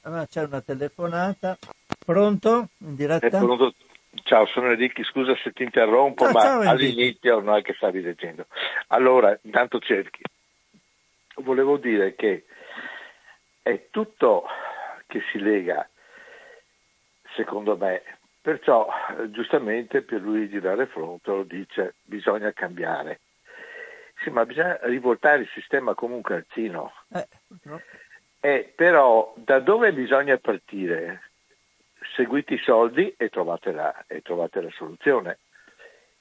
Ah, 0.03 0.27
c'è 0.27 0.45
una 0.45 0.61
telefonata. 0.61 1.59
Pronto? 2.05 2.69
In 2.79 2.95
diretta? 2.95 3.39
Pronto. 3.39 3.75
Ciao, 4.23 4.47
sono 4.47 4.71
Enrico, 4.71 5.03
scusa 5.03 5.35
se 5.43 5.51
ti 5.53 5.65
interrompo, 5.65 6.25
ah, 6.25 6.31
ma 6.31 6.41
ciao, 6.41 6.61
all'inizio 6.61 7.41
non 7.41 7.57
è 7.57 7.63
che 7.63 7.75
stavi 7.75 8.01
leggendo. 8.01 8.47
Allora, 8.89 9.37
intanto 9.43 9.81
cerchi. 9.81 10.23
Volevo 11.39 11.79
dire 11.79 12.15
che 12.15 12.45
è 13.61 13.89
tutto 13.91 14.45
che 15.09 15.21
si 15.33 15.41
lega, 15.41 15.89
secondo 17.35 17.77
me. 17.77 18.03
Perciò, 18.41 18.87
giustamente, 19.31 20.03
per 20.03 20.21
Luigi 20.21 20.61
D'Arefronto 20.61 21.43
dice 21.43 21.95
bisogna 22.05 22.53
cambiare. 22.53 23.21
Sì, 24.23 24.31
ma 24.31 24.47
bisogna 24.47 24.79
rivoltare 24.83 25.43
il 25.43 25.51
sistema 25.55 25.95
comunque 25.95 26.37
al 26.37 26.47
Cino. 26.51 26.93
Eh, 27.13 27.27
purtroppo. 27.49 27.83
Eh, 28.45 28.71
però 28.77 29.33
da 29.39 29.59
dove 29.59 29.95
bisogna 29.95 30.37
partire? 30.37 31.31
Seguite 32.15 32.53
i 32.53 32.59
soldi 32.59 33.15
e 33.17 33.31
trovate 33.31 33.73
la, 33.73 34.05
e 34.07 34.21
trovate 34.21 34.61
la 34.61 34.69
soluzione. 34.75 35.39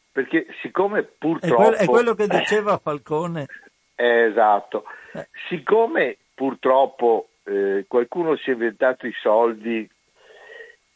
Perché 0.09 0.47
siccome 0.61 1.03
purtroppo... 1.03 1.53
È 1.53 1.65
quello, 1.65 1.75
è 1.75 1.85
quello 1.85 2.13
che 2.13 2.27
diceva 2.27 2.77
Falcone. 2.77 3.47
Eh, 3.95 4.21
esatto. 4.29 4.85
Eh. 5.11 5.27
Siccome 5.49 6.15
purtroppo 6.33 7.27
eh, 7.43 7.83
qualcuno 7.89 8.37
si 8.37 8.51
è 8.51 8.53
inventato 8.53 9.05
i 9.05 9.13
soldi 9.21 9.85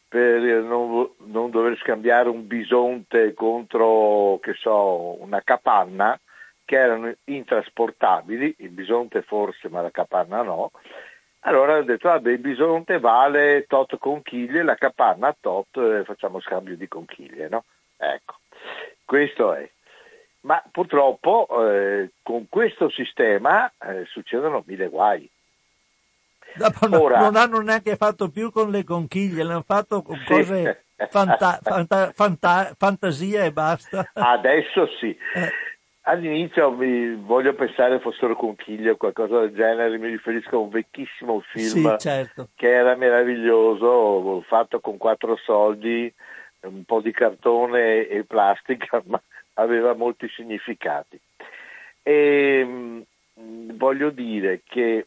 per 0.08 0.40
non, 0.40 1.10
non, 1.26 1.50
dover 1.50 1.76
scambiare 1.76 2.30
un 2.30 2.46
bisonte 2.46 3.34
contro, 3.34 4.38
che 4.40 4.54
so, 4.54 5.20
una 5.20 5.42
capanna, 5.42 6.18
che 6.64 6.76
erano 6.76 7.12
intrasportabili, 7.24 8.54
il 8.60 8.70
bisonte 8.70 9.20
forse, 9.20 9.68
ma 9.68 9.82
la 9.82 9.90
capanna 9.90 10.40
no. 10.40 10.70
Allora 11.40 11.76
ho 11.76 11.82
detto, 11.82 12.08
vabbè, 12.08 12.30
il 12.30 12.38
bisonte 12.38 12.98
vale 12.98 13.64
tot 13.68 13.96
conchiglie, 13.98 14.62
la 14.62 14.74
capanna 14.74 15.34
tot, 15.38 15.76
eh, 15.76 16.04
facciamo 16.04 16.40
scambio 16.40 16.76
di 16.76 16.88
conchiglie, 16.88 17.48
no? 17.48 17.64
Ecco, 17.96 18.36
questo 19.04 19.54
è. 19.54 19.68
Ma 20.40 20.62
purtroppo 20.70 21.46
eh, 21.68 22.10
con 22.22 22.46
questo 22.48 22.90
sistema 22.90 23.70
eh, 23.80 24.04
succedono 24.06 24.62
mille 24.66 24.88
guai. 24.88 25.28
Dopo 26.54 27.02
Ora, 27.02 27.20
non 27.20 27.36
hanno 27.36 27.60
neanche 27.60 27.96
fatto 27.96 28.30
più 28.30 28.50
con 28.50 28.70
le 28.70 28.82
conchiglie, 28.82 29.42
l'hanno 29.42 29.64
fatto 29.66 30.02
con 30.02 30.16
sì. 30.18 30.24
cose 30.24 30.84
fanta, 31.10 31.60
fanta, 31.62 32.12
fanta, 32.12 32.74
fantasia 32.76 33.44
e 33.44 33.52
basta. 33.52 34.10
Adesso 34.14 34.86
sì. 34.98 35.16
Eh. 35.34 35.67
All'inizio 36.08 36.74
voglio 36.74 37.52
pensare 37.52 38.00
fossero 38.00 38.34
conchiglie 38.34 38.92
o 38.92 38.96
qualcosa 38.96 39.40
del 39.40 39.54
genere, 39.54 39.98
mi 39.98 40.08
riferisco 40.08 40.56
a 40.56 40.60
un 40.60 40.70
vecchissimo 40.70 41.40
film 41.40 41.92
sì, 41.92 41.98
certo. 41.98 42.48
che 42.54 42.72
era 42.72 42.96
meraviglioso, 42.96 44.42
fatto 44.46 44.80
con 44.80 44.96
quattro 44.96 45.36
soldi, 45.36 46.10
un 46.60 46.84
po' 46.84 47.02
di 47.02 47.12
cartone 47.12 48.08
e 48.08 48.24
plastica, 48.24 49.02
ma 49.04 49.20
aveva 49.54 49.92
molti 49.92 50.26
significati. 50.30 51.20
E 52.02 52.64
mm, 52.64 53.00
voglio 53.74 54.08
dire 54.08 54.62
che 54.66 55.06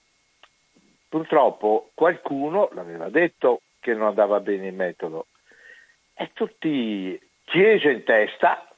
purtroppo 1.10 1.90
qualcuno 1.96 2.70
l'aveva 2.74 3.10
detto 3.10 3.62
che 3.80 3.96
non 3.96 4.06
andava 4.06 4.40
bene 4.40 4.68
il 4.68 4.76
metodo 4.76 5.26
e 6.14 6.30
tutti 6.34 7.20
chiese 7.46 7.90
in 7.90 8.04
testa 8.04 8.71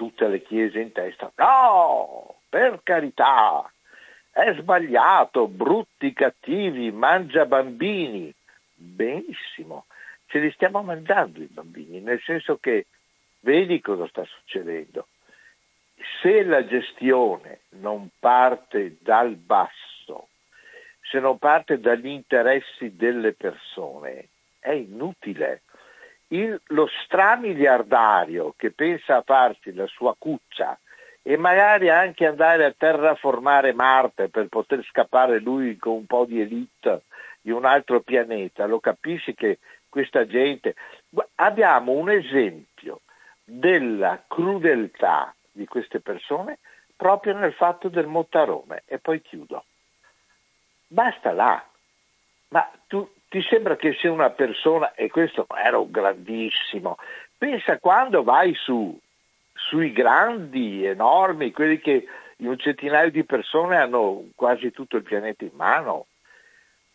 tutte 0.00 0.28
le 0.28 0.40
chiese 0.40 0.80
in 0.80 0.92
testa. 0.92 1.30
No, 1.34 2.36
per 2.48 2.80
carità, 2.82 3.70
è 4.30 4.54
sbagliato, 4.54 5.46
brutti, 5.46 6.14
cattivi, 6.14 6.90
mangia 6.90 7.44
bambini. 7.44 8.32
Benissimo, 8.72 9.84
ce 10.28 10.38
li 10.38 10.50
stiamo 10.52 10.80
mangiando 10.80 11.42
i 11.42 11.50
bambini, 11.52 12.00
nel 12.00 12.18
senso 12.22 12.56
che 12.56 12.86
vedi 13.40 13.82
cosa 13.82 14.08
sta 14.08 14.24
succedendo. 14.24 15.06
Se 16.22 16.44
la 16.44 16.64
gestione 16.64 17.60
non 17.80 18.08
parte 18.18 18.96
dal 19.02 19.34
basso, 19.34 20.28
se 21.10 21.20
non 21.20 21.36
parte 21.36 21.78
dagli 21.78 22.08
interessi 22.08 22.96
delle 22.96 23.34
persone, 23.34 24.28
è 24.60 24.70
inutile 24.70 25.60
il, 26.32 26.60
lo 26.68 26.88
stramiliardario 27.04 28.54
che 28.56 28.70
pensa 28.72 29.16
a 29.16 29.22
farsi 29.22 29.72
la 29.72 29.86
sua 29.86 30.14
cuccia 30.18 30.78
e 31.22 31.36
magari 31.36 31.90
anche 31.90 32.26
andare 32.26 32.64
a 32.64 32.74
terraformare 32.76 33.72
Marte 33.72 34.28
per 34.28 34.48
poter 34.48 34.84
scappare 34.84 35.38
lui 35.38 35.76
con 35.76 35.92
un 35.92 36.06
po' 36.06 36.24
di 36.24 36.40
elite 36.40 37.02
di 37.42 37.50
un 37.50 37.64
altro 37.64 38.00
pianeta, 38.00 38.66
lo 38.66 38.80
capisci 38.80 39.34
che 39.34 39.58
questa 39.88 40.26
gente... 40.26 40.74
Abbiamo 41.36 41.92
un 41.92 42.10
esempio 42.10 43.00
della 43.42 44.22
crudeltà 44.28 45.34
di 45.50 45.66
queste 45.66 46.00
persone 46.00 46.58
proprio 46.94 47.36
nel 47.36 47.52
fatto 47.54 47.88
del 47.88 48.06
Mottarone 48.06 48.82
e 48.86 48.98
poi 48.98 49.20
chiudo. 49.20 49.64
Basta 50.86 51.32
là. 51.32 51.64
Ma 52.48 52.70
tu, 52.86 53.10
ti 53.30 53.40
sembra 53.48 53.76
che 53.76 53.94
sia 53.94 54.10
una 54.10 54.30
persona, 54.30 54.92
e 54.94 55.08
questo 55.08 55.46
era 55.64 55.78
un 55.78 55.92
grandissimo, 55.92 56.96
pensa 57.38 57.78
quando 57.78 58.24
vai 58.24 58.52
su, 58.54 58.98
sui 59.54 59.92
grandi, 59.92 60.84
enormi, 60.84 61.52
quelli 61.52 61.78
che 61.78 62.06
un 62.38 62.58
centinaio 62.58 63.12
di 63.12 63.22
persone 63.22 63.76
hanno 63.76 64.24
quasi 64.34 64.72
tutto 64.72 64.96
il 64.96 65.04
pianeta 65.04 65.44
in 65.44 65.52
mano. 65.54 66.06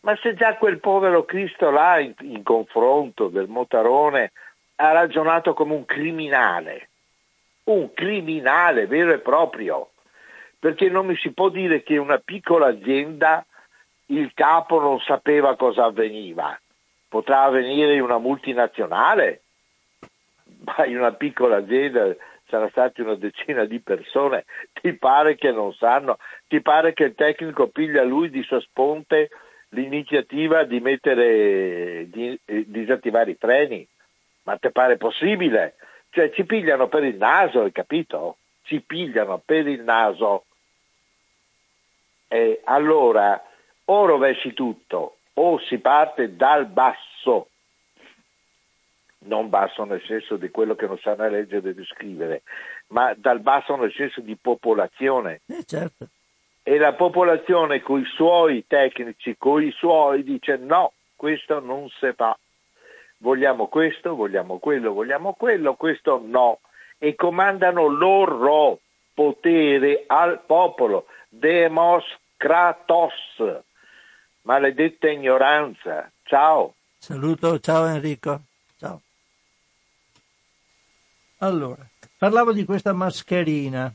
Ma 0.01 0.13
se 0.17 0.33
già 0.33 0.57
quel 0.57 0.79
povero 0.81 1.23
Cristo 1.23 1.71
là 1.71 1.99
in, 1.99 2.13
in 2.19 2.43
confronto 2.43 3.29
del 3.29 3.47
Motarone 3.47 4.33
ha 4.75 4.91
ragionato 4.91 5.53
come 5.53 5.73
un 5.73 5.86
criminale, 5.86 6.89
un 7.65 7.93
criminale 7.93 8.88
vero 8.88 9.13
e 9.13 9.19
proprio, 9.19 9.91
perché 10.59 10.89
non 10.89 11.05
mi 11.05 11.15
si 11.15 11.31
può 11.31 11.47
dire 11.47 11.81
che 11.81 11.95
una 11.95 12.17
piccola 12.17 12.67
azienda 12.67 13.45
il 14.08 14.32
capo 14.34 14.80
non 14.80 14.99
sapeva 14.99 15.56
cosa 15.56 15.86
avveniva. 15.86 16.60
Potrà 17.08 17.43
avvenire 17.43 17.95
in 17.95 18.01
una 18.01 18.18
multinazionale, 18.18 19.41
ma 20.64 20.86
in 20.86 20.97
una 20.97 21.14
piccola 21.14 21.58
azienda 21.58 22.16
sarà 22.47 22.70
stata 22.70 23.01
una 23.01 23.16
decina 23.16 23.66
di 23.66 23.80
persone, 23.80 24.45
ti 24.74 24.93
pare 24.93 25.36
che 25.36 25.51
non 25.51 25.74
sanno, 25.74 26.18
ti 26.47 26.62
pare 26.62 26.93
che 26.93 27.06
il 27.06 27.16
tecnico 27.16 27.68
piglia 27.68 28.03
lui 28.03 28.30
di 28.30 28.43
sua 28.43 28.60
sponte 28.60 29.30
l'iniziativa 29.70 30.64
di 30.64 30.80
mettere, 30.80 32.08
di, 32.10 32.39
eh, 32.45 32.64
disattivare 32.68 33.32
i 33.32 33.38
freni, 33.38 33.86
ma 34.43 34.58
ti 34.58 34.70
pare 34.72 34.97
possibile? 34.97 35.76
Cioè 36.12 36.32
ci 36.32 36.45
pigliano 36.45 36.88
per 36.88 37.03
il 37.03 37.18
naso, 37.18 37.62
hai 37.62 37.72
capito? 37.72 38.38
Ci 38.64 38.80
pigliano 38.82 39.41
per 39.43 39.68
il 39.68 39.82
naso. 39.82 40.45
E 42.28 42.62
allora 42.64 43.41
o 43.86 44.05
rovesci 44.05 44.53
tutto 44.53 45.17
o 45.33 45.59
si 45.59 45.77
parte 45.79 46.36
dal 46.36 46.67
basso, 46.67 47.49
non 49.19 49.49
basso 49.49 49.83
nel 49.83 50.01
senso 50.05 50.38
di 50.38 50.49
quello 50.49 50.75
che 50.75 50.88
non 50.88 50.97
sanno 50.99 51.27
leggere 51.27 51.71
e 51.71 51.86
scrivere, 51.86 52.43
ma 52.88 53.13
dal 53.15 53.39
basso 53.41 53.75
nel 53.75 53.93
senso 53.93 54.21
di 54.21 54.36
popolazione. 54.36 55.41
Eh, 55.47 55.63
certo. 55.65 56.07
E 56.63 56.77
la 56.77 56.93
popolazione 56.93 57.81
con 57.81 57.99
i 57.99 58.05
suoi 58.05 58.65
tecnici, 58.65 59.36
con 59.38 59.61
i 59.61 59.71
suoi, 59.71 60.23
dice 60.23 60.57
no, 60.57 60.93
questo 61.15 61.59
non 61.59 61.88
si 61.89 62.11
fa. 62.15 62.38
Vogliamo 63.17 63.67
questo, 63.67 64.15
vogliamo 64.15 64.57
quello, 64.57 64.93
vogliamo 64.93 65.33
quello, 65.33 65.75
questo 65.75 66.21
no. 66.23 66.59
E 66.97 67.13
comandano 67.15 67.88
loro 67.88 68.79
potere 69.13 70.05
al 70.07 70.41
popolo. 70.45 71.05
Demos 71.29 72.03
Kratos 72.38 73.63
maledetta 74.46 75.10
ignoranza. 75.10 76.10
Ciao. 76.24 76.74
Saluto, 76.98 77.60
ciao 77.60 77.86
Enrico. 77.86 78.41
Ciao. 78.78 79.02
Allora, 81.39 81.86
parlavo 82.18 82.54
di 82.54 82.66
questa 82.66 82.93
mascherina. 82.93 83.93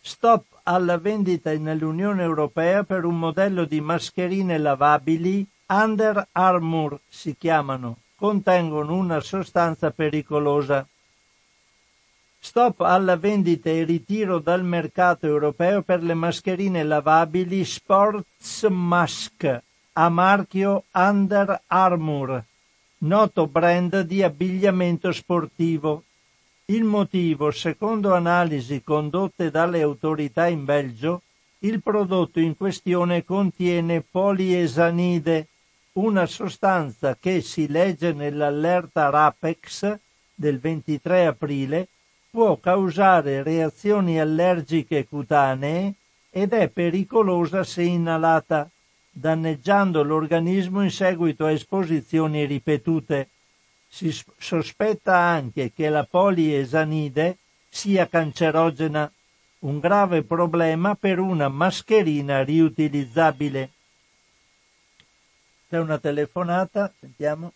Stop 0.00 0.60
alla 0.64 0.98
vendita 0.98 1.56
nell'Unione 1.56 2.22
Europea 2.22 2.82
per 2.82 3.04
un 3.04 3.18
modello 3.18 3.64
di 3.64 3.80
mascherine 3.80 4.58
lavabili 4.58 5.46
Under 5.66 6.28
Armour 6.32 7.00
si 7.08 7.36
chiamano, 7.36 7.98
contengono 8.16 8.94
una 8.94 9.20
sostanza 9.20 9.90
pericolosa. 9.90 10.86
Stop 12.44 12.80
alla 12.80 13.16
vendita 13.16 13.70
e 13.70 13.84
ritiro 13.84 14.40
dal 14.40 14.64
mercato 14.64 15.26
europeo 15.26 15.82
per 15.82 16.02
le 16.02 16.12
mascherine 16.14 16.82
lavabili 16.82 17.64
Sports 17.64 18.64
Mask 18.64 19.62
a 19.92 20.08
marchio 20.08 20.82
Under 20.90 21.62
Armour, 21.68 22.42
noto 22.98 23.46
brand 23.46 24.00
di 24.00 24.24
abbigliamento 24.24 25.12
sportivo. 25.12 26.02
Il 26.64 26.82
motivo, 26.82 27.52
secondo 27.52 28.12
analisi 28.12 28.82
condotte 28.82 29.52
dalle 29.52 29.80
autorità 29.80 30.48
in 30.48 30.64
Belgio, 30.64 31.22
il 31.60 31.80
prodotto 31.80 32.40
in 32.40 32.56
questione 32.56 33.24
contiene 33.24 34.00
poliesanide, 34.02 35.46
una 35.92 36.26
sostanza 36.26 37.16
che 37.18 37.40
si 37.40 37.68
legge 37.68 38.12
nell'allerta 38.12 39.10
RAPEX 39.10 39.96
del 40.34 40.58
23 40.58 41.26
aprile 41.26 41.86
può 42.32 42.56
causare 42.56 43.42
reazioni 43.42 44.18
allergiche 44.18 45.06
cutanee 45.06 45.92
ed 46.30 46.54
è 46.54 46.70
pericolosa 46.70 47.62
se 47.62 47.82
inalata, 47.82 48.70
danneggiando 49.10 50.02
l'organismo 50.02 50.82
in 50.82 50.90
seguito 50.90 51.44
a 51.44 51.50
esposizioni 51.50 52.46
ripetute. 52.46 53.28
Si 53.86 54.18
sospetta 54.38 55.14
anche 55.14 55.72
che 55.74 55.90
la 55.90 56.04
poliesanide 56.04 57.36
sia 57.68 58.08
cancerogena, 58.08 59.12
un 59.58 59.78
grave 59.78 60.22
problema 60.22 60.94
per 60.94 61.18
una 61.18 61.48
mascherina 61.48 62.42
riutilizzabile. 62.42 63.70
C'è 65.68 65.78
una 65.78 65.98
telefonata, 65.98 66.90
sentiamo. 66.98 67.52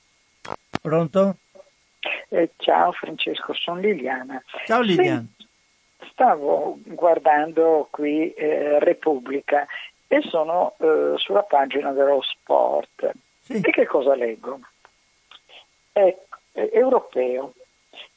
Pronto? 0.83 1.39
Eh, 2.29 2.51
ciao 2.57 2.93
Francesco, 2.93 3.53
sono 3.55 3.81
Liliana. 3.81 4.43
Ciao 4.65 4.81
Liliana. 4.81 5.27
Stavo 6.11 6.79
guardando 6.85 7.89
qui 7.91 8.33
eh, 8.33 8.79
Repubblica 8.79 9.67
e 10.07 10.21
sono 10.23 10.75
eh, 10.79 11.15
sulla 11.17 11.43
pagina 11.43 11.93
dello 11.93 12.23
sport. 12.23 13.11
Sì. 13.41 13.61
E 13.61 13.71
che 13.71 13.87
cosa 13.87 14.15
leggo? 14.15 14.61
è 15.97 16.15
europeo 16.53 17.55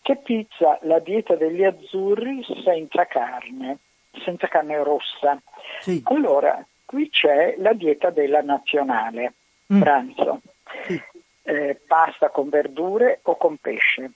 che 0.02 0.18
pizza 0.18 0.78
la 0.82 1.00
dieta 1.00 1.36
degli 1.36 1.64
azzurri 1.64 2.46
senza 2.64 3.06
carne, 3.06 3.78
senza 4.24 4.48
carne 4.48 4.84
rossa. 4.84 5.42
Sì. 5.80 6.02
Allora, 6.06 6.66
qui 6.86 7.10
c'è 7.10 7.56
la 7.58 7.74
dieta 7.74 8.10
della 8.10 8.42
nazionale, 8.42 9.34
mm. 9.74 9.80
pranzo, 9.80 10.42
sì. 10.88 11.02
Eh, 11.44 11.80
pasta 11.88 12.30
con 12.30 12.50
verdure 12.50 13.20
o 13.24 13.38
con 13.38 13.58
pesce, 13.58 14.12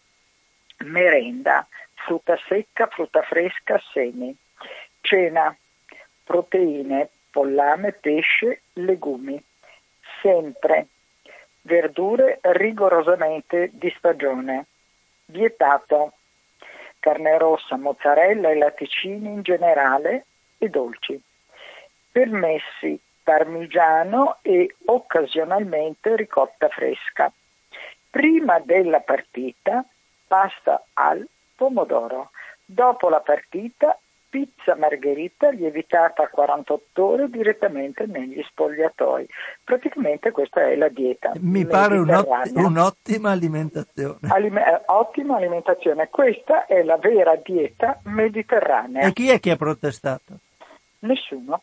merenda, 0.86 1.67
frutta 2.05 2.38
secca, 2.47 2.88
frutta 2.88 3.21
fresca, 3.21 3.82
semi, 3.91 4.36
cena, 5.01 5.55
proteine, 6.24 7.09
pollame, 7.32 7.91
pesce, 7.93 8.61
legumi, 8.74 9.41
sempre. 10.21 10.88
Verdure 11.61 12.39
rigorosamente 12.41 13.69
di 13.74 13.93
stagione, 13.97 14.65
vietato. 15.26 16.13
Carne 16.99 17.38
rossa, 17.38 17.76
mozzarella 17.76 18.49
e 18.49 18.55
latticini 18.55 19.28
in 19.28 19.41
generale 19.41 20.26
e 20.57 20.69
dolci. 20.69 21.21
Permessi 22.11 22.97
parmigiano 23.24 24.38
e 24.41 24.76
occasionalmente 24.86 26.15
ricotta 26.15 26.67
fresca. 26.67 27.32
Prima 28.09 28.59
della 28.59 28.99
partita 28.99 29.86
pasta 30.28 30.84
al 30.93 31.28
pomodoro. 31.55 32.32
Dopo 32.65 33.09
la 33.09 33.19
partita 33.19 33.97
pizza 34.34 34.76
margherita 34.76 35.51
lievitata 35.51 36.24
a 36.24 36.28
48 36.28 37.05
ore 37.05 37.30
direttamente 37.30 38.07
negli 38.07 38.41
spogliatoi. 38.41 39.28
Praticamente 39.63 40.32
questa 40.32 40.67
è 40.67 40.76
la 40.76 40.89
dieta. 40.89 41.34
Mi 41.39 41.67
pare 41.67 41.99
un'otti- 41.99 42.53
un'ottima 42.55 43.30
alimentazione. 43.30 44.17
Alime- 44.30 44.65
eh, 44.65 44.82
ottima 44.88 45.36
alimentazione. 45.38 46.09
Questa 46.09 46.65
è 46.65 46.82
la 46.82 46.97
vera 46.97 47.36
dieta 47.36 47.99
mediterranea. 48.05 49.05
E 49.05 49.13
chi 49.13 49.30
è 49.30 49.39
che 49.39 49.51
ha 49.51 49.55
protestato? 49.55 50.39
Nessuno. 51.01 51.61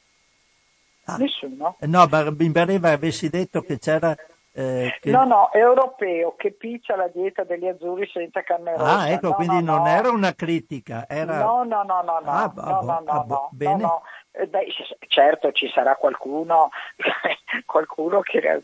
Ah. 1.15 1.17
Nessuno. 1.19 1.77
No, 1.81 2.09
mi 2.39 2.51
pareva 2.51 2.91
avessi 2.91 3.29
detto 3.29 3.63
che 3.63 3.79
c'era 3.79 4.17
eh, 4.53 4.99
che... 5.01 5.11
No, 5.11 5.25
no, 5.25 5.53
europeo 5.53 6.35
che 6.37 6.51
piccia 6.53 6.97
la 6.97 7.09
dieta 7.09 7.45
degli 7.45 7.69
azzurri 7.69 8.09
senza 8.13 8.43
carne 8.43 8.73
rossa. 8.73 8.99
Ah, 8.99 9.09
ecco, 9.09 9.29
no, 9.29 9.35
quindi 9.35 9.63
no, 9.63 9.75
non 9.75 9.83
no. 9.83 9.89
era 9.89 10.11
una 10.11 10.35
critica, 10.35 11.07
era... 11.09 11.39
No, 11.39 11.63
no, 11.63 11.83
no, 11.83 12.03
no, 12.03 12.19
no, 12.19 12.31
ah, 12.31 12.53
no, 12.55 12.81
no, 12.83 13.03
no, 13.07 13.25
no, 13.29 13.49
bene. 13.53 13.83
no, 13.83 14.03
eh, 14.33 14.47
Beh, 14.47 14.67
certo 15.07 15.53
ci 15.53 15.71
sarà 15.73 15.95
qualcuno, 15.95 16.71
qualcuno 17.65 18.21
che 18.21 18.39
eh, 18.39 18.61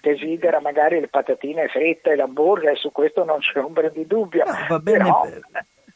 desidera 0.00 0.60
magari 0.60 1.00
le 1.00 1.08
patatine 1.08 1.68
fritte 1.68 2.10
e 2.10 2.16
l'hamburger, 2.16 2.76
su 2.76 2.92
questo 2.92 3.24
non 3.24 3.38
c'è 3.38 3.58
ombra 3.60 3.88
di 3.88 4.06
dubbio. 4.06 4.44
No, 4.44 4.52
va 4.68 4.78
bene, 4.78 4.98
però, 4.98 5.26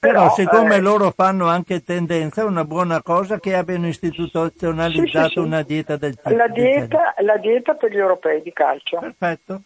però, 0.03 0.23
Però 0.23 0.35
siccome 0.35 0.75
eh, 0.75 0.81
loro 0.81 1.13
fanno 1.13 1.47
anche 1.47 1.85
tendenza, 1.85 2.43
è 2.43 2.45
una 2.45 2.65
buona 2.65 3.01
cosa 3.03 3.39
che 3.39 3.55
abbiano 3.55 3.87
istituzionalizzato 3.87 5.29
sì, 5.29 5.35
sì, 5.35 5.39
una 5.39 5.63
dieta 5.63 5.97
del 5.97 6.17
tipo. 6.17 6.35
La 6.35 6.49
dieta, 6.49 7.15
la 7.19 7.37
dieta 7.37 7.75
per 7.75 7.93
gli 7.93 7.99
europei 7.99 8.43
di 8.43 8.53
calcio. 8.53 8.99
Perfetto. 8.99 9.61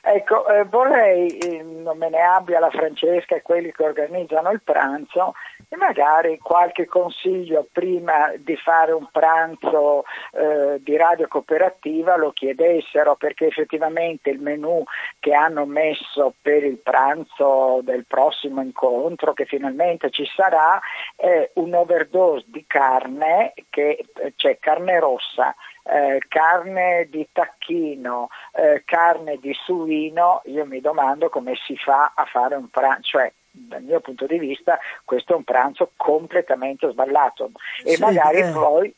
Ecco, 0.00 0.46
eh, 0.46 0.62
vorrei, 0.66 1.36
eh, 1.36 1.64
non 1.64 1.98
me 1.98 2.08
ne 2.10 2.20
abbia 2.20 2.60
la 2.60 2.70
Francesca 2.70 3.34
e 3.34 3.42
quelli 3.42 3.72
che 3.72 3.82
organizzano 3.82 4.52
il 4.52 4.62
pranzo, 4.62 5.34
e 5.72 5.76
magari 5.76 6.38
qualche 6.38 6.84
consiglio 6.84 7.66
prima 7.72 8.30
di 8.36 8.56
fare 8.56 8.92
un 8.92 9.08
pranzo 9.10 10.04
eh, 10.32 10.78
di 10.82 10.98
radio 10.98 11.26
cooperativa 11.28 12.14
lo 12.16 12.30
chiedessero 12.32 13.16
perché 13.16 13.46
effettivamente 13.46 14.28
il 14.28 14.38
menù 14.38 14.84
che 15.18 15.32
hanno 15.32 15.64
messo 15.64 16.34
per 16.42 16.62
il 16.62 16.76
pranzo 16.76 17.80
del 17.84 18.04
prossimo 18.04 18.60
incontro 18.60 19.32
che 19.32 19.46
finalmente 19.46 20.10
ci 20.10 20.26
sarà 20.36 20.78
è 21.16 21.50
un 21.54 21.72
overdose 21.72 22.44
di 22.48 22.66
carne 22.66 23.54
che 23.70 24.04
cioè 24.36 24.58
carne 24.58 25.00
rossa 25.00 25.54
eh, 25.84 26.20
carne 26.28 27.08
di 27.10 27.26
tacchino, 27.32 28.28
eh, 28.52 28.82
carne 28.84 29.38
di 29.38 29.52
suino, 29.64 30.42
io 30.44 30.64
mi 30.64 30.80
domando 30.80 31.28
come 31.28 31.54
si 31.64 31.76
fa 31.76 32.12
a 32.14 32.24
fare 32.24 32.54
un 32.54 32.68
pranzo, 32.68 33.02
cioè 33.02 33.32
dal 33.52 33.82
mio 33.82 34.00
punto 34.00 34.26
di 34.26 34.38
vista 34.38 34.78
questo 35.04 35.34
è 35.34 35.36
un 35.36 35.44
pranzo 35.44 35.92
completamente 35.96 36.90
sballato 36.90 37.50
e, 37.84 37.96
sì, 37.96 38.00
magari, 38.00 38.38
eh. 38.38 38.50
poi, 38.50 38.94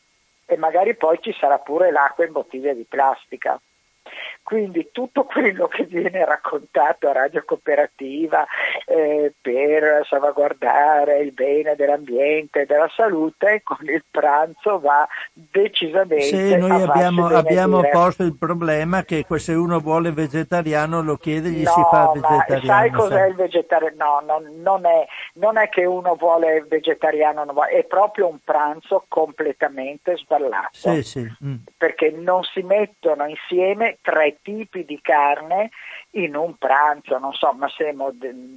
e 0.47 0.57
magari 0.57 0.95
poi 0.95 1.19
ci 1.21 1.35
sarà 1.39 1.59
pure 1.59 1.91
l'acqua 1.91 2.25
in 2.25 2.33
bottiglia 2.33 2.73
di 2.73 2.87
plastica. 2.89 3.61
Quindi 4.43 4.91
tutto 4.93 5.25
quello 5.25 5.69
che 5.69 5.85
viene 5.85 6.25
raccontato 6.25 7.09
a 7.09 7.13
Radio 7.13 7.43
Cooperativa 7.45 8.47
eh, 8.87 9.33
per 9.41 10.07
salvaguardare 10.07 11.21
il 11.21 11.33
bene 11.33 11.75
dell'ambiente 11.77 12.63
e 12.63 12.67
della 12.67 12.91
salute 12.95 13.63
con 13.63 13.79
il 13.83 14.05
pranzo 14.11 14.81
va 14.81 15.07
decisamente 15.33 16.23
Sì, 16.25 16.57
noi 16.57 16.83
abbiamo, 16.83 17.27
abbiamo 17.27 17.81
posto 17.91 18.23
il 18.23 18.37
problema 18.37 19.03
che 19.05 19.25
se 19.37 19.53
uno 19.53 19.81
vuole 19.81 20.13
vegetariano 20.13 21.03
lo 21.03 21.17
chiede 21.17 21.51
gli 21.51 21.63
no, 21.63 21.71
si 21.71 21.81
fa 21.91 22.11
vegetariano. 22.13 22.65
sai 22.67 22.91
cos'è 22.91 23.15
sai. 23.15 23.29
il 23.31 23.35
vegetariano? 23.35 23.95
No, 23.97 24.21
non, 24.25 24.61
non, 24.61 24.87
è, 24.87 25.07
non, 25.35 25.57
è, 25.57 25.69
che 25.69 25.85
uno 25.85 26.15
vuole 26.15 26.65
vegetariano, 26.69 27.45
vuole, 27.47 27.71
è 27.71 27.85
proprio 27.85 28.29
un 28.29 28.39
pranzo 28.45 29.05
completamente 29.09 30.17
sballato. 30.17 30.69
Sì, 30.73 31.03
sì. 31.03 31.33
Mm. 31.45 31.57
Perché 31.77 32.11
non 32.11 32.43
si 32.43 32.63
mettono 32.63 33.27
insieme 33.27 33.99
tre 34.05 34.39
tipi 34.43 34.85
di 34.85 35.01
carne 35.01 35.71
in 36.11 36.37
un 36.37 36.57
pranzo, 36.57 37.19
non 37.19 37.33
so, 37.33 37.53
ma 37.53 37.69
se 37.71 37.95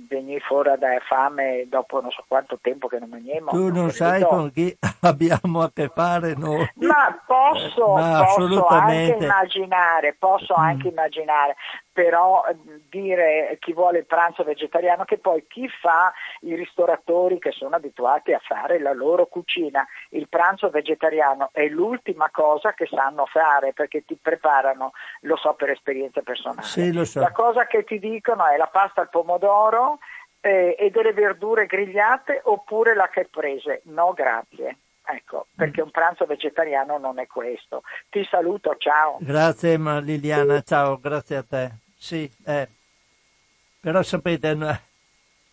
venire 0.10 0.42
fuori 0.42 0.78
da 0.78 0.90
fame 1.08 1.66
dopo 1.70 2.02
non 2.02 2.12
so 2.12 2.24
quanto 2.28 2.60
tempo 2.62 2.88
che 2.88 3.00
non 3.00 3.10
mangiamo. 3.10 3.52
Tu 3.52 3.72
non 3.72 3.90
sai 3.90 4.22
con 4.24 4.52
chi 4.52 4.76
abbiamo 5.02 5.62
a 5.62 5.72
che 5.74 5.88
fare 5.88 6.36
noi. 6.36 6.70
Ma 6.76 7.18
posso, 7.26 7.94
ma 7.94 8.26
posso 8.36 8.68
anche 8.68 9.18
immaginare, 9.22 10.16
posso 10.20 10.54
mm. 10.58 10.62
anche 10.62 10.88
immaginare, 10.90 11.56
però 11.98 12.46
eh, 12.46 12.56
dire 12.92 13.58
chi 13.60 13.74
vuole 13.74 13.98
il 13.98 14.06
pranzo 14.06 14.44
vegetariano 14.44 15.04
che 15.04 15.18
poi 15.18 15.48
chi 15.48 15.68
fa 15.68 16.14
i 16.42 16.54
ristoratori 16.54 17.40
che 17.40 17.52
sono 17.52 17.76
abituati 17.76 18.34
a 18.34 18.40
fare 18.40 18.80
la 18.80 18.94
loro 18.94 19.26
cucina, 19.26 19.84
il 20.10 20.28
pranzo 20.30 20.70
vegetariano 20.70 21.50
è 21.52 21.66
l'ultima 21.66 22.30
cosa 22.30 22.74
che 22.74 22.86
sanno 22.86 23.26
fare 23.26 23.74
perché 23.74 24.06
ti 24.06 24.16
preparano, 24.22 24.92
lo 25.22 25.38
so 25.38 25.56
per 25.56 25.72
esperienza 25.72 26.22
personale. 26.22 26.62
Sì, 26.62 26.94
lo 26.94 27.04
so. 27.04 27.20
La 27.20 27.32
cosa 27.32 27.66
che 27.66 27.84
ti 27.84 27.98
dicono 27.98 28.46
è 28.46 28.58
la 28.58 28.70
pasta 28.72 29.02
al 29.02 29.10
pomodoro 29.10 29.98
eh, 30.40 30.76
e 30.78 30.92
delle 30.92 31.14
verdure 31.14 31.66
grigliate 31.66 32.42
oppure 32.44 32.94
la 32.94 33.10
che 33.10 33.28
prese. 33.28 33.82
No, 33.86 34.14
grazie. 34.14 34.78
Ecco, 35.04 35.48
perché 35.56 35.82
un 35.82 35.90
pranzo 35.90 36.26
vegetariano 36.26 37.00
non 37.00 37.18
è 37.18 37.26
questo. 37.26 37.82
Ti 38.08 38.24
saluto, 38.30 38.76
ciao. 38.78 39.18
Grazie 39.20 39.78
Liliana, 39.78 40.62
ciao, 40.62 41.00
grazie 41.00 41.38
a 41.38 41.44
te. 41.44 41.86
Sì, 41.98 42.30
eh. 42.44 42.68
però 43.80 44.04
sapete, 44.04 44.56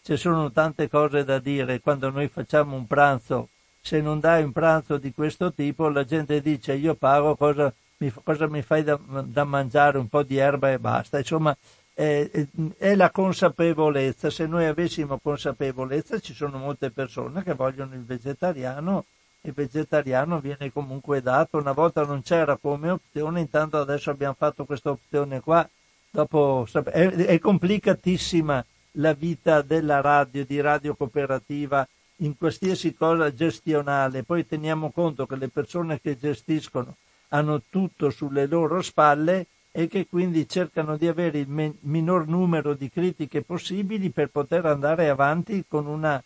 ci 0.03 0.17
sono 0.17 0.53
tante 0.53 0.89
cose 0.89 1.25
da 1.25 1.39
dire 1.39 1.81
quando 1.81 2.11
noi 2.11 2.29
facciamo 2.29 2.77
un 2.77 2.87
pranzo. 2.87 3.49
Se 3.81 4.01
non 4.01 4.21
dai 4.21 4.43
un 4.43 4.53
pranzo 4.53 4.99
di 4.99 5.13
questo 5.13 5.53
tipo, 5.53 5.89
la 5.89 6.05
gente 6.05 6.41
dice 6.41 6.75
io 6.75 6.95
pago, 6.95 7.37
cosa 7.37 7.73
mi, 7.99 8.13
cosa 8.23 8.47
mi 8.49 8.63
fai 8.63 8.83
da, 8.83 8.99
da, 9.25 9.45
mangiare? 9.45 9.99
Un 9.99 10.09
po' 10.09 10.23
di 10.23 10.37
erba 10.37 10.73
e 10.73 10.79
basta. 10.79 11.19
Insomma, 11.19 11.57
è, 11.93 12.31
è 12.79 12.95
la 12.95 13.11
consapevolezza. 13.11 14.31
Se 14.31 14.47
noi 14.47 14.67
avessimo 14.67 15.19
consapevolezza, 15.19 16.19
ci 16.19 16.35
sono 16.35 16.59
molte 16.59 16.91
persone 16.91 17.43
che 17.43 17.55
vogliono 17.55 17.95
il 17.95 18.05
vegetariano 18.05 19.05
il 19.47 19.53
vegetariano 19.53 20.41
viene 20.41 20.73
comunque 20.73 21.21
dato. 21.21 21.59
Una 21.59 21.73
volta 21.73 22.05
non 22.05 22.23
c'era 22.23 22.57
come 22.57 22.91
opzione, 22.91 23.41
intanto 23.41 23.79
adesso 23.79 24.11
abbiamo 24.11 24.35
fatto 24.35 24.65
questa 24.65 24.91
opzione 24.91 25.41
qua 25.41 25.69
Dopo, 26.15 26.65
è, 26.93 27.09
è 27.09 27.39
complicatissima 27.41 28.65
la 28.99 29.15
vita 29.15 29.63
della 29.63 30.01
radio, 30.01 30.45
di 30.45 30.61
radio 30.61 30.95
cooperativa 30.95 31.85
in 32.19 32.37
qualsiasi 32.37 32.95
cosa 32.95 33.35
gestionale. 33.35 34.23
Poi 34.23 34.47
teniamo 34.47 34.93
conto 34.93 35.27
che 35.27 35.35
le 35.35 35.49
persone 35.49 36.01
che 36.01 36.17
gestiscono 36.17 36.95
hanno 37.31 37.63
tutto 37.69 38.11
sulle 38.11 38.47
loro 38.47 38.81
spalle 38.81 39.49
e 39.73 39.89
che 39.89 40.07
quindi 40.07 40.49
cercano 40.49 40.97
di 40.97 41.09
avere 41.09 41.41
il 41.41 41.49
me- 41.49 41.75
minor 41.81 42.29
numero 42.29 42.75
di 42.75 42.89
critiche 42.89 43.43
possibili 43.43 44.11
per 44.11 44.29
poter 44.29 44.67
andare 44.67 45.09
avanti 45.09 45.65
con 45.67 45.87
una 45.87 46.23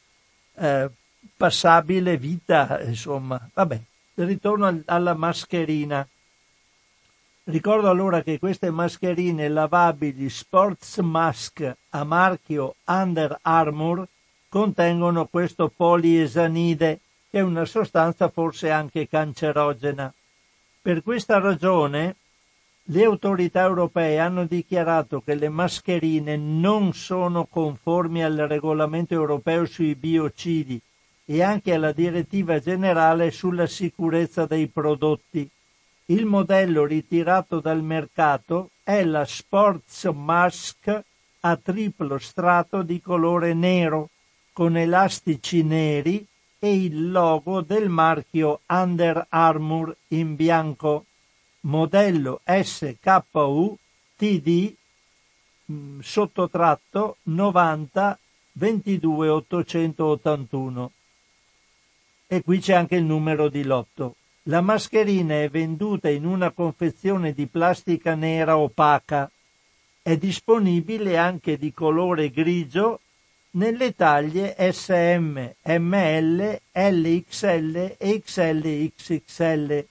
eh, 0.56 0.90
passabile 1.34 2.18
vita, 2.18 2.78
insomma. 2.82 3.40
Vabbè, 3.54 3.80
ritorno 4.16 4.66
al- 4.66 4.82
alla 4.84 5.14
mascherina. 5.14 6.06
Ricordo 7.50 7.88
allora 7.88 8.22
che 8.22 8.38
queste 8.38 8.70
mascherine 8.70 9.48
lavabili 9.48 10.28
Sports 10.28 10.98
Mask 10.98 11.76
a 11.88 12.04
marchio 12.04 12.74
Under 12.84 13.38
Armour 13.40 14.06
contengono 14.50 15.24
questo 15.24 15.72
poliesanide, 15.74 17.00
che 17.30 17.38
è 17.38 17.40
una 17.40 17.64
sostanza 17.64 18.28
forse 18.28 18.70
anche 18.70 19.08
cancerogena. 19.08 20.12
Per 20.82 21.02
questa 21.02 21.38
ragione 21.38 22.16
le 22.82 23.04
autorità 23.04 23.62
europee 23.62 24.18
hanno 24.18 24.44
dichiarato 24.44 25.22
che 25.22 25.34
le 25.34 25.48
mascherine 25.48 26.36
non 26.36 26.92
sono 26.92 27.46
conformi 27.46 28.22
al 28.22 28.36
regolamento 28.36 29.14
europeo 29.14 29.64
sui 29.64 29.94
biocidi 29.94 30.78
e 31.24 31.42
anche 31.42 31.72
alla 31.72 31.92
direttiva 31.92 32.58
generale 32.58 33.30
sulla 33.30 33.66
sicurezza 33.66 34.44
dei 34.44 34.66
prodotti. 34.66 35.50
Il 36.10 36.24
modello 36.24 36.86
ritirato 36.86 37.60
dal 37.60 37.82
mercato 37.82 38.70
è 38.82 39.04
la 39.04 39.26
Sports 39.26 40.04
Mask 40.04 41.02
a 41.40 41.56
triplo 41.56 42.16
strato 42.16 42.80
di 42.80 42.98
colore 43.02 43.52
nero, 43.52 44.08
con 44.54 44.78
elastici 44.78 45.62
neri 45.62 46.26
e 46.58 46.82
il 46.82 47.10
logo 47.10 47.60
del 47.60 47.90
marchio 47.90 48.60
Under 48.68 49.26
Armour 49.28 49.94
in 50.08 50.34
bianco, 50.34 51.04
modello 51.60 52.40
SKU 52.42 53.76
TD 54.16 54.74
mh, 55.66 55.98
sottotratto 56.00 57.16
90 57.24 58.18
22 58.52 59.28
881. 59.28 60.92
E 62.26 62.42
qui 62.42 62.60
c'è 62.60 62.72
anche 62.72 62.96
il 62.96 63.04
numero 63.04 63.50
di 63.50 63.62
lotto. 63.62 64.14
La 64.48 64.62
mascherina 64.62 65.42
è 65.42 65.50
venduta 65.50 66.08
in 66.08 66.24
una 66.24 66.52
confezione 66.52 67.34
di 67.34 67.46
plastica 67.48 68.14
nera 68.14 68.56
opaca. 68.56 69.30
È 70.00 70.16
disponibile 70.16 71.18
anche 71.18 71.58
di 71.58 71.70
colore 71.74 72.30
grigio 72.30 73.00
nelle 73.52 73.94
taglie 73.94 74.56
SM, 74.58 75.50
ML, 75.64 76.60
LXL 76.72 77.96
e 77.98 78.22
XLXXL. 78.24 79.86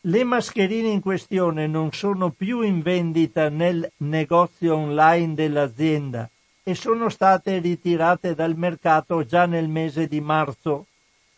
Le 0.00 0.24
mascherine 0.24 0.88
in 0.88 1.02
questione 1.02 1.66
non 1.66 1.92
sono 1.92 2.30
più 2.30 2.62
in 2.62 2.80
vendita 2.80 3.50
nel 3.50 3.90
negozio 3.98 4.74
online 4.74 5.34
dell'azienda 5.34 6.30
e 6.62 6.74
sono 6.74 7.10
state 7.10 7.58
ritirate 7.58 8.34
dal 8.34 8.56
mercato 8.56 9.22
già 9.26 9.44
nel 9.44 9.68
mese 9.68 10.06
di 10.06 10.22
marzo. 10.22 10.86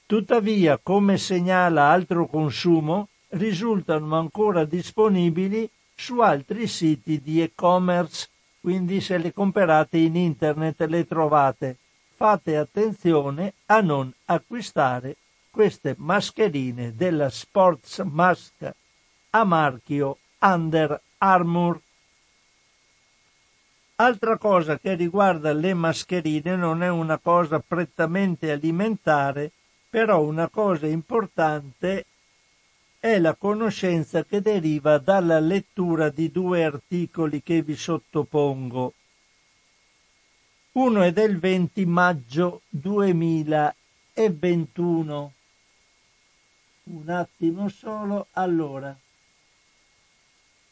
Tuttavia, 0.06 0.78
come 0.82 1.18
segnala 1.18 1.90
altro 1.90 2.26
consumo, 2.26 3.08
risultano 3.30 4.16
ancora 4.16 4.64
disponibili 4.64 5.68
su 5.94 6.20
altri 6.20 6.66
siti 6.66 7.20
di 7.20 7.42
e-commerce 7.42 8.28
quindi 8.66 9.00
se 9.00 9.16
le 9.18 9.32
comprate 9.32 9.96
in 9.96 10.16
internet 10.16 10.80
le 10.86 11.06
trovate. 11.06 11.76
Fate 12.16 12.56
attenzione 12.56 13.54
a 13.66 13.80
non 13.80 14.12
acquistare 14.24 15.14
queste 15.52 15.94
mascherine 15.96 16.92
della 16.96 17.30
Sports 17.30 17.98
Mask 18.00 18.74
a 19.30 19.44
marchio 19.44 20.18
Under 20.40 21.00
Armour. 21.18 21.80
Altra 23.94 24.36
cosa 24.36 24.76
che 24.80 24.94
riguarda 24.94 25.52
le 25.52 25.72
mascherine 25.72 26.56
non 26.56 26.82
è 26.82 26.88
una 26.88 27.18
cosa 27.18 27.60
prettamente 27.60 28.50
alimentare, 28.50 29.52
però 29.96 30.20
una 30.20 30.50
cosa 30.50 30.86
importante 30.86 32.04
è 33.00 33.18
la 33.18 33.34
conoscenza 33.34 34.26
che 34.26 34.42
deriva 34.42 34.98
dalla 34.98 35.40
lettura 35.40 36.10
di 36.10 36.30
due 36.30 36.64
articoli 36.64 37.42
che 37.42 37.62
vi 37.62 37.74
sottopongo. 37.74 38.92
Uno 40.72 41.00
è 41.00 41.12
del 41.12 41.38
20 41.38 41.86
maggio 41.86 42.60
2021. 42.68 45.32
Un 46.82 47.08
attimo 47.08 47.70
solo. 47.70 48.26
Allora, 48.32 48.94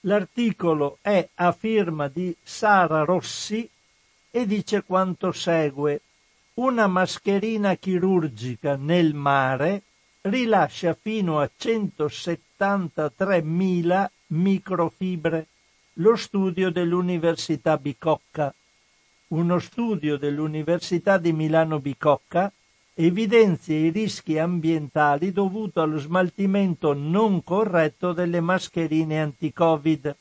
l'articolo 0.00 0.98
è 1.00 1.26
a 1.36 1.50
firma 1.52 2.08
di 2.08 2.36
Sara 2.42 3.04
Rossi 3.04 3.66
e 4.30 4.44
dice 4.44 4.82
quanto 4.82 5.32
segue. 5.32 6.02
Una 6.56 6.86
mascherina 6.86 7.74
chirurgica 7.74 8.76
nel 8.76 9.12
mare 9.12 9.82
rilascia 10.20 10.94
fino 10.94 11.40
a 11.40 11.50
173.000 11.58 14.06
microfibre. 14.28 15.48
Lo 15.94 16.14
studio 16.14 16.70
dell'Università 16.70 17.76
Bicocca. 17.76 18.54
Uno 19.28 19.58
studio 19.58 20.16
dell'Università 20.16 21.18
di 21.18 21.32
Milano 21.32 21.80
Bicocca 21.80 22.52
evidenzia 22.94 23.76
i 23.76 23.88
rischi 23.88 24.38
ambientali 24.38 25.32
dovuti 25.32 25.80
allo 25.80 25.98
smaltimento 25.98 26.92
non 26.92 27.42
corretto 27.42 28.12
delle 28.12 28.40
mascherine 28.40 29.20
anti-Covid. 29.20 30.16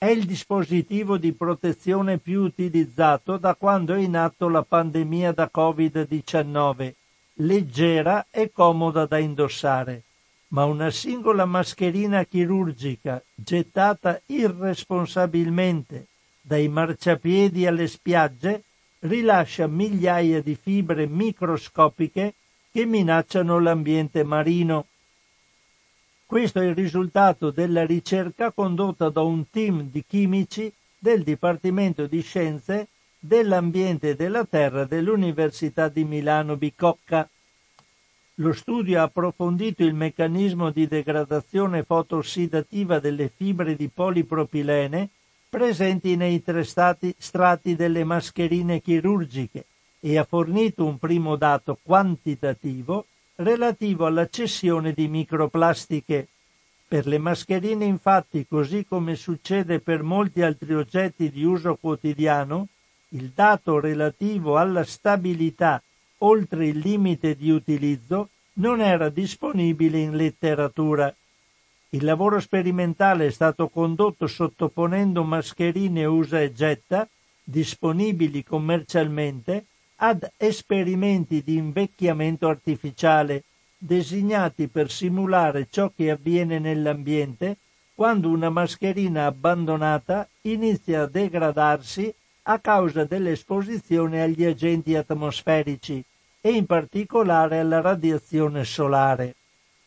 È 0.00 0.06
il 0.06 0.26
dispositivo 0.26 1.18
di 1.18 1.32
protezione 1.32 2.18
più 2.18 2.42
utilizzato 2.42 3.36
da 3.36 3.56
quando 3.56 3.94
è 3.94 3.98
in 3.98 4.16
atto 4.16 4.48
la 4.48 4.62
pandemia 4.62 5.32
da 5.32 5.50
Covid-19 5.52 6.92
leggera 7.40 8.26
e 8.30 8.52
comoda 8.52 9.06
da 9.06 9.18
indossare, 9.18 10.04
ma 10.48 10.66
una 10.66 10.90
singola 10.90 11.46
mascherina 11.46 12.24
chirurgica 12.24 13.20
gettata 13.34 14.22
irresponsabilmente 14.26 16.06
dai 16.40 16.68
marciapiedi 16.68 17.66
alle 17.66 17.88
spiagge 17.88 18.62
rilascia 19.00 19.66
migliaia 19.66 20.40
di 20.40 20.54
fibre 20.54 21.08
microscopiche 21.08 22.34
che 22.70 22.86
minacciano 22.86 23.58
l'ambiente 23.58 24.22
marino. 24.22 24.86
Questo 26.28 26.60
è 26.60 26.66
il 26.66 26.74
risultato 26.74 27.50
della 27.50 27.86
ricerca 27.86 28.52
condotta 28.52 29.08
da 29.08 29.22
un 29.22 29.48
team 29.48 29.88
di 29.90 30.04
chimici 30.06 30.70
del 30.98 31.22
Dipartimento 31.22 32.06
di 32.06 32.20
Scienze 32.20 32.88
dell'ambiente 33.18 34.10
e 34.10 34.14
della 34.14 34.44
terra 34.44 34.84
dell'Università 34.84 35.88
di 35.88 36.04
Milano 36.04 36.56
Bicocca. 36.56 37.26
Lo 38.34 38.52
studio 38.52 39.00
ha 39.00 39.04
approfondito 39.04 39.82
il 39.82 39.94
meccanismo 39.94 40.68
di 40.68 40.86
degradazione 40.86 41.82
fotoossidativa 41.82 42.98
delle 42.98 43.32
fibre 43.34 43.74
di 43.74 43.88
polipropilene 43.88 45.08
presenti 45.48 46.14
nei 46.14 46.42
tre 46.42 46.62
stati, 46.64 47.14
strati 47.16 47.74
delle 47.74 48.04
mascherine 48.04 48.82
chirurgiche 48.82 49.64
e 49.98 50.18
ha 50.18 50.24
fornito 50.24 50.84
un 50.84 50.98
primo 50.98 51.36
dato 51.36 51.78
quantitativo 51.82 53.06
relativo 53.40 54.06
alla 54.06 54.28
cessione 54.28 54.92
di 54.92 55.06
microplastiche. 55.06 56.28
Per 56.88 57.06
le 57.06 57.18
mascherine 57.18 57.84
infatti, 57.84 58.46
così 58.48 58.84
come 58.84 59.14
succede 59.14 59.78
per 59.78 60.02
molti 60.02 60.42
altri 60.42 60.74
oggetti 60.74 61.30
di 61.30 61.44
uso 61.44 61.76
quotidiano, 61.76 62.66
il 63.10 63.30
dato 63.34 63.78
relativo 63.78 64.56
alla 64.56 64.84
stabilità 64.84 65.80
oltre 66.18 66.66
il 66.66 66.78
limite 66.78 67.36
di 67.36 67.50
utilizzo 67.50 68.30
non 68.54 68.80
era 68.80 69.08
disponibile 69.08 69.98
in 69.98 70.16
letteratura. 70.16 71.14
Il 71.90 72.04
lavoro 72.04 72.40
sperimentale 72.40 73.26
è 73.26 73.30
stato 73.30 73.68
condotto 73.68 74.26
sottoponendo 74.26 75.22
mascherine 75.22 76.04
usa 76.06 76.40
e 76.40 76.52
getta, 76.52 77.08
disponibili 77.44 78.42
commercialmente, 78.42 79.66
ad 80.00 80.30
esperimenti 80.36 81.42
di 81.42 81.56
invecchiamento 81.56 82.48
artificiale, 82.48 83.44
designati 83.76 84.68
per 84.68 84.90
simulare 84.90 85.68
ciò 85.70 85.90
che 85.94 86.10
avviene 86.10 86.58
nell'ambiente 86.58 87.56
quando 87.94 88.28
una 88.28 88.48
mascherina 88.48 89.26
abbandonata 89.26 90.28
inizia 90.42 91.02
a 91.02 91.06
degradarsi 91.06 92.14
a 92.42 92.58
causa 92.60 93.04
dell'esposizione 93.04 94.22
agli 94.22 94.44
agenti 94.44 94.94
atmosferici 94.94 96.02
e 96.40 96.50
in 96.50 96.66
particolare 96.66 97.58
alla 97.58 97.80
radiazione 97.80 98.64
solare, 98.64 99.34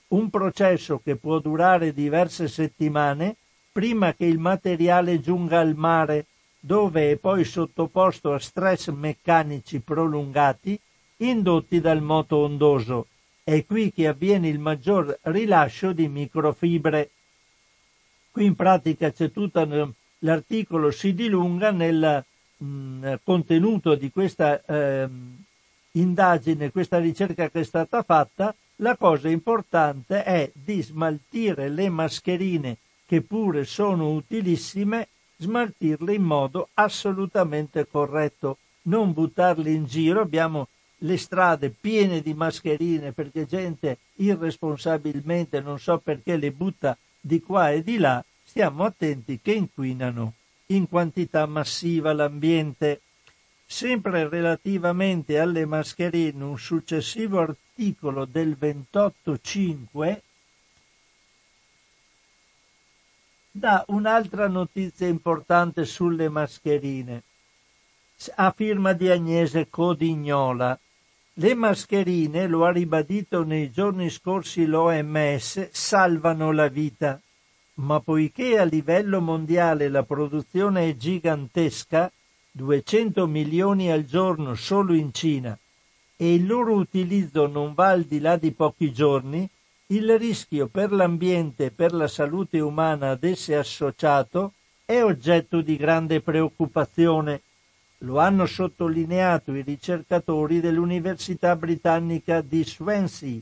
un 0.10 0.30
processo 0.30 1.00
che 1.02 1.16
può 1.16 1.40
durare 1.40 1.94
diverse 1.94 2.48
settimane 2.50 3.36
prima 3.72 4.14
che 4.14 4.26
il 4.26 4.38
materiale 4.38 5.22
giunga 5.22 5.60
al 5.60 5.76
mare, 5.76 6.26
dove 6.64 7.12
è 7.12 7.16
poi 7.18 7.44
sottoposto 7.44 8.34
a 8.34 8.40
stress 8.40 8.90
meccanici 8.90 9.80
prolungati 9.80 10.80
indotti 11.18 11.82
dal 11.82 12.02
moto 12.02 12.38
ondoso. 12.38 13.08
È 13.44 13.66
qui 13.66 13.92
che 13.92 14.08
avviene 14.08 14.48
il 14.48 14.60
maggior 14.60 15.18
rilascio 15.24 15.92
di 15.92 16.08
microfibre. 16.08 17.10
Qui 18.30 18.46
in 18.46 18.56
pratica 18.56 19.12
c'è 19.12 19.32
tutto 19.32 19.96
l'articolo 20.20 20.92
si 20.92 21.16
dilunga 21.16 21.72
nel 21.72 22.24
mh, 22.58 23.16
contenuto 23.24 23.96
di 23.96 24.12
questa 24.12 24.64
eh, 24.64 25.10
indagine, 25.94 26.72
questa 26.72 27.00
ricerca 27.00 27.50
che 27.50 27.62
è 27.62 27.64
stata 27.64 28.04
fatta, 28.04 28.54
la 28.78 28.96
cosa 28.96 29.30
importante 29.30 30.24
è 30.24 30.52
di 30.54 30.82
smaltire 30.82 31.70
le 31.70 31.90
mascherine 31.90 32.78
che 33.06 33.22
pure 33.22 33.66
sono 33.66 34.12
utilissime, 34.12 35.08
smaltirle 35.42 36.14
in 36.14 36.22
modo 36.22 36.70
assolutamente 36.76 37.88
corretto, 37.88 38.58
non 38.84 39.12
buttarle 39.12 39.72
in 39.72 39.86
giro. 39.86 40.22
Abbiamo 40.22 40.68
le 41.00 41.18
strade 41.18 41.70
piene 41.72 42.22
di 42.22 42.34
mascherine 42.36 43.12
perché 43.12 43.48
gente 43.48 43.98
irresponsabilmente, 44.16 45.60
non 45.60 45.80
so 45.80 45.98
perché, 45.98 46.38
le 46.38 46.52
butta 46.52 46.96
di 47.20 47.42
qua 47.42 47.72
e 47.72 47.84
di 47.84 47.98
là 47.98 48.24
stiamo 48.44 48.84
attenti 48.86 49.40
che 49.42 49.54
inquinano 49.54 50.34
in 50.68 50.88
quantità 50.88 51.46
massiva 51.48 52.14
l'ambiente. 52.14 53.02
Sempre 53.66 54.28
relativamente 54.28 55.40
alle 55.40 55.66
mascherine, 55.66 56.44
un 56.44 56.60
successivo 56.60 57.40
articolo 57.40 58.26
del 58.26 58.56
28.5 58.60 60.20
dà 63.52 63.84
un'altra 63.90 64.48
notizia 64.48 65.08
importante 65.08 65.84
sulle 65.84 66.30
mascherine. 66.30 67.24
A 68.36 68.52
firma 68.52 68.94
di 68.94 69.10
Agnese 69.10 69.68
Codignola. 69.70 70.80
Le 71.34 71.56
mascherine, 71.56 72.48
lo 72.48 72.66
ha 72.66 72.72
ribadito 72.72 73.44
nei 73.44 73.72
giorni 73.72 74.10
scorsi 74.10 74.66
l'OMS, 74.66 75.70
salvano 75.72 76.52
la 76.52 76.68
vita. 76.68 77.20
Ma 77.76 78.00
poiché 78.00 78.58
a 78.58 78.64
livello 78.64 79.22
mondiale 79.22 79.90
la 79.90 80.04
produzione 80.04 80.90
è 80.90 80.96
gigantesca, 80.96 82.12
200 82.52 83.28
milioni 83.28 83.92
al 83.92 84.06
giorno 84.06 84.56
solo 84.56 84.94
in 84.94 85.14
Cina, 85.14 85.58
e 86.16 86.34
il 86.34 86.46
loro 86.46 86.76
utilizzo 86.76 87.48
non 87.48 87.74
va 87.74 87.90
al 87.90 88.04
di 88.04 88.20
là 88.20 88.36
di 88.36 88.52
pochi 88.52 88.92
giorni, 88.92 89.50
il 89.92 90.18
rischio 90.18 90.68
per 90.68 90.94
l'ambiente 90.94 91.66
e 91.66 91.72
per 91.72 91.92
la 91.92 92.08
salute 92.08 92.62
umana 92.62 93.10
ad 93.10 93.26
esse 93.26 93.58
associato 93.58 94.54
è 94.86 95.04
oggetto 95.04 95.60
di 95.60 95.76
grande 95.76 96.22
preoccupazione. 96.22 97.42
Lo 98.00 98.18
hanno 98.20 98.46
sottolineato 98.46 99.54
i 99.54 99.62
ricercatori 99.62 100.62
dell'Università 100.62 101.58
britannica 101.58 102.40
di 102.40 102.64
Swansea 102.64 103.38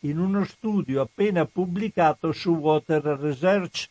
in 0.00 0.18
uno 0.18 0.44
studio 0.46 1.02
appena 1.02 1.44
pubblicato 1.44 2.32
su 2.32 2.52
Water 2.52 3.02
Research 3.02 3.90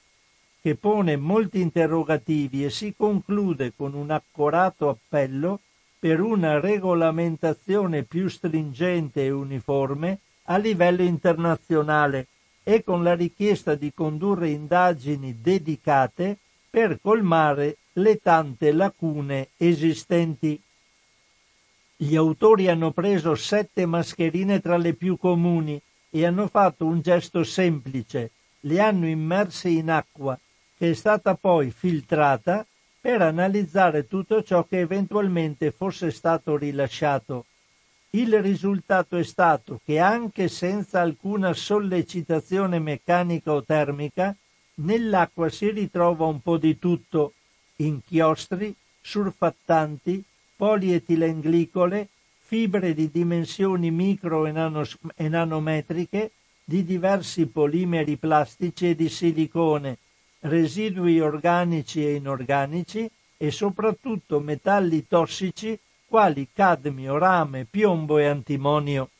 che 0.61 0.75
pone 0.75 1.15
molti 1.15 1.61
interrogativi 1.61 2.65
e 2.65 2.71
si 2.71 2.95
conclude 2.97 3.73
con 3.75 3.93
un 3.93 4.09
accorato 4.09 4.89
appello 4.89 5.59
per 5.99 6.21
una 6.21 6.59
regolamentazione 6.59 8.01
più 8.01 8.27
stringente 8.27 9.23
e 9.23 9.29
uniforme 9.29 10.19
a 10.51 10.57
livello 10.57 11.03
internazionale 11.03 12.27
e 12.63 12.83
con 12.83 13.03
la 13.03 13.13
richiesta 13.13 13.75
di 13.75 13.93
condurre 13.93 14.49
indagini 14.49 15.41
dedicate 15.41 16.37
per 16.69 16.99
colmare 17.01 17.77
le 17.93 18.19
tante 18.19 18.71
lacune 18.71 19.49
esistenti. 19.57 20.59
Gli 21.95 22.15
autori 22.15 22.67
hanno 22.67 22.91
preso 22.91 23.35
sette 23.35 23.85
mascherine 23.85 24.59
tra 24.59 24.77
le 24.77 24.93
più 24.93 25.17
comuni 25.17 25.79
e 26.09 26.25
hanno 26.25 26.47
fatto 26.47 26.85
un 26.85 27.01
gesto 27.01 27.43
semplice, 27.43 28.31
le 28.61 28.79
hanno 28.79 29.07
immerse 29.07 29.69
in 29.69 29.89
acqua, 29.91 30.39
che 30.77 30.91
è 30.91 30.93
stata 30.93 31.35
poi 31.35 31.71
filtrata 31.71 32.65
per 33.01 33.21
analizzare 33.21 34.07
tutto 34.07 34.43
ciò 34.43 34.65
che 34.67 34.79
eventualmente 34.79 35.71
fosse 35.71 36.09
stato 36.11 36.57
rilasciato. 36.57 37.45
Il 38.11 38.41
risultato 38.41 39.17
è 39.17 39.23
stato 39.23 39.81
che 39.85 39.99
anche 39.99 40.47
senza 40.47 40.99
alcuna 40.99 41.53
sollecitazione 41.53 42.79
meccanica 42.79 43.53
o 43.53 43.63
termica, 43.63 44.35
nell'acqua 44.75 45.47
si 45.49 45.69
ritrova 45.69 46.25
un 46.25 46.41
po' 46.41 46.57
di 46.57 46.79
tutto, 46.79 47.33
inchiostri, 47.75 48.75
surfattanti, 48.99 50.23
polietilenglicole, 50.55 52.09
fibre 52.39 52.95
di 52.95 53.11
dimensioni 53.11 53.91
micro 53.91 54.47
e, 54.47 54.51
nanos- 54.51 54.97
e 55.15 55.29
nanometriche, 55.29 56.31
di 56.63 56.83
diversi 56.83 57.45
polimeri 57.45 58.17
plastici 58.17 58.89
e 58.89 58.95
di 58.95 59.09
silicone, 59.09 59.99
residui 60.41 61.19
organici 61.19 62.03
e 62.03 62.15
inorganici 62.15 63.07
e 63.37 63.51
soprattutto 63.51 64.39
metalli 64.39 65.07
tossici 65.07 65.79
quali 66.09 66.47
cadmio, 66.51 67.19
rame, 67.19 67.67
piombo 67.69 68.17
e 68.17 68.25
antimonio. 68.25 69.11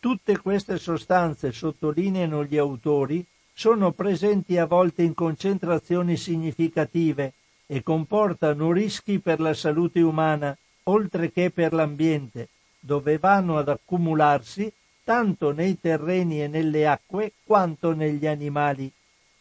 Tutte 0.00 0.38
queste 0.38 0.76
sostanze, 0.76 1.52
sottolineano 1.52 2.44
gli 2.44 2.58
autori, 2.58 3.24
sono 3.52 3.92
presenti 3.92 4.58
a 4.58 4.66
volte 4.66 5.04
in 5.04 5.14
concentrazioni 5.14 6.16
significative 6.16 7.34
e 7.64 7.84
comportano 7.84 8.72
rischi 8.72 9.20
per 9.20 9.38
la 9.38 9.54
salute 9.54 10.00
umana, 10.00 10.56
oltre 10.84 11.30
che 11.30 11.52
per 11.52 11.72
l'ambiente, 11.72 12.48
dove 12.80 13.18
vanno 13.18 13.56
ad 13.56 13.68
accumularsi 13.68 14.72
tanto 15.04 15.52
nei 15.52 15.78
terreni 15.78 16.42
e 16.42 16.48
nelle 16.48 16.88
acque 16.88 17.34
quanto 17.44 17.94
negli 17.94 18.26
animali. 18.26 18.90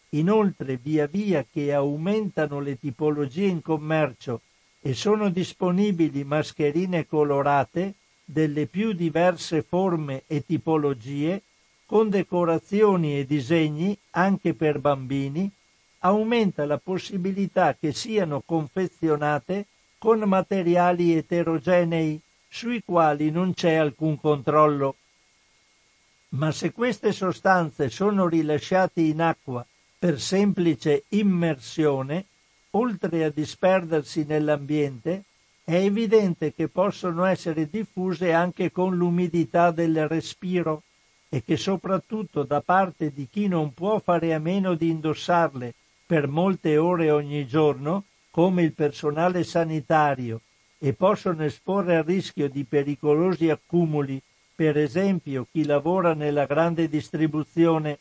Inoltre, 0.10 0.78
via 0.78 1.08
via 1.08 1.44
che 1.52 1.74
aumentano 1.74 2.60
le 2.60 2.78
tipologie 2.78 3.46
in 3.46 3.64
commercio 3.64 4.42
e 4.82 4.94
sono 4.94 5.30
disponibili 5.30 6.24
mascherine 6.24 7.06
colorate 7.06 7.96
delle 8.24 8.66
più 8.68 8.94
diverse 8.94 9.62
forme 9.62 10.24
e 10.28 10.46
tipologie, 10.46 11.42
con 11.86 12.10
decorazioni 12.10 13.18
e 13.18 13.26
disegni 13.26 13.98
anche 14.12 14.54
per 14.54 14.80
bambini, 14.80 15.52
aumenta 16.00 16.66
la 16.66 16.78
possibilità 16.78 17.76
che 17.76 17.92
siano 17.92 18.42
confezionate 18.46 19.66
con 19.98 20.20
materiali 20.20 21.16
eterogenei 21.16 22.22
sui 22.48 22.82
quali 22.86 23.32
non 23.32 23.54
c'è 23.54 23.74
alcun 23.74 24.20
controllo. 24.20 24.96
Ma 26.30 26.52
se 26.52 26.72
queste 26.72 27.12
sostanze 27.12 27.90
sono 27.90 28.28
rilasciate 28.28 29.02
in 29.02 29.22
acqua 29.22 29.66
per 29.98 30.22
semplice 30.22 31.04
immersione, 31.10 32.26
oltre 32.72 33.24
a 33.24 33.30
disperdersi 33.30 34.26
nell'ambiente, 34.26 35.24
è 35.64 35.76
evidente 35.76 36.54
che 36.54 36.68
possono 36.68 37.26
essere 37.26 37.70
diffuse 37.70 38.34
anche 38.34 38.72
con 38.72 38.96
l'umidità 38.96 39.72
del 39.72 40.08
respiro 40.08 40.84
e 41.30 41.44
che 41.44 41.58
soprattutto 41.58 42.44
da 42.44 42.62
parte 42.62 43.12
di 43.14 43.28
chi 43.30 43.48
non 43.48 43.74
può 43.74 44.00
fare 44.00 44.34
a 44.34 44.40
meno 44.40 44.74
di 44.74 44.90
indossarle 44.90 45.74
per 46.06 46.28
molte 46.28 46.78
ore 46.78 47.12
ogni 47.12 47.46
giorno, 47.46 48.06
come 48.32 48.64
il 48.64 48.74
personale 48.74 49.44
sanitario, 49.44 50.42
e 50.80 50.94
possono 50.94 51.44
esporre 51.44 51.98
a 51.98 52.02
rischio 52.02 52.50
di 52.50 52.64
pericolosi 52.64 53.50
accumuli, 53.50 54.20
per 54.56 54.78
esempio 54.78 55.46
chi 55.52 55.66
lavora 55.66 56.14
nella 56.14 56.46
grande 56.46 56.90
distribuzione. 56.90 58.00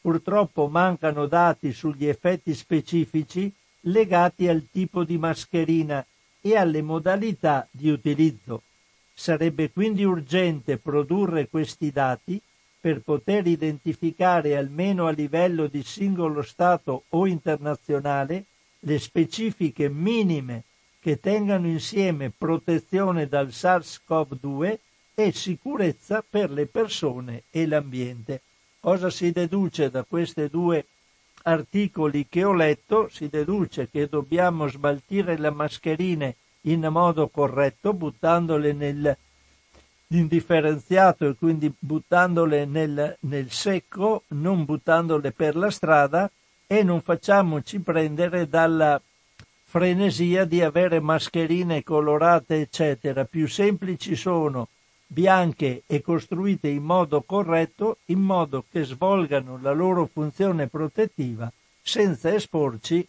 Purtroppo 0.00 0.68
mancano 0.68 1.26
dati 1.26 1.72
sugli 1.72 2.06
effetti 2.06 2.54
specifici 2.54 3.52
legati 3.86 4.48
al 4.48 4.66
tipo 4.70 5.04
di 5.04 5.18
mascherina 5.18 6.04
e 6.40 6.56
alle 6.56 6.82
modalità 6.82 7.66
di 7.70 7.90
utilizzo. 7.90 8.62
Sarebbe 9.12 9.70
quindi 9.70 10.04
urgente 10.04 10.76
produrre 10.76 11.48
questi 11.48 11.90
dati 11.90 12.40
per 12.80 13.00
poter 13.00 13.46
identificare 13.46 14.56
almeno 14.56 15.06
a 15.06 15.10
livello 15.10 15.66
di 15.66 15.82
singolo 15.82 16.42
Stato 16.42 17.04
o 17.08 17.26
internazionale 17.26 18.44
le 18.80 18.98
specifiche 18.98 19.88
minime 19.88 20.64
che 21.00 21.20
tengano 21.20 21.66
insieme 21.66 22.30
protezione 22.30 23.26
dal 23.26 23.48
SARS-CoV-2 23.48 24.78
e 25.14 25.32
sicurezza 25.32 26.24
per 26.28 26.50
le 26.50 26.66
persone 26.66 27.44
e 27.50 27.66
l'ambiente. 27.66 28.42
Cosa 28.80 29.08
si 29.08 29.30
deduce 29.30 29.90
da 29.90 30.04
questi 30.04 30.48
due 30.48 30.84
articoli 31.44 32.26
che 32.28 32.44
ho 32.44 32.52
letto? 32.52 33.08
Si 33.10 33.28
deduce 33.28 33.88
che 33.90 34.08
dobbiamo 34.08 34.66
smaltire 34.68 35.38
le 35.38 35.50
mascherine 35.50 36.36
in 36.62 36.86
modo 36.90 37.28
corretto, 37.28 37.92
buttandole 37.92 38.72
nel 38.72 39.16
indifferenziato 40.08 41.26
e 41.26 41.34
quindi 41.34 41.72
buttandole 41.76 42.64
nel, 42.66 43.16
nel 43.20 43.50
secco, 43.50 44.24
non 44.28 44.64
buttandole 44.64 45.32
per 45.32 45.56
la 45.56 45.70
strada 45.70 46.30
e 46.66 46.82
non 46.82 47.00
facciamoci 47.00 47.80
prendere 47.80 48.48
dalla 48.48 49.00
frenesia 49.64 50.44
di 50.44 50.62
avere 50.62 51.00
mascherine 51.00 51.82
colorate, 51.82 52.60
eccetera. 52.60 53.24
Più 53.24 53.48
semplici 53.48 54.14
sono 54.14 54.68
bianche 55.14 55.84
e 55.86 56.02
costruite 56.02 56.66
in 56.66 56.82
modo 56.82 57.22
corretto, 57.22 57.98
in 58.06 58.20
modo 58.20 58.64
che 58.68 58.82
svolgano 58.82 59.60
la 59.62 59.72
loro 59.72 60.06
funzione 60.12 60.66
protettiva 60.66 61.50
senza 61.80 62.34
esporci 62.34 63.06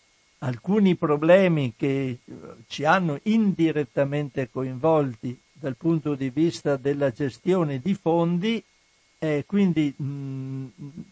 alcuni 0.46 0.96
problemi 0.96 1.74
che 1.76 2.20
ci 2.68 2.86
hanno 2.86 3.20
indirettamente 3.24 4.50
coinvolti 4.50 5.38
dal 5.52 5.76
punto 5.76 6.14
di 6.14 6.30
vista 6.30 6.78
della 6.78 7.12
gestione 7.12 7.80
di 7.80 7.96
fondi 7.96 8.64
e 9.18 9.44
quindi 9.48 9.92
mh, 9.96 10.66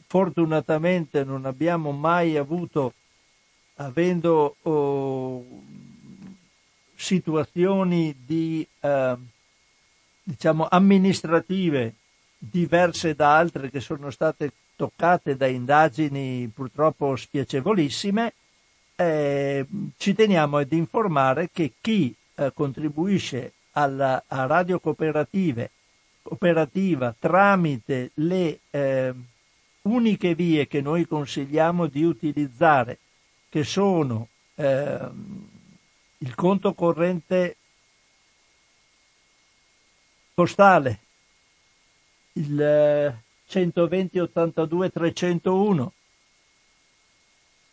fortunatamente 0.06 1.24
non 1.24 1.46
abbiamo 1.46 1.92
mai 1.92 2.38
avuto, 2.38 2.94
avendo 3.76 4.56
oh, 4.62 5.44
situazioni 6.94 8.16
di, 8.24 8.66
eh, 8.82 9.16
diciamo, 10.22 10.68
amministrative 10.70 11.96
diverse 12.38 13.16
da 13.16 13.36
altre 13.36 13.72
che 13.72 13.80
sono 13.80 14.12
state 14.12 14.52
toccate 14.76 15.36
da 15.36 15.48
indagini 15.48 16.52
purtroppo 16.54 17.16
spiacevolissime, 17.16 18.34
eh, 18.96 19.66
ci 19.98 20.14
teniamo 20.14 20.58
ad 20.58 20.72
informare 20.72 21.50
che 21.52 21.74
chi 21.80 22.14
eh, 22.36 22.52
contribuisce 22.54 23.54
alla, 23.72 24.24
a 24.28 24.46
radio 24.46 24.80
cooperative, 24.80 25.72
cooperativa 26.22 27.16
tramite 27.18 28.12
le 28.16 28.60
eh, 28.70 29.14
uniche 29.84 30.36
vie 30.36 30.68
che 30.68 30.82
noi 30.82 31.08
consigliamo 31.08 31.88
di 31.88 32.04
utilizzare, 32.04 33.00
che 33.50 33.64
sono 33.64 34.28
eh, 34.56 35.00
il 36.20 36.36
conto 36.36 36.74
corrente 36.74 37.58
postale, 40.34 41.00
il 42.34 43.16
120 43.46 44.20
82 44.20 44.90
301 44.90 45.94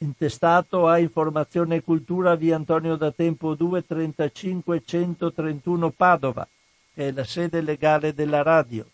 intestato 0.02 0.88
a 0.88 0.98
Informazione 0.98 1.76
e 1.76 1.82
Cultura 1.82 2.34
via 2.34 2.56
Antonio 2.56 2.96
da 2.96 3.10
Tempo 3.10 3.54
2 3.54 3.86
35 3.86 4.82
131 4.84 5.90
Padova, 5.90 6.48
che 6.94 7.08
è 7.08 7.12
la 7.12 7.24
sede 7.24 7.60
legale 7.60 8.14
della 8.14 8.40
radio, 8.42 8.86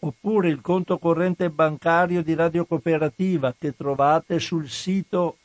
oppure 0.00 0.48
il 0.48 0.60
conto 0.60 0.98
corrente 0.98 1.48
bancario 1.48 2.22
di 2.22 2.34
Radio 2.34 2.66
Cooperativa 2.66 3.54
che 3.58 3.74
trovate 3.74 4.38
sul 4.38 4.68
sito 4.68 5.38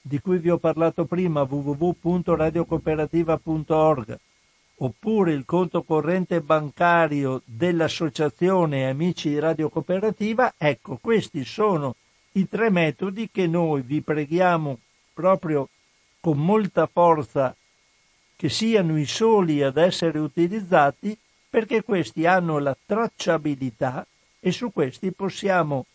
di 0.00 0.20
cui 0.20 0.38
vi 0.38 0.50
ho 0.50 0.58
parlato 0.58 1.06
prima 1.06 1.42
www.radiocooperativa.org 1.42 4.18
oppure 4.82 5.32
il 5.32 5.44
conto 5.44 5.82
corrente 5.82 6.40
bancario 6.40 7.42
dell'Associazione 7.44 8.88
Amici 8.88 9.28
di 9.28 9.38
Radio 9.38 9.68
Cooperativa, 9.68 10.54
ecco, 10.56 10.96
questi 11.02 11.44
sono 11.44 11.96
i 12.32 12.48
tre 12.48 12.70
metodi 12.70 13.28
che 13.30 13.46
noi 13.46 13.82
vi 13.82 14.00
preghiamo 14.00 14.78
proprio 15.12 15.68
con 16.20 16.38
molta 16.38 16.86
forza 16.86 17.54
che 18.36 18.48
siano 18.48 18.98
i 18.98 19.06
soli 19.06 19.62
ad 19.62 19.76
essere 19.76 20.18
utilizzati 20.18 21.16
perché 21.48 21.82
questi 21.82 22.26
hanno 22.26 22.58
la 22.58 22.76
tracciabilità 22.86 24.06
e 24.38 24.52
su 24.52 24.72
questi 24.72 25.12
possiamo 25.12 25.86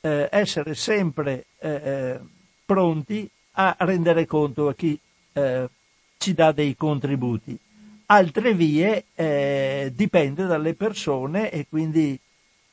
eh, 0.00 0.28
essere 0.30 0.74
sempre 0.74 1.46
eh, 1.58 1.70
eh 1.70 2.20
pronti 2.66 3.30
a 3.52 3.76
rendere 3.78 4.26
conto 4.26 4.68
a 4.68 4.74
chi 4.74 4.98
eh, 5.32 5.68
ci 6.18 6.34
dà 6.34 6.50
dei 6.50 6.76
contributi. 6.76 7.56
Altre 8.06 8.54
vie 8.54 9.04
eh, 9.14 9.92
dipende 9.94 10.46
dalle 10.46 10.74
persone 10.74 11.50
e 11.50 11.66
quindi 11.68 12.18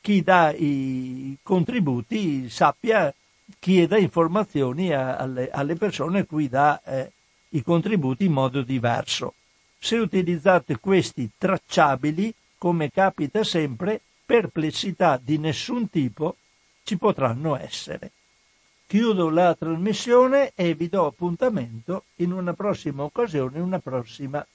chi 0.04 0.22
dà 0.22 0.52
i 0.52 1.38
contributi 1.42 2.50
sappia, 2.50 3.10
chieda 3.58 3.96
informazioni 3.96 4.92
a, 4.92 5.16
alle, 5.16 5.48
alle, 5.50 5.76
persone 5.76 6.18
a 6.18 6.24
cui 6.26 6.46
dà 6.46 6.82
eh, 6.82 7.10
i 7.48 7.62
contributi 7.62 8.26
in 8.26 8.32
modo 8.32 8.60
diverso. 8.60 9.32
Se 9.78 9.96
utilizzate 9.96 10.78
questi 10.78 11.30
tracciabili, 11.38 12.34
come 12.58 12.90
capita 12.90 13.42
sempre, 13.44 13.98
perplessità 14.26 15.18
di 15.18 15.38
nessun 15.38 15.88
tipo 15.88 16.36
ci 16.82 16.98
potranno 16.98 17.56
essere. 17.56 18.12
Chiudo 18.86 19.30
la 19.30 19.54
trasmissione 19.54 20.52
e 20.54 20.74
vi 20.74 20.90
do 20.90 21.06
appuntamento 21.06 22.04
in 22.16 22.32
una 22.32 22.52
prossima 22.52 23.04
occasione, 23.04 23.56
in 23.56 23.64
una 23.64 23.78
prossima 23.78 24.46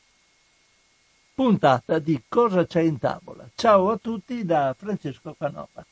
puntata 1.40 2.00
di 2.00 2.22
Cosa 2.28 2.66
c'è 2.66 2.82
in 2.82 2.98
tavola. 2.98 3.50
Ciao 3.56 3.92
a 3.92 3.98
tutti 3.98 4.44
da 4.44 4.76
Francesco 4.78 5.38
Canova. 5.40 5.86